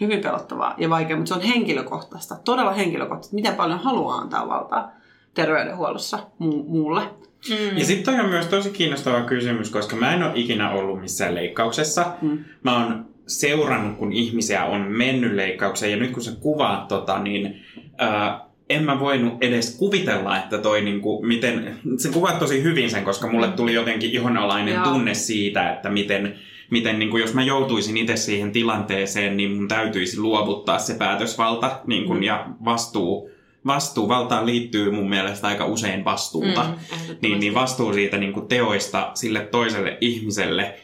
Hyvin 0.00 0.20
pelottavaa 0.20 0.74
ja 0.78 0.90
vaikea, 0.90 1.16
mutta 1.16 1.28
se 1.28 1.34
on 1.34 1.46
henkilökohtaista. 1.46 2.36
Todella 2.44 2.72
henkilökohtaista. 2.72 3.34
Miten 3.34 3.54
paljon 3.54 3.78
haluaa 3.78 4.18
antaa 4.18 4.48
valtaa 4.48 4.90
terveydenhuollossa 5.34 6.18
mu- 6.18 6.68
muulle. 6.68 7.02
Mm. 7.48 7.78
Ja 7.78 7.84
sitten 7.84 8.14
toi 8.14 8.24
on 8.24 8.30
myös 8.30 8.46
tosi 8.46 8.70
kiinnostava 8.70 9.22
kysymys, 9.22 9.70
koska 9.70 9.96
mä 9.96 10.14
en 10.14 10.22
ole 10.22 10.32
ikinä 10.34 10.70
ollut 10.70 11.00
missään 11.00 11.34
leikkauksessa. 11.34 12.12
Mm. 12.22 12.44
Mä 12.62 12.82
oon 12.82 13.06
seurannut, 13.26 13.96
kun 13.96 14.12
ihmisiä 14.12 14.64
on 14.64 14.80
mennyt 14.80 15.34
leikkaukseen, 15.34 15.92
ja 15.92 15.98
nyt 15.98 16.10
kun 16.10 16.22
sä 16.22 16.32
kuvaat 16.40 16.88
tota, 16.88 17.18
niin 17.18 17.60
ää, 17.98 18.45
en 18.70 18.84
mä 18.84 19.00
voinut 19.00 19.34
edes 19.40 19.76
kuvitella, 19.78 20.38
että 20.38 20.58
toi 20.58 20.80
niinku, 20.80 21.22
miten, 21.22 21.78
sä 21.98 22.08
kuvaat 22.08 22.38
tosi 22.38 22.62
hyvin 22.62 22.90
sen, 22.90 23.04
koska 23.04 23.30
mulle 23.30 23.48
tuli 23.48 23.74
jotenkin 23.74 24.10
ihonalainen 24.10 24.74
Joo. 24.74 24.84
tunne 24.84 25.14
siitä, 25.14 25.72
että 25.72 25.88
miten, 25.88 26.34
miten 26.70 26.98
niin 26.98 27.10
kuin, 27.10 27.20
jos 27.20 27.34
mä 27.34 27.42
joutuisin 27.42 27.96
itse 27.96 28.16
siihen 28.16 28.52
tilanteeseen, 28.52 29.36
niin 29.36 29.50
mun 29.50 29.68
täytyisi 29.68 30.20
luovuttaa 30.20 30.78
se 30.78 30.94
päätösvalta 30.94 31.80
niin 31.86 32.04
kuin, 32.04 32.18
Mm. 32.18 32.22
ja 32.22 32.46
vastuu. 32.64 33.30
Vastuu, 33.66 34.08
valtaan 34.08 34.46
liittyy 34.46 34.90
mun 34.90 35.08
mielestä 35.10 35.46
aika 35.46 35.66
usein 35.66 36.04
vastuuta. 36.04 36.62
Mm. 36.64 37.16
Niin, 37.22 37.40
niin 37.40 37.54
vastuu 37.54 37.92
siitä 37.92 38.18
niin 38.18 38.32
kuin 38.32 38.48
teoista 38.48 39.10
sille 39.14 39.40
toiselle 39.40 39.98
ihmiselle 40.00 40.74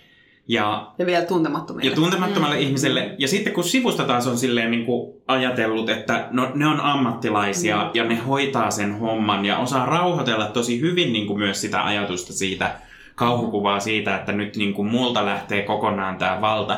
ja, 0.49 0.93
Ja 0.99 1.07
vielä 1.07 1.25
tuntemattomille. 1.25 1.91
ja 1.91 1.95
tuntemattomalle 1.97 2.55
Mm. 2.55 2.61
mm. 2.61 2.67
ihmiselle. 2.67 3.15
Ja 3.19 3.29
sitten 3.29 3.53
kun 3.53 3.65
sivusta 3.65 4.05
taas 4.05 4.27
on 4.27 4.39
silleen 4.39 4.71
niin 4.71 4.87
kuin 4.87 5.13
ajatellut, 5.29 5.89
että 5.89 6.29
no, 6.31 6.51
ne 6.55 6.67
on 6.67 6.81
ammattilaisia 6.81 7.77
Mm. 7.77 7.83
mm. 7.85 7.91
ja 7.95 8.05
ne 8.05 8.15
hoitaa 8.17 8.71
sen 8.71 8.99
homman 8.99 9.45
ja 9.45 9.59
osaa 9.59 9.87
rauhoitella 9.87 10.47
tosi 10.47 10.81
hyvin 10.81 11.13
niin 11.13 11.27
kuin 11.27 11.39
myös 11.39 11.61
sitä 11.61 11.85
ajatusta 11.85 12.33
siitä 12.33 12.75
kauhukuvaa 13.15 13.81
siitä, 13.81 14.17
että 14.17 14.33
nyt 14.33 14.57
niin 14.57 14.75
kuin 14.75 14.89
multa 14.89 15.27
lähtee 15.27 15.63
kokonaan 15.63 16.17
tämä 16.19 16.41
valta. 16.41 16.77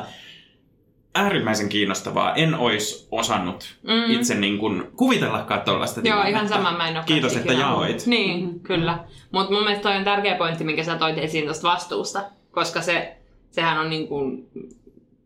Äärimmäisen 1.14 1.68
kiinnostavaa. 1.68 2.34
En 2.34 2.54
olisi 2.54 3.08
osannut 3.10 3.74
Mm. 3.82 3.90
mm. 3.92 4.10
itse 4.10 4.34
niin 4.34 4.58
kuin 4.58 4.82
kuvitellakaan 4.96 5.60
tuollaista 5.60 6.00
Joo, 6.04 6.16
ihan 6.18 6.26
tilannetta. 6.26 6.54
sama 6.56 6.72
mä 6.76 6.88
en 6.88 6.96
ole 6.96 7.04
Kiitos, 7.06 7.36
että 7.36 7.52
jaoit. 7.52 8.06
Niin, 8.06 8.46
Mhm. 8.46 8.58
kyllä. 8.60 8.98
Mutta 9.32 9.52
mun 9.52 9.62
mielestä 9.62 9.82
toi 9.82 9.96
on 9.96 10.04
tärkeä 10.04 10.34
pointti, 10.34 10.64
minkä 10.64 10.84
sä 10.84 10.96
toit 10.96 11.18
esiin 11.18 11.44
tuosta 11.44 11.68
vastuusta, 11.68 12.22
koska 12.50 12.80
se, 12.82 13.16
sehän 13.54 13.78
on 13.78 13.90
niin 13.90 14.08
kuin 14.08 14.48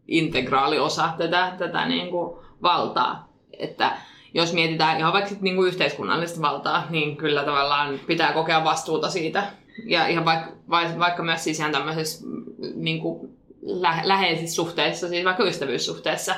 integraali 0.08 0.78
osa 0.78 1.10
tätä, 1.18 1.52
tätä 1.58 1.88
niin 1.88 2.10
kuin 2.10 2.38
valtaa. 2.62 3.28
Että 3.58 3.92
jos 4.34 4.52
mietitään 4.52 4.98
ihan 4.98 5.12
vaikka 5.12 5.30
sit 5.30 5.40
niin 5.40 5.56
kuin 5.56 5.68
yhteiskunnallista 5.68 6.42
valtaa, 6.42 6.86
niin 6.90 7.16
kyllä 7.16 7.44
tavallaan 7.44 8.00
pitää 8.06 8.32
kokea 8.32 8.64
vastuuta 8.64 9.10
siitä. 9.10 9.44
Ja 9.84 10.06
ihan 10.06 10.24
vaikka, 10.24 10.52
vai- 10.70 10.98
vaikka 10.98 11.22
myös 11.22 11.44
siis 11.44 11.58
ihan 11.58 11.72
tämmöisessä 11.72 12.26
mm, 12.26 12.44
niin 12.74 13.00
kuin 13.00 13.36
lä- 13.62 14.02
läheisissä 14.04 14.56
suhteissa, 14.56 15.08
siis 15.08 15.24
vaikka 15.24 15.44
ystävyyssuhteessa, 15.44 16.34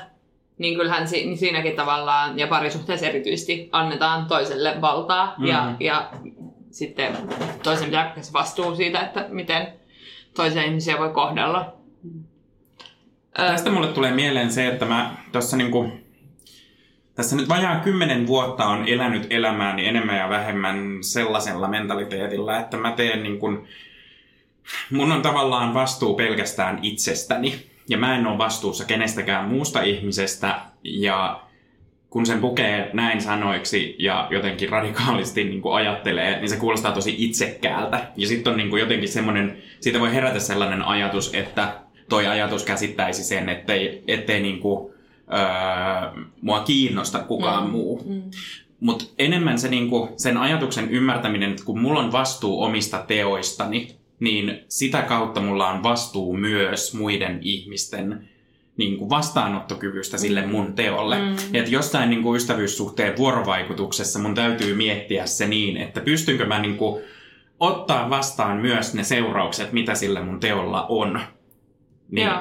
niin 0.59 0.78
kyllähän 0.78 1.09
si- 1.09 1.26
niin 1.26 1.38
siinäkin 1.38 1.76
tavallaan, 1.76 2.38
ja 2.38 2.47
parisuhteessa 2.47 3.07
erityisesti, 3.07 3.68
annetaan 3.72 4.26
toiselle 4.26 4.80
valtaa, 4.80 5.34
mm. 5.38 5.47
ja, 5.47 5.74
ja 5.80 6.11
sitten 6.70 7.16
toisen 7.62 7.84
pitää 7.84 8.14
vastuu 8.32 8.74
siitä, 8.74 9.01
että 9.01 9.26
miten 9.28 9.80
toisia 10.36 10.62
ihmisiä 10.62 10.99
voi 10.99 11.11
kohdella. 11.11 11.80
Tästä 13.34 13.70
mulle 13.70 13.88
tulee 13.88 14.12
mieleen 14.12 14.53
se, 14.53 14.66
että 14.66 14.84
mä 14.84 15.16
tuossa 15.32 15.57
niinku, 15.57 15.92
tässä 17.14 17.36
nyt 17.36 17.48
vajaa 17.48 17.80
kymmenen 17.80 18.26
vuotta 18.26 18.66
on 18.66 18.88
elänyt 18.88 19.26
elämääni 19.30 19.86
enemmän 19.86 20.16
ja 20.16 20.28
vähemmän 20.28 20.98
sellaisella 21.01 21.68
mentaliteetilla, 21.68 22.59
että 22.59 22.76
mä 22.76 22.92
teen 22.92 23.22
niin 23.22 23.38
kuin, 23.38 23.68
mun 24.90 25.12
on 25.12 25.22
tavallaan 25.22 25.74
vastuu 25.74 26.14
pelkästään 26.14 26.78
itsestäni 26.82 27.66
ja 27.88 27.98
mä 27.98 28.16
en 28.16 28.26
ole 28.26 28.38
vastuussa 28.38 28.84
kenestäkään 28.84 29.48
muusta 29.48 29.82
ihmisestä 29.82 30.61
ja 30.84 31.40
kun 32.11 32.26
sen 32.26 32.40
pukee 32.40 32.90
näin 32.92 33.20
sanoiksi 33.20 33.96
ja 33.98 34.28
jotenkin 34.30 34.68
radikaalisti 34.68 35.44
niin 35.44 35.62
kuin 35.62 35.74
ajattelee, 35.74 36.38
niin 36.40 36.48
se 36.48 36.57
kuulostaa 36.57 36.92
tosi 36.92 37.14
itsekkäältä. 37.18 38.07
Ja 38.16 38.26
sitten 38.26 38.51
on 38.51 38.57
niin 38.57 38.70
kuin 38.70 38.80
jotenkin 38.80 39.09
semmoinen, 39.09 39.62
siitä 39.80 40.01
voi 40.01 40.14
herätä 40.14 40.40
sellainen 40.40 40.82
ajatus, 40.82 41.34
että 41.34 41.72
toi 42.11 42.26
ajatus 42.26 42.64
käsittäisi 42.64 43.24
sen, 43.24 43.48
ettei, 43.48 44.04
ettei 44.08 44.40
niin 44.40 44.61
kuin, 44.61 44.92
öö, 45.32 46.22
mua 46.40 46.61
kiinnosta 46.61 47.18
kukaan 47.18 47.64
mm. 47.64 47.70
muu. 47.70 48.02
Mm. 48.06 48.22
Mutta 48.80 49.04
enemmän 49.18 49.58
se 49.58 49.68
niinku, 49.68 50.08
sen 50.16 50.36
ajatuksen 50.36 50.90
ymmärtäminen, 50.90 51.50
että 51.50 51.64
kun 51.64 51.80
mulla 51.80 52.00
on 52.00 52.12
vastuu 52.12 52.62
omista 52.62 53.04
teoistani, 53.08 53.96
niin 54.20 54.64
sitä 54.68 55.02
kautta 55.02 55.40
mulla 55.40 55.68
on 55.68 55.82
vastuu 55.82 56.36
myös 56.36 56.94
muiden 56.94 57.38
ihmisten 57.42 58.28
niin 58.76 58.96
kuin 58.96 59.11
vastaanottokyvystä 59.11 60.18
sille 60.18 60.46
mun 60.46 60.72
teolle. 60.72 61.18
Mm. 61.18 61.36
Että 61.52 61.70
jostain 61.70 62.11
niin 62.11 62.22
kuin 62.22 62.36
ystävyyssuhteen 62.36 63.16
vuorovaikutuksessa 63.16 64.18
mun 64.18 64.34
täytyy 64.34 64.74
miettiä 64.74 65.26
se 65.26 65.46
niin, 65.46 65.76
että 65.76 66.00
pystynkö 66.00 66.46
mä 66.46 66.58
niin 66.58 66.76
kuin 66.76 67.02
ottaa 67.61 68.11
vastaan 68.11 68.56
myös 68.56 68.94
ne 68.94 69.04
seuraukset, 69.04 69.72
mitä 69.72 69.94
sillä 69.94 70.22
mun 70.22 70.40
teolla 70.40 70.86
on. 70.88 71.20
Niin, 72.11 72.26
Joo. 72.26 72.40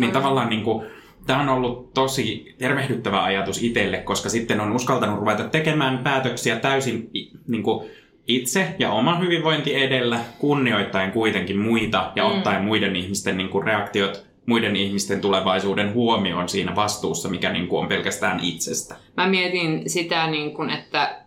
niin 0.00 0.12
tavallaan 0.12 0.48
niin 0.48 0.62
kuin, 0.62 0.86
tämä 1.26 1.40
on 1.42 1.48
ollut 1.48 1.94
tosi 1.94 2.54
tervehdyttävä 2.58 3.22
ajatus 3.22 3.62
itselle, 3.62 3.96
koska 3.98 4.28
sitten 4.28 4.60
on 4.60 4.72
uskaltanut 4.72 5.18
ruveta 5.18 5.44
tekemään 5.44 5.98
päätöksiä 5.98 6.56
täysin 6.56 7.10
niin 7.48 7.62
kuin 7.62 7.90
itse 8.26 8.74
ja 8.78 8.90
oma 8.90 9.16
hyvinvointi 9.18 9.74
edellä, 9.82 10.20
kunnioittaen 10.38 11.12
kuitenkin 11.12 11.58
muita 11.58 12.12
ja 12.16 12.24
Mm. 12.28 12.30
ottaen 12.30 12.64
muiden 12.64 12.96
ihmisten 12.96 13.36
niin 13.36 13.48
kuin 13.48 13.64
reaktiot, 13.64 14.26
muiden 14.46 14.76
ihmisten 14.76 15.20
tulevaisuuden 15.20 15.94
huomioon 15.94 16.48
siinä 16.48 16.76
vastuussa, 16.76 17.28
mikä 17.28 17.52
niin 17.52 17.68
kuin 17.68 17.82
on 17.82 17.88
pelkästään 17.88 18.40
itsestä. 18.42 18.94
Mä 19.16 19.26
mietin 19.26 19.90
sitä, 19.90 20.26
niin 20.26 20.54
kun, 20.54 20.70
että 20.70 21.18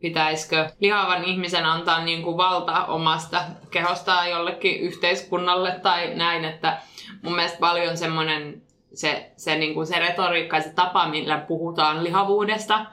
pitäisikö 0.00 0.70
lihavan 0.80 1.24
ihmisen 1.24 1.64
antaa 1.66 2.04
niin 2.04 2.22
kuin 2.22 2.36
valta 2.36 2.84
omasta 2.84 3.40
kehostaan 3.70 4.30
jollekin 4.30 4.80
yhteiskunnalle 4.80 5.80
tai 5.82 6.14
näin, 6.14 6.44
että 6.44 6.78
mun 7.22 7.34
mielestä 7.34 7.58
paljon 7.58 7.96
semmoinen 7.96 8.62
se, 8.94 9.30
se, 9.36 9.58
niin 9.58 9.74
kuin 9.74 9.86
se 9.86 9.98
retoriikka 9.98 10.56
ja 10.56 10.62
se 10.62 10.72
tapa, 10.74 11.08
millä 11.08 11.38
puhutaan 11.38 12.04
lihavuudesta, 12.04 12.86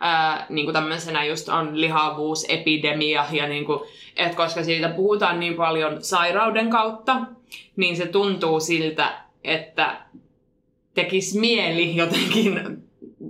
ää, 0.00 0.46
niin 0.48 0.66
kuin 0.66 0.72
tämmöisenä 0.72 1.24
just 1.24 1.48
on 1.48 1.80
lihavuusepidemia, 1.80 3.24
ja 3.32 3.48
niin 3.48 3.64
kuin, 3.64 3.80
että 4.16 4.36
koska 4.36 4.64
siitä 4.64 4.88
puhutaan 4.88 5.40
niin 5.40 5.54
paljon 5.54 6.04
sairauden 6.04 6.70
kautta, 6.70 7.16
niin 7.76 7.96
se 7.96 8.06
tuntuu 8.06 8.60
siltä, 8.60 9.20
että 9.44 10.00
tekisi 10.94 11.40
mieli 11.40 11.96
jotenkin 11.96 12.82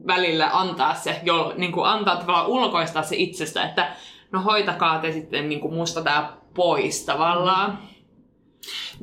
välillä 0.07 0.51
antaa 0.53 0.95
se, 0.95 1.21
jo, 1.23 1.55
niin 1.57 1.73
kuin 1.73 1.87
antaa 1.87 2.17
tavallaan 2.17 2.47
ulkoistaa 2.47 3.03
se 3.03 3.17
itsestä, 3.19 3.65
että 3.65 3.93
no 4.33 4.43
hoitakaa 4.43 4.99
te 4.99 5.13
sitten 5.13 5.49
niin 5.49 5.61
kuin 5.61 5.75
musta 5.75 6.03
tää 6.03 6.33
pois 6.55 7.05
tavallaan. 7.05 7.79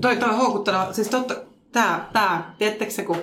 Toi, 0.02 0.16
toi 0.16 0.30
on 0.30 0.38
houkutteleva. 0.38 0.94
Siis 0.94 1.10
totta, 1.10 1.36
tää, 1.72 2.10
tää, 2.14 2.56
tiedättekö 2.58 2.92
se, 2.92 3.04
kun 3.04 3.18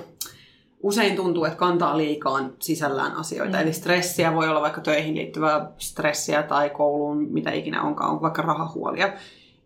usein 0.82 1.16
tuntuu, 1.16 1.44
että 1.44 1.58
kantaa 1.58 1.96
liikaa 1.96 2.40
sisällään 2.58 3.12
asioita. 3.12 3.56
Mm. 3.56 3.62
Eli 3.62 3.72
stressiä 3.72 4.34
voi 4.34 4.48
olla 4.48 4.60
vaikka 4.60 4.80
töihin 4.80 5.14
liittyvää 5.14 5.70
stressiä 5.78 6.42
tai 6.42 6.70
kouluun, 6.70 7.26
mitä 7.30 7.52
ikinä 7.52 7.82
onkaan, 7.82 8.10
on 8.10 8.22
vaikka 8.22 8.42
rahahuolia. 8.42 9.12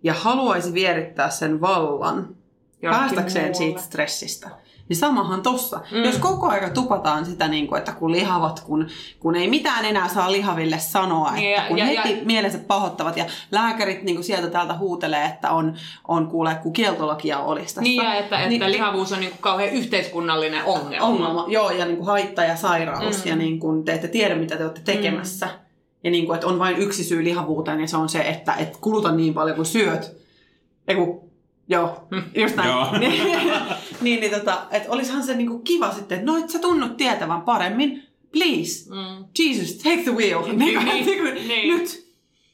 Ja 0.02 0.14
haluaisi 0.14 0.74
vierittää 0.74 1.30
sen 1.30 1.60
vallan 1.60 2.36
Jollekin 2.82 3.06
päästäkseen 3.06 3.44
muualle. 3.44 3.58
siitä 3.58 3.80
stressistä. 3.80 4.50
Niin 4.88 4.96
samahan 4.96 5.42
tossa. 5.42 5.76
Mm. 5.90 5.98
Mm. 5.98 6.04
Jos 6.04 6.18
koko 6.18 6.46
aika 6.48 6.70
tupataan 6.70 7.26
sitä, 7.26 7.48
niin 7.48 7.66
kuin, 7.66 7.78
että 7.78 7.92
kun 7.92 8.12
lihavat, 8.12 8.60
kun, 8.60 8.86
kun 9.20 9.34
ei 9.36 9.48
mitään 9.48 9.84
enää 9.84 10.08
saa 10.08 10.32
lihaville 10.32 10.78
sanoa, 10.78 11.28
että 11.28 11.40
ja- 11.48 11.64
kun 11.68 11.78
ja- 11.78 11.84
heti 11.86 12.10
ja- 12.18 12.24
mielensä 12.24 12.58
pahoittavat 12.58 13.16
ja 13.16 13.24
lääkärit 13.52 14.02
niin 14.02 14.16
kuin 14.16 14.24
sieltä 14.24 14.50
täältä 14.50 14.74
huutelee, 14.78 15.24
että 15.24 15.50
on, 15.50 15.74
on 16.08 16.26
kuule, 16.26 16.54
kun 16.62 16.72
kieltolakia 16.72 17.38
olisi 17.38 17.66
tästä. 17.66 17.80
Niin, 17.80 18.04
ja 18.04 18.14
että, 18.14 18.36
että 18.38 18.48
Niin- 18.48 18.72
lihavuus 18.72 19.12
on 19.12 19.20
niin 19.20 19.30
kuin 19.30 19.40
kauhean 19.42 19.70
yhteiskunnallinen 19.70 20.64
ongelma. 20.64 21.06
ongelma, 21.06 21.44
joo, 21.48 21.70
ja 21.70 21.84
niin 21.84 21.96
kuin 21.96 22.06
haitta 22.06 22.44
ja 22.44 22.56
sairaus, 22.56 23.16
Mm. 23.16 23.22
mm. 23.24 23.30
ja 23.30 23.36
niin 23.36 23.60
kuin 23.60 23.84
te 23.84 23.92
ette 23.92 24.08
tiedä, 24.08 24.34
mitä 24.34 24.56
te 24.56 24.64
olette 24.64 24.80
tekemässä. 24.84 25.46
Mm. 25.46 25.52
Ja 26.04 26.10
niin 26.10 26.26
kuin, 26.26 26.34
että 26.34 26.46
on 26.46 26.58
vain 26.58 26.76
yksi 26.76 27.04
syy 27.04 27.24
lihavuuteen, 27.24 27.80
ja 27.80 27.88
se 27.88 27.96
on 27.96 28.08
se, 28.08 28.20
että 28.20 28.54
et 28.54 28.76
kuluta 28.76 29.12
niin 29.12 29.34
paljon 29.34 29.56
kuin 29.56 29.66
syöt. 29.66 30.16
Eiku, 30.88 31.25
joo, 31.68 32.08
just 32.42 32.56
näin. 32.56 32.68
Joo. 32.68 32.86
niin, 34.00 34.20
niin 34.20 34.30
tota, 34.30 34.62
että 34.70 34.90
olisihan 34.92 35.22
se 35.22 35.34
niin 35.34 35.48
kuin 35.48 35.62
kiva 35.62 35.92
sitten, 35.92 36.18
että 36.18 36.32
no 36.32 36.38
et 36.38 36.50
sä 36.50 36.58
tunnut 36.58 36.96
tietävän 36.96 37.42
paremmin, 37.42 38.02
please, 38.32 38.90
Mm. 38.90 39.24
Jesus, 39.38 39.74
take 39.76 40.02
the 40.02 40.12
wheel. 40.12 40.42
Niin, 40.42 40.58
Niin, 40.58 40.84
niin, 40.84 41.06
niin, 41.06 41.22
kuin, 41.22 41.48
niin. 41.48 41.76
Nyt 41.78 42.06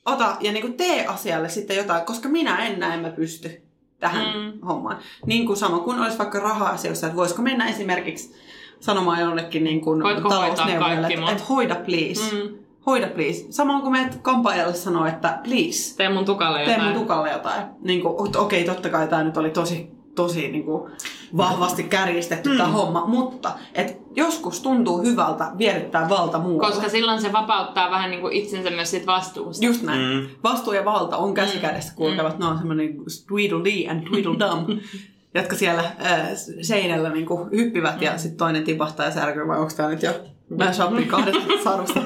ota 0.06 0.36
ja 0.40 0.52
niin 0.52 0.62
kuin 0.62 0.74
tee 0.74 1.06
asialle 1.06 1.48
sitten 1.48 1.76
jotain, 1.76 2.04
koska 2.04 2.28
minä 2.28 2.66
en 2.66 2.80
näe, 2.80 3.00
mä 3.00 3.10
pysty 3.10 3.62
tähän 4.00 4.36
Mm. 4.36 4.42
mm. 4.42 4.66
hommaan. 4.66 4.98
Niin 5.26 5.46
kuin 5.46 5.56
sama 5.56 5.78
kuin 5.78 6.00
olisi 6.00 6.18
vaikka 6.18 6.38
raha-asioissa, 6.38 7.06
että 7.06 7.16
voisiko 7.16 7.42
mennä 7.42 7.68
esimerkiksi 7.68 8.34
sanomaan 8.80 9.20
jollekin 9.20 9.64
niin 9.64 9.80
kuin 9.80 10.02
talousneuvojalle, 10.28 11.06
että, 11.06 11.30
että 11.32 11.44
hoida 11.48 11.74
please. 11.74 12.34
Mm. 12.34 12.54
Mm. 12.83 12.87
Hoida 12.87 13.07
please. 13.07 13.47
Samoin 13.51 13.80
kuin 13.83 13.93
meidät 13.93 14.18
kampaajalle 14.22 14.74
sanoo, 14.74 15.07
että 15.07 15.39
please, 15.45 15.97
Tee 15.97 16.09
mun 16.09 16.24
tukalle 16.24 16.59
tee 16.59 16.72
jotain. 16.72 16.89
mun 16.89 17.01
tukalle 17.01 17.30
jotain. 17.30 17.62
Niin 17.80 18.01
kuin, 18.01 18.14
okei, 18.37 18.62
okay, 18.62 18.74
totta 18.74 18.89
kai 18.89 19.09
tämä 19.09 19.24
nyt 19.24 19.37
oli 19.37 19.51
tosi, 19.51 19.91
tosi 20.14 20.49
niin 20.49 20.64
kuin 20.64 20.93
vahvasti 21.37 21.83
kärjistetty 21.83 22.51
mm. 22.51 22.57
tämä 22.57 22.68
homma, 22.68 23.07
mutta 23.07 23.53
et 23.74 24.03
joskus 24.16 24.61
tuntuu 24.61 25.03
hyvältä 25.03 25.53
vierittää 25.59 26.09
valta 26.09 26.39
muualle. 26.39 26.74
Koska 26.74 26.89
silloin 26.89 27.20
se 27.20 27.33
vapauttaa 27.33 27.91
vähän 27.91 28.11
niin 28.11 28.20
kuin 28.20 28.33
itsensä 28.33 28.70
myös 28.70 28.91
siitä 28.91 29.07
vastuusta. 29.07 29.64
Just 29.64 29.83
näin. 29.83 30.01
Mm. 30.01 30.20
Mm. 30.20 30.28
Vastuu 30.45 30.72
ja 30.72 30.85
valta 30.85 31.16
on 31.16 31.35
käsi 31.35 31.59
kädessä 31.59 31.95
kulkevat. 31.97 32.39
Mm. 32.39 32.45
Ne 32.45 32.47
on 32.47 32.59
semmoinen 32.59 32.97
Tweedledee 33.28 33.91
and 33.91 34.09
Tweedledum, 34.09 34.80
jotka 35.35 35.57
siellä 35.57 35.83
äh, 35.83 36.28
seinällä 36.62 37.11
niin 37.11 37.26
kuin 37.26 37.51
hyppivät 37.51 37.97
mm. 37.97 38.03
ja 38.03 38.18
sitten 38.18 38.39
toinen 38.39 38.64
tipahtaa 38.64 39.07
ja 39.07 39.12
särkyy, 39.12 39.49
vai 39.49 39.59
onko 39.59 39.72
tämä 39.76 39.89
nyt 39.89 40.03
jo 40.03 40.12
mashupi 40.59 41.05
kahdesta 41.05 41.53
sarusta? 41.64 42.03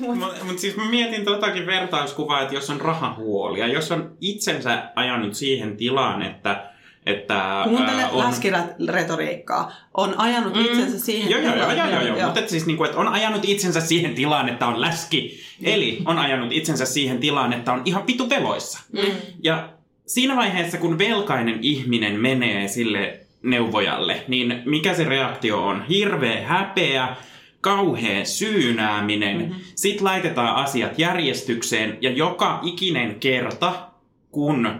Mutta 0.00 0.44
mut 0.44 0.58
siis 0.58 0.76
mä 0.76 0.90
mietin 0.90 1.24
totakin 1.24 1.66
vertauskuvaa, 1.66 2.42
että 2.42 2.54
jos 2.54 2.70
on 2.70 2.80
rahahuoli 2.80 3.58
ja 3.58 3.66
jos 3.66 3.92
on 3.92 4.16
itsensä 4.20 4.82
ajanut 4.94 5.34
siihen 5.34 5.76
tilaan, 5.76 6.22
että, 6.22 6.70
että 7.06 7.60
Kuuntele 7.64 8.06
on... 8.12 8.24
läskiretoriikkaa. 8.24 9.72
On 9.94 10.14
ajanut 10.18 10.54
mm. 10.54 10.64
itsensä 10.64 10.98
siihen 10.98 11.30
Joo, 11.30 11.40
joo, 11.40 11.56
joo, 11.56 11.70
tilaan. 11.70 11.92
joo, 11.92 12.02
joo, 12.02 12.16
joo. 12.16 12.26
Mutta 12.26 12.48
siis 12.48 12.66
niinku, 12.66 12.84
että 12.84 12.98
on 12.98 13.08
ajanut 13.08 13.44
itsensä 13.44 13.80
siihen 13.80 14.14
tilaan, 14.14 14.48
että 14.48 14.66
on 14.66 14.80
läski. 14.80 15.40
Eli 15.62 16.02
on 16.04 16.18
ajanut 16.18 16.52
itsensä 16.52 16.86
siihen 16.86 17.18
tilaan, 17.18 17.52
että 17.52 17.72
on 17.72 17.82
ihan 17.84 18.06
vitu 18.06 18.30
veloissa. 18.30 18.80
Mm. 18.92 19.12
Ja 19.42 19.68
siinä 20.06 20.36
vaiheessa, 20.36 20.78
kun 20.78 20.98
velkainen 20.98 21.58
ihminen 21.62 22.20
menee 22.20 22.68
sille 22.68 23.20
neuvojalle, 23.42 24.24
niin 24.28 24.62
mikä 24.64 24.94
se 24.94 25.04
reaktio 25.04 25.62
on? 25.62 25.84
Hirveä 25.86 26.46
häpeä, 26.46 27.16
kauhea 27.60 28.24
syynääminen. 28.24 29.36
Mm-hmm. 29.38 29.60
Sitten 29.74 30.04
laitetaan 30.04 30.56
asiat 30.56 30.98
järjestykseen 30.98 31.98
ja 32.00 32.10
joka 32.10 32.60
ikinen 32.62 33.20
kerta, 33.20 33.88
kun 34.30 34.66
ö, 34.66 34.78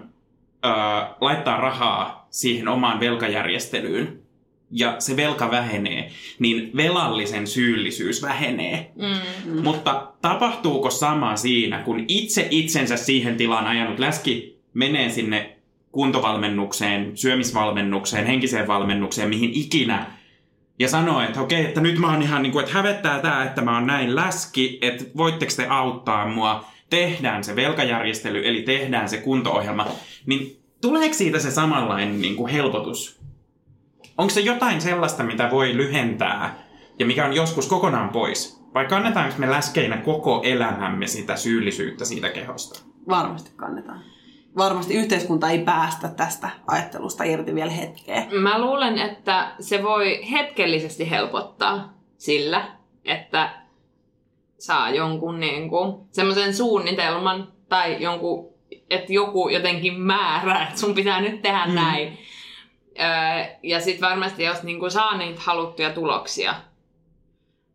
laittaa 1.20 1.56
rahaa 1.56 2.26
siihen 2.30 2.68
omaan 2.68 3.00
velkajärjestelyyn 3.00 4.18
ja 4.70 4.96
se 4.98 5.16
velka 5.16 5.50
vähenee, 5.50 6.11
niin 6.38 6.70
velallisen 6.76 7.46
syyllisyys 7.46 8.22
vähenee. 8.22 8.92
Mm. 8.96 9.52
Mm. 9.52 9.62
Mutta 9.62 10.12
tapahtuuko 10.22 10.90
sama 10.90 11.36
siinä, 11.36 11.78
kun 11.78 12.04
itse 12.09 12.48
itsensä 12.50 12.96
siihen 12.96 13.36
tilaan 13.36 13.66
ajanut 13.66 13.98
läski 13.98 14.59
menee 14.74 15.11
sinne 15.11 15.57
kuntovalmennukseen, 15.99 17.16
syömisvalmennukseen, 17.16 18.26
henkiseen 18.26 18.66
valmennukseen, 18.66 19.28
mihin 19.28 19.51
ikinä, 19.55 20.07
ja 20.78 20.88
sanoo, 20.88 21.20
että 21.20 21.40
okei, 21.40 21.64
että 21.64 21.80
nyt 21.80 21.99
mä 21.99 22.11
oon 22.11 22.22
ihan 22.22 22.42
niin 22.42 22.53
kuin, 22.53 22.62
että 22.62 22.76
hävettää 22.76 23.20
tää, 23.20 23.44
että 23.44 23.62
mä 23.62 23.74
oon 23.74 23.86
näin 23.86 24.16
läski, 24.16 24.78
että 24.82 25.05
voitteko 25.16 25.53
te 25.57 25.66
auttaa 25.66 26.28
mua, 26.28 26.64
tehdään 26.90 27.44
se 27.44 27.57
velkajärjestely, 27.57 28.49
eli 28.49 28.62
tehdään 28.62 29.09
se 29.09 29.16
kunto-ohjelma, 29.16 29.86
niin 30.26 30.62
tuleeko 30.80 31.14
siitä 31.14 31.38
se 31.38 31.51
samanlainen 31.51 32.20
niin 32.20 32.36
kuin 32.36 32.53
helpotus? 32.53 33.20
Onko 34.18 34.30
se 34.30 34.40
jotain 34.40 34.80
sellaista, 34.80 35.22
mitä 35.22 35.51
voi 35.51 35.76
lyhentää 35.76 36.59
ja 36.99 37.07
mikä 37.07 37.24
on 37.24 37.32
joskus 37.32 37.66
kokonaan 37.66 38.09
pois? 38.09 38.61
Vai 38.74 38.86
kannetaanko 38.86 39.34
me 39.38 39.51
läskeinä 39.51 39.96
koko 39.96 40.42
elämämme 40.44 41.07
sitä 41.07 41.36
syyllisyyttä 41.36 42.05
siitä 42.05 42.28
kehosta? 42.28 42.82
Varmasti 43.09 43.51
kannetaan. 43.57 44.17
Varmasti 44.59 44.94
yhteiskunta 44.94 45.50
ei 45.50 45.59
päästä 45.59 46.09
tästä 46.09 46.50
ajattelusta 46.66 47.24
irti 47.24 47.54
vielä 47.54 47.70
hetkeä. 47.70 48.26
Mä 48.30 48.61
luulen, 48.61 48.98
että 48.98 49.52
se 49.61 49.82
voi 49.82 50.30
hetkellisesti 50.30 51.11
helpottaa 51.11 51.94
sillä, 52.16 52.68
että 53.04 53.50
saa 54.59 54.90
jonkun 54.90 55.40
niin 55.40 55.70
semmoisen 56.11 56.54
suunnitelman 56.54 57.52
tai 57.68 58.02
jonkun, 58.02 58.48
että 58.90 59.12
joku 59.12 59.48
jotenkin 59.48 60.00
määrää, 60.00 60.68
että 60.68 60.80
sun 60.80 60.94
pitää 60.94 61.20
nyt 61.20 61.42
tehdä 61.42 61.66
mm. 61.66 61.74
näin. 61.74 62.18
Öö, 63.00 63.56
ja 63.62 63.80
sitten 63.80 64.09
varmasti 64.09 64.42
jos 64.42 64.62
niin 64.62 64.78
kuin 64.78 64.90
saa 64.90 65.16
niitä 65.16 65.40
haluttuja 65.40 65.90
tuloksia. 65.90 66.54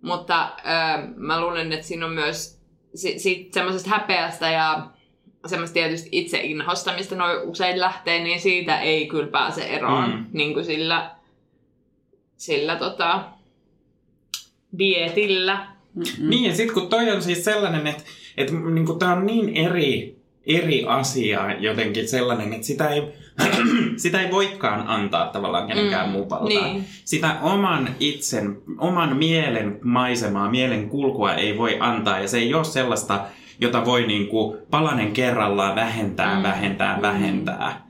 Mutta 0.01 0.49
öö, 0.65 1.07
mä 1.15 1.41
luulen, 1.41 1.71
että 1.71 1.85
siinä 1.85 2.05
on 2.05 2.11
myös 2.11 2.61
si- 2.95 3.19
siitä 3.19 3.53
semmoisesta 3.53 3.89
häpeästä 3.89 4.49
ja 4.49 4.87
semmoista 5.45 5.73
tietysti 5.73 6.09
itseinhosta, 6.11 6.93
mistä 6.97 7.15
noin 7.15 7.41
usein 7.49 7.79
lähtee, 7.79 8.23
niin 8.23 8.41
siitä 8.41 8.79
ei 8.81 9.07
kyllä 9.07 9.27
pääse 9.27 9.61
eroon 9.63 10.09
Mm. 10.09 10.25
niin 10.33 10.53
kuin 10.53 10.65
sillä 10.65 11.11
sillä 12.37 12.75
tota, 12.75 13.23
dietillä. 14.77 15.67
Niin, 16.19 16.43
ja 16.49 16.55
sitten 16.55 16.73
kun 16.73 16.89
toi 16.89 17.11
on 17.11 17.21
siis 17.21 17.45
sellainen, 17.45 17.87
että, 17.87 18.03
että 18.37 18.53
niin 18.53 18.99
tämä 18.99 19.13
on 19.13 19.25
niin 19.25 19.49
eri, 19.57 20.15
eri 20.45 20.85
asia 20.87 21.55
jotenkin 21.59 22.07
sellainen, 22.07 22.53
että 22.53 22.67
sitä 22.67 22.89
ei, 22.89 23.01
sitä 23.97 24.21
ei 24.21 24.31
voikaan 24.31 24.87
antaa 24.87 25.27
tavallaan 25.27 25.67
kenenkään 25.67 26.07
Mm, 26.07 26.11
mupalta. 26.11 26.45
niin. 26.49 26.85
Sitä 27.05 27.35
oman 27.41 27.95
itsen, 27.99 28.57
oman 28.77 29.17
mielen 29.17 29.79
maisemaa, 29.83 30.49
mielen 30.51 30.89
kulkua 30.89 31.33
ei 31.35 31.57
voi 31.57 31.77
antaa, 31.79 32.19
ja 32.19 32.27
se 32.27 32.37
ei 32.37 32.53
ole 32.53 32.63
sellaista, 32.63 33.25
jota 33.59 33.85
voi 33.85 34.07
niin 34.07 34.27
kuin 34.27 34.57
palanen 34.71 35.11
kerrallaan 35.11 35.75
vähentää, 35.75 36.35
Mm. 36.37 36.43
vähentää, 36.43 36.99
vähentää. 37.01 37.87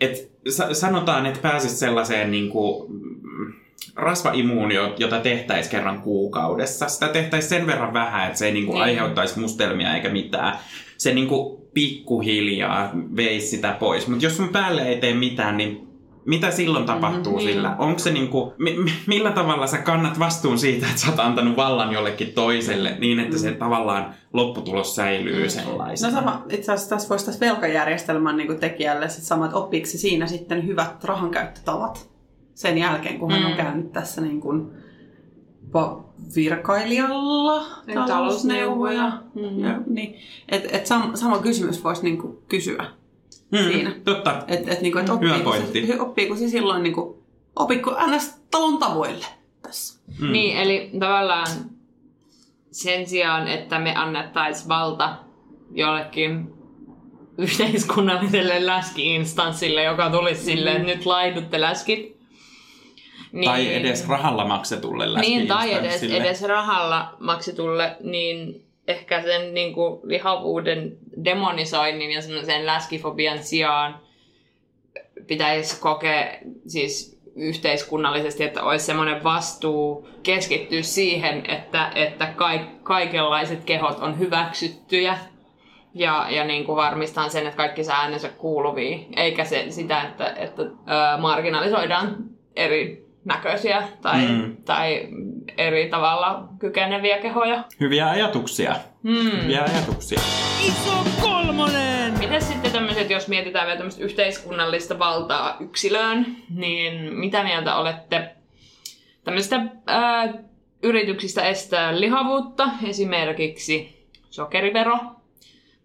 Et 0.00 0.30
sa- 0.48 0.74
sanotaan, 0.74 1.26
että 1.26 1.40
pääsisi 1.40 1.76
sellaiseen 1.76 2.30
niin 2.30 2.50
kuin, 2.50 2.92
mm, 2.92 3.52
rasvaimuun, 3.96 4.72
jo- 4.72 4.94
jota 4.98 5.20
tehtäisiin 5.20 5.70
kerran 5.70 6.02
kuukaudessa. 6.02 6.88
Sitä 6.88 7.08
tehtäisiin 7.08 7.48
sen 7.50 7.66
verran 7.66 7.92
vähän, 7.92 8.26
että 8.26 8.38
se 8.38 8.46
ei 8.46 8.52
niin 8.52 8.66
kuin 8.66 8.74
Niin. 8.74 8.82
aiheuttaisi 8.84 9.40
mustelmia 9.40 9.94
eikä 9.94 10.08
mitään. 10.08 10.58
Se 10.98 11.14
niin 11.14 11.28
kuin 11.28 11.58
pikkuhiljaa 11.74 12.90
veisi 13.16 13.46
sitä 13.46 13.76
pois. 13.80 14.08
Mutta 14.08 14.24
jos 14.24 14.36
sun 14.36 14.48
päälle 14.48 14.82
ei 14.82 14.96
tee 14.96 15.14
mitään, 15.14 15.56
niin 15.56 15.88
mitä 16.26 16.50
silloin 16.50 16.86
tapahtuu 16.86 17.32
Mhm, 17.36 17.42
sillä? 17.46 17.68
niin. 17.68 17.80
Onko 17.80 17.98
se 17.98 18.10
niinku, 18.12 18.54
mi- 18.58 18.76
mi- 18.78 18.92
millä 19.06 19.30
tavalla 19.30 19.66
sä 19.66 19.78
kannat 19.78 20.18
vastuun 20.18 20.58
siitä, 20.58 20.86
että 20.86 21.00
sä 21.00 21.10
oot 21.10 21.18
antanut 21.20 21.56
vallan 21.56 21.92
jollekin 21.92 22.32
toiselle 22.32 22.96
niin, 22.98 23.20
että 23.20 23.38
se 23.38 23.52
tavallaan 23.52 24.14
lopputulos 24.32 24.96
säilyy 24.96 25.42
No 25.44 25.50
sellaisena? 25.50 26.12
sama, 26.12 26.42
itse 26.50 26.72
asiassa 26.72 26.90
tässä 26.96 27.08
voisi 27.08 27.26
tässä 27.26 27.46
velkajärjestelmän 27.46 28.36
niin 28.36 28.58
tekijälle 28.60 29.08
sit 29.08 29.24
sama, 29.24 29.44
että 29.44 29.56
oppiiko 29.56 29.86
se 29.86 29.98
siinä 29.98 30.26
sitten 30.26 30.66
hyvät 30.66 31.04
rahankäyttötavat 31.04 32.10
sen 32.54 32.78
jälkeen, 32.78 33.18
kun 33.18 33.30
hän 33.30 33.40
Mm. 33.42 33.46
on 33.50 33.56
käynyt 33.56 33.92
tässä 33.92 34.20
niin 34.20 34.40
kuin 34.40 34.70
virkailijalla 36.36 37.52
talousneuvoja. 37.94 38.06
talousneuvoja. 38.06 39.12
Mm. 39.34 39.58
Ja, 39.58 39.78
niin, 39.86 40.14
et, 40.48 40.68
et 40.74 40.86
sam, 40.86 41.10
sama 41.14 41.38
kysymys 41.38 41.84
voisi 41.84 42.02
niin 42.02 42.18
kuin 42.18 42.38
kysyä. 42.48 42.84
Mm, 43.62 43.72
siinä. 43.72 43.92
Totta. 44.04 44.42
Että 44.48 44.72
et, 44.72 44.80
niin 44.80 44.92
kuin, 44.92 45.02
et 45.04 45.08
Hyvä 45.08 45.14
oppiiko, 45.34 45.50
pointti. 45.50 45.86
se, 45.86 46.00
oppiiko 46.00 46.36
se 46.36 46.48
silloin, 46.48 46.82
niin 46.82 46.94
kuin, 46.94 47.18
oppiiko 47.56 47.96
ns. 48.06 48.34
talon 48.50 48.78
tavoille 48.78 49.26
tässä? 49.62 50.00
Mm. 50.20 50.32
Niin, 50.32 50.56
eli 50.56 50.90
tavallaan 50.98 51.46
sen 52.70 53.06
sijaan, 53.06 53.48
että 53.48 53.78
me 53.78 53.96
annettaisiin 53.96 54.68
valta 54.68 55.16
jollekin 55.70 56.54
yhteiskunnalliselle 57.38 58.66
läski-instanssille, 58.66 59.82
joka 59.82 60.10
tulisi 60.10 60.44
silleen, 60.44 60.76
että 60.76 60.92
nyt 60.96 61.06
laidutte 61.06 61.60
läskit. 61.60 62.14
Niin, 63.32 63.44
Tai 63.50 63.74
edes 63.74 64.08
rahalla 64.08 64.44
maksetulle 64.44 65.20
Niin, 65.20 65.46
tai 65.46 65.72
edes, 65.72 66.02
edes 66.02 66.42
rahalla 66.42 67.16
maksetulle, 67.20 67.96
niin 68.02 68.64
ehkä 68.88 69.22
sen 69.22 69.54
niin 69.54 69.74
kuin, 69.74 70.00
lihavuuden 70.02 70.96
demonisoinnin 71.24 72.10
ja 72.10 72.22
sen 72.22 72.66
läskifobian 72.66 73.38
sijaan 73.38 74.00
pitäisi 75.26 75.80
kokea 75.80 76.36
siis 76.66 77.14
yhteiskunnallisesti, 77.36 78.44
että 78.44 78.62
olisi 78.62 78.84
semmoinen 78.84 79.24
vastuu 79.24 80.08
keskittyä 80.22 80.82
siihen, 80.82 81.50
että, 81.50 81.92
että 81.94 82.26
kaik, 82.26 82.82
kaikenlaiset 82.82 83.64
kehot 83.64 83.98
on 83.98 84.18
hyväksyttyjä 84.18 85.18
ja, 85.94 86.26
ja 86.30 86.44
niin 86.44 86.64
kuin 86.64 86.76
varmistaa 86.76 87.28
sen, 87.28 87.46
että 87.46 87.56
kaikki 87.56 87.84
saa 87.84 88.00
äänensä 88.00 88.28
kuuluvia, 88.28 88.98
eikä 89.16 89.44
se, 89.44 89.66
sitä, 89.68 90.02
että, 90.02 90.34
että 90.36 90.62
ää, 90.86 91.16
marginalisoidaan 91.16 92.16
eri 92.56 93.04
näköisiä 93.24 93.82
tai, 94.02 94.28
mm. 94.28 94.56
tai 94.64 95.08
eri 95.58 95.88
tavalla 95.88 96.48
kykeneviä 96.58 97.18
kehoja. 97.18 97.64
Hyviä 97.80 98.10
ajatuksia. 98.10 98.76
Hmm. 99.02 99.42
Hyviä 99.42 99.62
ajatuksia. 99.62 100.20
Iso 100.66 101.04
kolmonen! 101.22 102.18
Miten 102.18 102.42
sitten 102.42 102.72
tämmöiset, 102.72 103.10
jos 103.10 103.28
mietitään 103.28 103.66
vielä 103.66 103.76
tämmöistä 103.76 104.04
yhteiskunnallista 104.04 104.98
valtaa 104.98 105.56
yksilöön, 105.60 106.36
niin 106.50 107.14
mitä 107.14 107.44
mieltä 107.44 107.76
olette 107.76 108.30
tämmöistä 109.24 109.60
ää, 109.86 110.34
yrityksistä 110.82 111.42
estää 111.44 112.00
lihavuutta, 112.00 112.68
esimerkiksi 112.88 114.06
sokerivero 114.30 114.98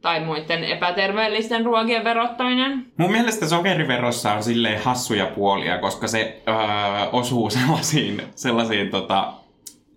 tai 0.01 0.19
muiden 0.19 0.63
epäterveellisten 0.63 1.65
ruokien 1.65 2.03
verottaminen? 2.03 2.85
Mun 2.97 3.11
mielestä 3.11 3.47
sokeriverossa 3.47 4.33
on 4.33 4.43
silleen 4.43 4.83
hassuja 4.83 5.25
puolia, 5.25 5.77
koska 5.77 6.07
se 6.07 6.41
öö, 6.47 6.55
osuu 7.11 7.49
sellaisiin, 7.59 8.21
sellaisiin 8.35 8.89
tota, 8.89 9.33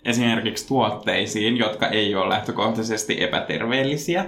esimerkiksi 0.05 0.69
tuotteisiin, 0.69 1.57
jotka 1.57 1.89
ei 1.89 2.15
ole 2.15 2.29
lähtökohtaisesti 2.29 3.23
epäterveellisiä. 3.23 4.25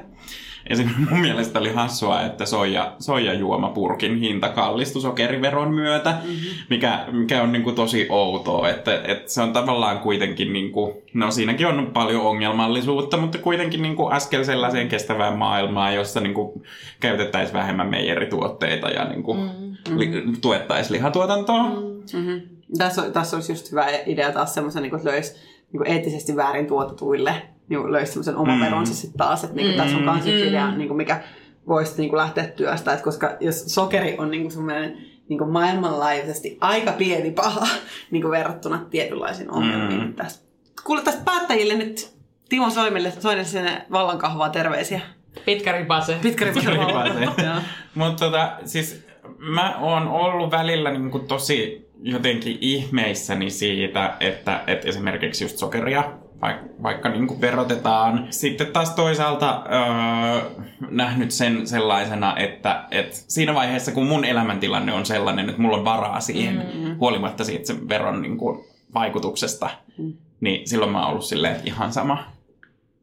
Esimerkiksi 0.70 1.10
mun 1.10 1.20
mielestä 1.20 1.58
oli 1.58 1.72
hassua, 1.72 2.22
että 2.22 2.46
soija, 2.46 2.92
soijajuomapurkin 2.98 4.18
hinta 4.18 4.48
kallistui 4.48 5.02
sokeriveron 5.02 5.74
myötä, 5.74 6.10
mm-hmm. 6.10 6.36
mikä, 6.70 7.04
mikä 7.12 7.42
on 7.42 7.52
niinku 7.52 7.72
tosi 7.72 8.06
outoa. 8.08 8.68
Että, 8.68 9.02
että 9.04 9.32
se 9.32 9.42
on 9.42 9.52
tavallaan 9.52 9.98
kuitenkin, 9.98 10.52
niinku, 10.52 11.02
no 11.14 11.30
siinäkin 11.30 11.66
on 11.66 11.90
paljon 11.92 12.22
ongelmallisuutta, 12.22 13.16
mutta 13.16 13.38
kuitenkin 13.38 13.82
niinku 13.82 14.06
askel 14.06 14.44
sellaiseen 14.44 14.88
kestävään 14.88 15.38
maailmaan, 15.38 15.94
jossa 15.94 16.20
niinku 16.20 16.62
käytettäisiin 17.00 17.54
vähemmän 17.54 17.90
meijerituotteita 17.90 18.88
ja 18.88 19.04
niinku 19.04 19.34
mm-hmm. 19.34 19.98
li, 19.98 20.22
tuettaisiin 20.40 20.92
lihatuotantoa. 20.92 21.62
Mm-hmm. 21.62 22.18
Mm-hmm. 22.18 22.40
Tässä, 22.78 23.10
tässä 23.10 23.36
olisi 23.36 23.52
just 23.52 23.70
hyvä 23.70 23.86
idea 24.06 24.32
taas 24.32 24.54
semmoisen, 24.54 24.82
niin 24.82 24.94
että 24.94 25.08
löisi 25.08 25.34
niin 25.74 25.86
eettisesti 25.90 26.36
väärin 26.36 26.66
tuotetuille, 26.66 27.42
niin 27.68 27.92
löisi 27.92 28.12
semmoisen 28.12 28.36
oman 28.36 28.58
Mm. 28.58 28.64
veronsa 28.64 28.94
sitten 28.94 29.18
taas. 29.18 29.44
Että 29.44 29.56
niin 29.56 29.66
kuin, 29.68 29.76
tässä 29.76 29.96
on 29.96 30.02
myös 30.04 30.26
yksi 30.26 30.48
idea, 30.48 30.70
niin 30.70 30.88
kuin, 30.88 30.96
mikä 30.96 31.22
voisi 31.68 31.94
niin 31.96 32.10
kuin 32.10 32.18
lähteä 32.18 32.44
työstä, 32.44 32.92
että 32.92 33.04
koska 33.04 33.36
jos 33.40 33.64
sokeri 33.74 34.14
on 34.18 34.30
niin 34.30 34.42
kuin 34.42 34.52
semmoinen 34.52 34.98
niin 35.28 35.38
kuin 35.38 35.50
maailmanlaajuisesti 35.50 36.58
aika 36.60 36.92
pieni 36.92 37.30
paha 37.30 37.66
niin 38.10 38.22
kuin 38.22 38.30
verrattuna 38.30 38.86
tietynlaisiin 38.90 39.50
ongelmiin. 39.50 40.00
Mm. 40.00 40.06
Mm. 40.06 40.14
Tässä. 40.14 40.44
Kuule 40.84 41.02
tästä 41.02 41.22
päättäjille 41.24 41.74
nyt 41.74 42.14
Timo 42.48 42.70
Soimille, 42.70 43.10
Soinen 43.18 43.44
sinne 43.44 43.86
vallankahvaa 43.92 44.48
terveisiä. 44.48 45.00
Pitkä 45.44 45.72
ripase. 45.72 46.18
Pitkä 46.22 46.44
Pitkä 46.44 46.70
ripase. 46.70 47.50
Mutta 47.94 48.24
tota, 48.24 48.52
siis 48.64 49.06
mä 49.38 49.78
oon 49.80 50.08
ollut 50.08 50.50
välillä 50.50 50.90
niin 50.90 51.10
kuin 51.10 51.26
tosi 51.26 51.83
jotenkin 52.04 52.58
ihmeissäni 52.60 53.50
siitä, 53.50 54.16
että, 54.20 54.64
että 54.66 54.88
esimerkiksi 54.88 55.44
just 55.44 55.58
sokeria 55.58 56.12
vaikka, 56.42 56.66
vaikka 56.82 57.08
niin 57.08 57.26
kuin 57.26 57.40
verotetaan. 57.40 58.26
Sitten 58.30 58.66
taas 58.66 58.90
toisaalta 58.90 59.64
öö, 59.66 60.50
nähnyt 60.90 61.30
sen 61.30 61.66
sellaisena, 61.66 62.36
että, 62.36 62.84
että 62.90 63.16
siinä 63.28 63.54
vaiheessa 63.54 63.92
kun 63.92 64.06
mun 64.06 64.24
elämäntilanne 64.24 64.92
on 64.92 65.06
sellainen, 65.06 65.48
että 65.48 65.62
mulla 65.62 65.76
on 65.76 65.84
varaa 65.84 66.20
siihen, 66.20 66.54
mm-hmm. 66.54 66.96
huolimatta 66.98 67.44
siitä 67.44 67.66
sen 67.66 67.88
veron 67.88 68.22
niin 68.22 68.38
kuin, 68.38 68.64
vaikutuksesta, 68.94 69.70
mm. 69.98 70.12
niin 70.40 70.68
silloin 70.68 70.92
mä 70.92 71.00
oon 71.00 71.10
ollut 71.10 71.24
silleen, 71.24 71.60
ihan 71.64 71.92
sama. 71.92 72.24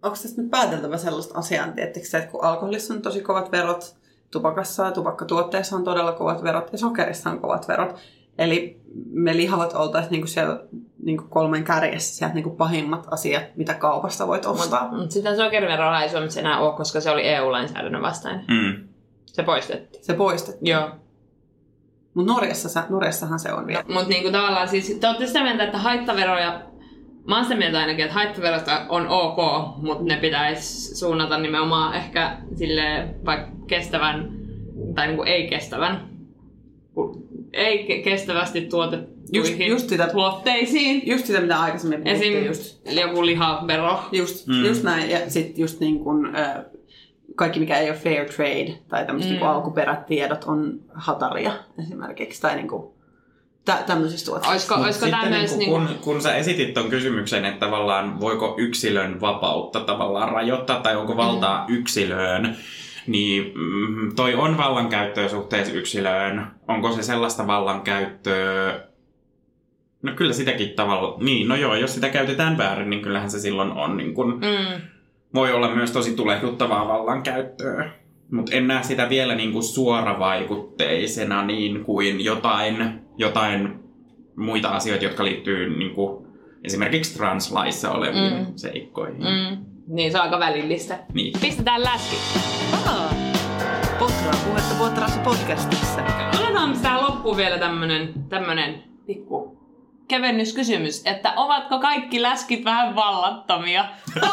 onko 0.03 0.17
tästä 0.21 0.41
nyt 0.41 0.51
pääteltävä 0.51 0.97
sellaista 0.97 1.39
asiaa, 1.39 1.67
että 1.77 2.21
kun 2.31 2.43
alkoholissa 2.43 2.93
on 2.93 3.01
tosi 3.01 3.21
kovat 3.21 3.51
verot, 3.51 3.95
tupakassa 4.31 4.85
ja 4.85 4.91
tupakkatuotteissa 4.91 5.75
on 5.75 5.83
todella 5.83 6.11
kovat 6.11 6.43
verot 6.43 6.69
ja 6.71 6.77
sokerissa 6.77 7.29
on 7.29 7.39
kovat 7.39 7.67
verot. 7.67 7.95
Eli 8.37 8.81
me 9.11 9.37
lihavat 9.37 9.73
oltaisiin 9.73 10.11
niinku 10.11 10.27
siellä 10.27 10.59
niinku 11.03 11.23
kolmen 11.29 11.63
kärjessä 11.63 12.15
sieltä 12.15 12.35
niinku 12.35 12.49
pahimmat 12.49 13.07
asiat, 13.11 13.43
mitä 13.55 13.73
kaupasta 13.73 14.27
voit 14.27 14.45
ostaa. 14.45 14.91
Mutta 14.91 15.13
sitä 15.13 15.35
sokeriveroa 15.35 16.01
ei 16.01 16.09
Suomessa 16.09 16.39
enää 16.39 16.59
ole, 16.59 16.75
koska 16.75 17.01
se 17.01 17.11
oli 17.11 17.27
EU-lainsäädännön 17.27 18.01
vastainen. 18.01 18.45
Mm. 18.47 18.87
Se 19.25 19.43
poistettiin. 19.43 20.03
Se 20.03 20.13
poistettiin. 20.13 20.71
Joo. 20.71 20.89
Mutta 22.13 22.33
Norjassa, 22.33 22.83
Norjassahan 22.89 23.39
se 23.39 23.53
on 23.53 23.67
vielä. 23.67 23.83
Mutta 23.87 24.09
niinku 24.09 24.31
tavallaan 24.31 24.67
siis, 24.69 24.97
te 24.99 25.07
olette 25.07 25.27
sitä 25.27 25.43
mieltä, 25.43 25.63
että 25.63 25.77
haittaveroja, 25.77 26.61
mä 27.27 27.35
oon 27.35 27.45
sitä 27.45 27.57
mieltä 27.57 27.79
ainakin, 27.79 28.05
että 28.05 28.13
haittaverot 28.15 28.63
on 28.89 29.07
ok, 29.07 29.37
mutta 29.77 30.03
ne 30.03 30.17
pitäisi 30.17 30.95
suunnata 30.95 31.37
nimenomaan 31.37 31.93
ehkä 31.93 32.37
sille 32.55 33.15
vaikka 33.25 33.51
kestävän, 33.67 34.31
tai 34.95 35.07
niinku 35.07 35.23
ei-kestävän, 35.23 36.09
ku- 36.93 37.27
ei 37.53 37.85
ke- 37.87 38.03
kestävästi 38.03 38.61
tuotettuihin 38.61 39.21
Just- 39.33 39.59
just 39.67 39.89
sitä- 39.89 40.07
tuotteisiin. 40.07 41.01
Just 41.05 41.25
sitä, 41.25 41.41
mitä 41.41 41.59
aikaisemmin 41.61 42.03
puhuttiin. 42.03 42.33
Esim. 42.37 42.47
Just, 42.47 42.87
joku 43.01 43.25
lihavero. 43.25 43.99
just, 44.11 44.47
Mm. 44.47 44.65
just 44.65 44.83
näin. 44.83 45.09
Ja 45.09 45.17
sitten 45.27 45.61
just 45.61 45.79
niin 45.79 45.99
kun, 45.99 46.35
äh, 46.35 46.55
kaikki, 47.35 47.59
mikä 47.59 47.77
ei 47.77 47.89
ole 47.89 47.97
fair 47.97 48.25
trade 48.25 48.73
tai 48.89 49.05
tämmöiset 49.05 49.31
Mm. 49.31 49.35
mm. 49.35 49.39
niin 49.41 49.49
alkuperätiedot 49.49 50.43
on 50.43 50.79
hataria 50.93 51.51
esimerkiksi. 51.83 52.41
Tai 52.41 52.55
niin 52.55 52.67
kuin, 52.67 52.83
tä, 53.65 53.77
tämmöisistä 53.87 54.25
tuotteista. 54.25 54.51
Olisiko, 54.51 54.75
Mut 54.75 54.85
olisiko 54.85 55.05
sitten 55.05 55.19
tämä 55.21 55.37
myös... 55.37 55.57
niinku, 55.57 55.77
Niinku, 55.77 55.93
kun, 55.93 56.03
kun 56.13 56.21
sä 56.21 56.35
esitit 56.35 56.73
ton 56.73 56.89
kysymyksen, 56.89 57.45
että 57.45 57.59
tavallaan 57.59 58.19
voiko 58.19 58.55
yksilön 58.57 59.21
vapautta 59.21 59.79
tavallaan 59.79 60.29
rajoittaa 60.31 60.79
tai 60.79 60.95
onko 60.95 61.17
valtaa 61.17 61.65
mm. 61.67 61.75
yksilöön, 61.75 62.55
niin 63.07 63.51
mm, 63.55 64.15
toi 64.15 64.35
on 64.35 64.57
vallankäyttöä 64.57 65.27
suhteessa 65.27 65.73
yksilöön. 65.73 66.47
Onko 66.67 66.91
se 66.91 67.03
sellaista 67.03 67.47
vallankäyttöä, 67.47 68.91
No 70.03 70.11
kyllä 70.15 70.33
sitäkin 70.33 70.69
tavalla, 70.69 71.17
niin 71.19 71.47
no 71.47 71.55
joo, 71.55 71.75
jos 71.75 71.93
sitä 71.93 72.09
käytetään 72.09 72.57
väärin, 72.57 72.89
niin 72.89 73.01
kyllähän 73.01 73.31
se 73.31 73.39
silloin 73.39 73.71
on 73.71 73.97
niin 73.97 74.13
kuin, 74.13 74.31
Mm. 74.31 74.81
voi 75.33 75.53
olla 75.53 75.75
myös 75.75 75.91
tosi 75.91 76.15
tulehduttavaa 76.15 76.87
vallankäyttöä. 76.87 77.91
Mutta 78.31 78.55
en 78.55 78.67
näe 78.67 78.83
sitä 78.83 79.09
vielä 79.09 79.35
niin 79.35 79.51
kuin 79.51 79.63
suoravaikutteisena 79.63 81.45
niin 81.45 81.83
kuin 81.83 82.25
jotain, 82.25 83.01
jotain 83.17 83.79
muita 84.35 84.69
asioita, 84.69 85.05
jotka 85.05 85.23
liittyy 85.23 85.77
niin 85.77 85.95
kuin 85.95 86.27
esimerkiksi 86.63 87.17
translaissa 87.17 87.91
oleviin 87.91 88.33
mm. 88.33 88.45
seikkoihin. 88.55 89.21
Mm. 89.21 89.65
Niin, 89.87 90.11
se 90.11 90.17
on 90.17 90.23
aika 90.23 90.39
välillistä. 90.39 90.99
Niin. 91.13 91.33
Pistetään 91.41 91.83
läski. 91.83 92.15
Aa, 92.87 93.13
Potraa 93.99 94.33
puhetta 94.45 94.75
Potrassa 94.75 95.19
podcastissa. 95.19 96.01
Otetaan 96.39 96.79
tähän 96.79 97.01
loppuun 97.01 97.37
vielä 97.37 97.57
tämmönen, 97.57 98.13
tämmönen 98.29 98.83
pikku 99.05 99.57
kevennyskysymys, 100.07 101.01
että 101.05 101.33
ovatko 101.35 101.79
kaikki 101.79 102.21
läskit 102.21 102.65
vähän 102.65 102.95
vallattomia? 102.95 103.85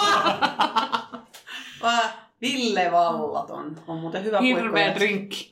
Ville 2.43 2.89
Vallaton 2.93 3.77
on 3.89 3.99
muuten 4.01 4.25
hyvä 4.25 4.41
Hirveä 4.41 4.95
drinkki. 4.95 5.51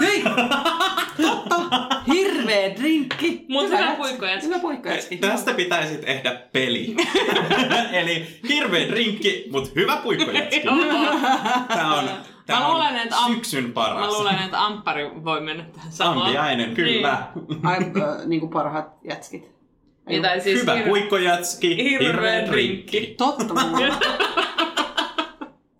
Hei! 0.00 0.22
Totta! 1.22 1.56
Hirveä 2.14 2.74
drinkki! 2.76 3.46
Mut 3.48 3.64
hyvä 3.66 3.80
jätski. 3.80 3.96
puikkojätski. 3.96 4.46
Hyvä 4.48 4.58
puikkojätski. 4.58 5.16
Tästä 5.16 5.54
pitäisi 5.54 5.96
tehdä 5.96 6.42
peli. 6.52 6.96
Eli 7.92 8.26
hirveä 8.48 8.88
drinkki, 8.88 9.48
mutta 9.50 9.70
hyvä 9.76 9.96
puikkojätski. 9.96 10.60
Tämä 11.68 11.98
on, 11.98 12.04
tää 12.46 12.58
Mä 12.60 12.66
on 12.66 12.72
luulen, 12.72 12.96
että 12.96 13.16
am- 13.16 13.34
syksyn 13.34 13.72
paras. 13.72 14.00
Mä 14.00 14.12
luulen, 14.12 14.38
että 14.44 14.64
Amppari 14.64 15.10
voi 15.24 15.40
mennä 15.40 15.64
tähän 15.74 15.92
samaan. 15.92 16.26
Ampiainen, 16.26 16.74
kyllä. 16.74 17.26
Ai, 17.62 17.76
äh, 17.78 18.26
niinku 18.26 18.48
parhaat 18.48 18.86
jätskit. 19.08 19.52
Niin, 20.08 20.22
tai 20.22 20.40
siis 20.40 20.60
Hyvä 20.60 20.74
hir- 20.74 20.88
puikkojätski, 20.88 21.76
hirveä 22.00 22.46
drinkki. 22.46 23.14
Totta. 23.18 23.54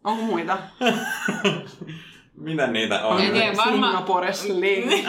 Onko 0.04 0.22
muita? 0.22 0.58
Mitä 2.36 2.66
niitä 2.66 3.06
on? 3.06 3.16
Tiedä, 3.16 3.56
varmaan- 3.56 3.92
Singapore 3.92 4.32
Sling. 4.32 4.90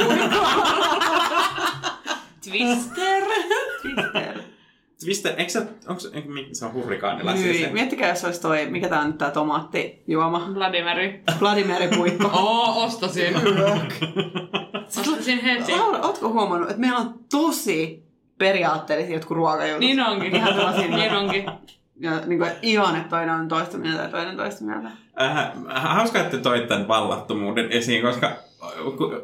Twister. 2.43 3.23
Twister. 3.81 4.39
Twister, 5.05 5.33
eikö 5.37 5.51
se, 5.51 5.59
onko 5.87 5.99
se, 5.99 6.09
se 6.51 6.65
on 6.65 6.73
hurrikaanilla 6.73 7.35
siis 7.35 7.59
se? 7.61 7.69
miettikää, 7.69 8.09
jos 8.09 8.23
olisi 8.25 8.41
toi, 8.41 8.65
mikä 8.69 8.89
tää 8.89 8.99
on 9.01 9.07
nyt 9.07 9.17
tää 9.17 9.31
tomaattijuoma. 9.31 10.51
Vladimiri. 10.55 11.23
Vladimiri 11.41 11.87
puikko. 11.87 12.27
Oo, 12.43 12.83
ostasin. 12.83 13.35
ostasin 14.87 15.41
heti. 15.43 15.71
Laura, 15.71 15.99
ootko 15.99 16.29
huomannut, 16.29 16.69
että 16.69 16.81
meillä 16.81 16.97
on 16.97 17.13
tosi 17.31 18.03
periaatteellisia 18.37 19.13
jotkut 19.15 19.37
ruokajutut? 19.37 19.79
Niin 19.79 19.99
onkin. 19.99 20.35
Ihan 20.35 20.53
sellaisia, 20.53 20.87
Niin 20.87 21.13
onkin. 21.13 21.45
Ja 21.99 22.11
niin 22.25 22.39
kuin, 22.39 22.51
ihan, 22.61 22.95
että 22.95 23.09
toinen 23.09 23.35
on 23.35 23.47
toista 23.47 23.77
mieltä 23.77 24.03
ja 24.03 24.09
toinen 24.09 24.37
toista 24.37 24.63
mieltä. 24.65 24.87
Äh, 25.21 25.51
hauska, 25.69 26.19
että 26.19 26.37
toit 26.37 26.67
tämän 26.67 26.87
vallattomuuden 26.87 27.71
esiin, 27.71 28.01
koska 28.01 28.31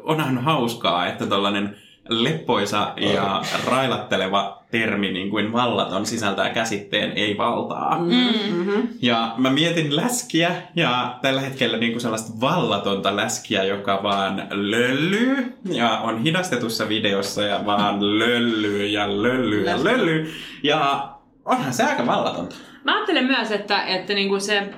onhan 0.02 0.38
hauskaa, 0.38 1.06
että 1.06 1.26
tällainen 1.26 1.76
leppoisa 2.08 2.92
ja 2.96 3.42
railatteleva 3.66 4.62
termi 4.70 5.12
niin 5.12 5.30
kuin 5.30 5.52
vallaton 5.52 6.06
sisältää 6.06 6.50
käsitteen 6.50 7.12
ei 7.12 7.38
valtaa. 7.38 7.98
Mm. 7.98 8.14
Mm-hmm. 8.52 8.88
Ja 9.02 9.34
mä 9.36 9.50
mietin 9.50 9.96
läskiä 9.96 10.50
ja 10.76 11.18
tällä 11.22 11.40
hetkellä 11.40 11.76
niin 11.76 11.92
kuin 11.92 12.00
sellaista 12.00 12.40
vallatonta 12.40 13.16
läskiä, 13.16 13.64
joka 13.64 14.02
vaan 14.02 14.46
löllyy 14.50 15.54
ja 15.64 15.98
on 15.98 16.22
hidastetussa 16.22 16.88
videossa 16.88 17.42
ja 17.42 17.66
vaan 17.66 18.18
löllyy 18.18 18.86
ja 18.86 19.22
löllyy 19.22 19.64
ja 19.64 19.84
löllyy. 19.84 20.32
Ja 20.62 21.08
onhan 21.50 21.72
se 21.72 21.84
aika 21.84 22.06
vallatonta. 22.06 22.56
Mä 22.84 22.94
ajattelen 22.94 23.24
myös, 23.24 23.50
että, 23.50 23.82
että 23.82 24.14
niinku 24.14 24.40
se 24.40 24.74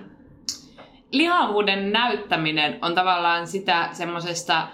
lihavuuden 1.10 1.92
näyttäminen 1.92 2.78
on 2.82 2.94
tavallaan 2.94 3.46
sitä 3.46 3.88
semmoisesta, 3.92 4.68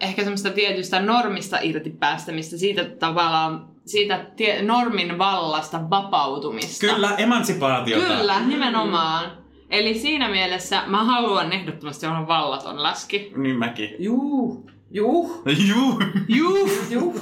ehkä 0.00 0.22
semmoista 0.22 0.50
tietystä 0.50 1.00
normista 1.00 1.58
irti 1.62 1.90
päästämistä, 1.90 2.56
siitä 2.56 2.84
tavallaan, 2.84 3.68
siitä 3.86 4.26
tie, 4.36 4.62
normin 4.62 5.18
vallasta 5.18 5.90
vapautumista. 5.90 6.86
Kyllä, 6.86 7.14
emansipaatiota. 7.18 8.06
Kyllä, 8.06 8.40
nimenomaan. 8.40 9.30
Eli 9.70 9.94
siinä 9.98 10.28
mielessä 10.28 10.82
mä 10.86 11.04
haluan 11.04 11.52
ehdottomasti 11.52 12.06
olla 12.06 12.26
vallaton 12.26 12.82
läski. 12.82 13.32
Niin 13.36 13.58
mäkin. 13.58 13.96
Juu. 13.98 14.70
Juu. 14.90 15.42
Juu. 15.68 15.98
Juu. 16.28 16.68
Juu. 16.90 17.14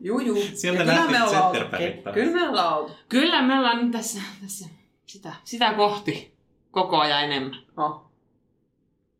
Juu, 0.00 0.20
juu. 0.20 0.42
Sieltä 0.54 0.84
kyllä 0.84 1.10
me 1.10 1.22
ollaan. 1.22 1.52
Kyllä 2.14 2.32
me 2.32 2.48
ollaan 2.48 2.78
oltu. 2.78 2.92
Kyllä 3.08 3.42
me 3.42 3.58
ollaan 3.58 3.82
nyt 3.82 3.90
tässä, 3.90 4.20
tässä 4.42 4.68
sitä, 5.06 5.32
sitä 5.44 5.74
kohti 5.74 6.34
koko 6.70 6.98
ajan 6.98 7.22
enemmän. 7.24 7.56
No. 7.76 8.10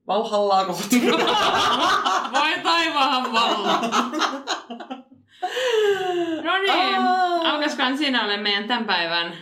Valhallaa 0.06 0.64
kohti. 0.64 1.02
Voi 2.32 2.58
taivaan 2.62 3.32
valla. 3.32 3.80
No 6.44 6.58
niin, 6.58 6.96
alkaisikohan 7.46 7.98
siinä 7.98 8.24
ole 8.24 8.36
meidän 8.36 8.64
tämän 8.64 8.84
päivän 8.84 9.32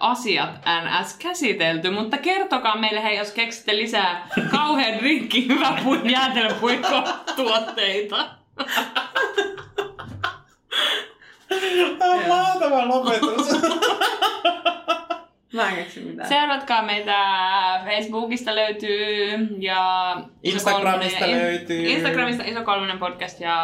asiat 0.00 0.50
NS 0.66 1.16
käsitelty, 1.18 1.90
mutta 1.90 2.18
kertokaa 2.18 2.76
meille 2.78 3.02
hei, 3.02 3.16
jos 3.18 3.30
keksitte 3.32 3.76
lisää 3.76 4.28
kauhean 4.50 4.98
drinkki 4.98 5.48
hyvä 5.48 5.76
pu- 5.84 6.10
jäätelöpuikko 6.10 7.02
tuotteita. 7.36 8.28
Mahtava 12.28 12.88
lopetus. 12.88 13.48
Mä 15.52 15.68
en 15.68 15.76
keksi 15.76 16.00
mitään. 16.00 16.28
Seuratkaa 16.28 16.82
meitä 16.82 17.16
Facebookista 17.84 18.54
löytyy 18.54 19.32
ja 19.58 20.16
Instagramista 20.42 21.30
löytyy. 21.30 21.86
Instagramista 21.86 22.42
Iso 22.46 22.62
Kolmonen 22.64 22.98
podcast 22.98 23.40
ja 23.40 23.54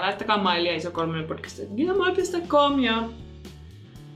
laittakaa 0.00 0.38
mailia 0.38 0.74
iso 0.74 0.90
kolmonen 0.90 1.24
podcast 1.26 1.60
gmail.com 1.76 2.80
ja 2.80 3.02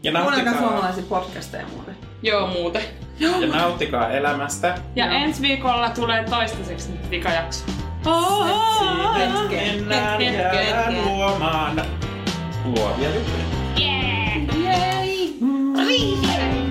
ja 0.05 0.13
Kuunnelkaa 0.13 0.59
suomalaisia 0.59 1.05
podcasteja 1.09 1.67
muuten. 1.75 1.97
Joo, 2.23 2.47
muuten. 2.47 2.83
Ja 3.21 3.47
nauttikaa 3.47 4.11
elämästä. 4.11 4.79
Ja 4.97 5.07
Joo. 5.07 5.15
ensi 5.15 5.43
viikolla 5.43 5.91
tulee 5.91 6.25
toistaiseksi 6.25 6.93
nyt 6.93 7.11
vikajakso. 7.11 7.65
Oh, 8.07 8.47
mennään 9.51 10.19
vielä 10.19 10.93
luomaan 11.05 11.83
luovia 12.65 13.15
juttuja. 13.15 13.45
Yeah! 13.79 14.57
Yay! 14.59 15.09
Yeah. 16.23 16.64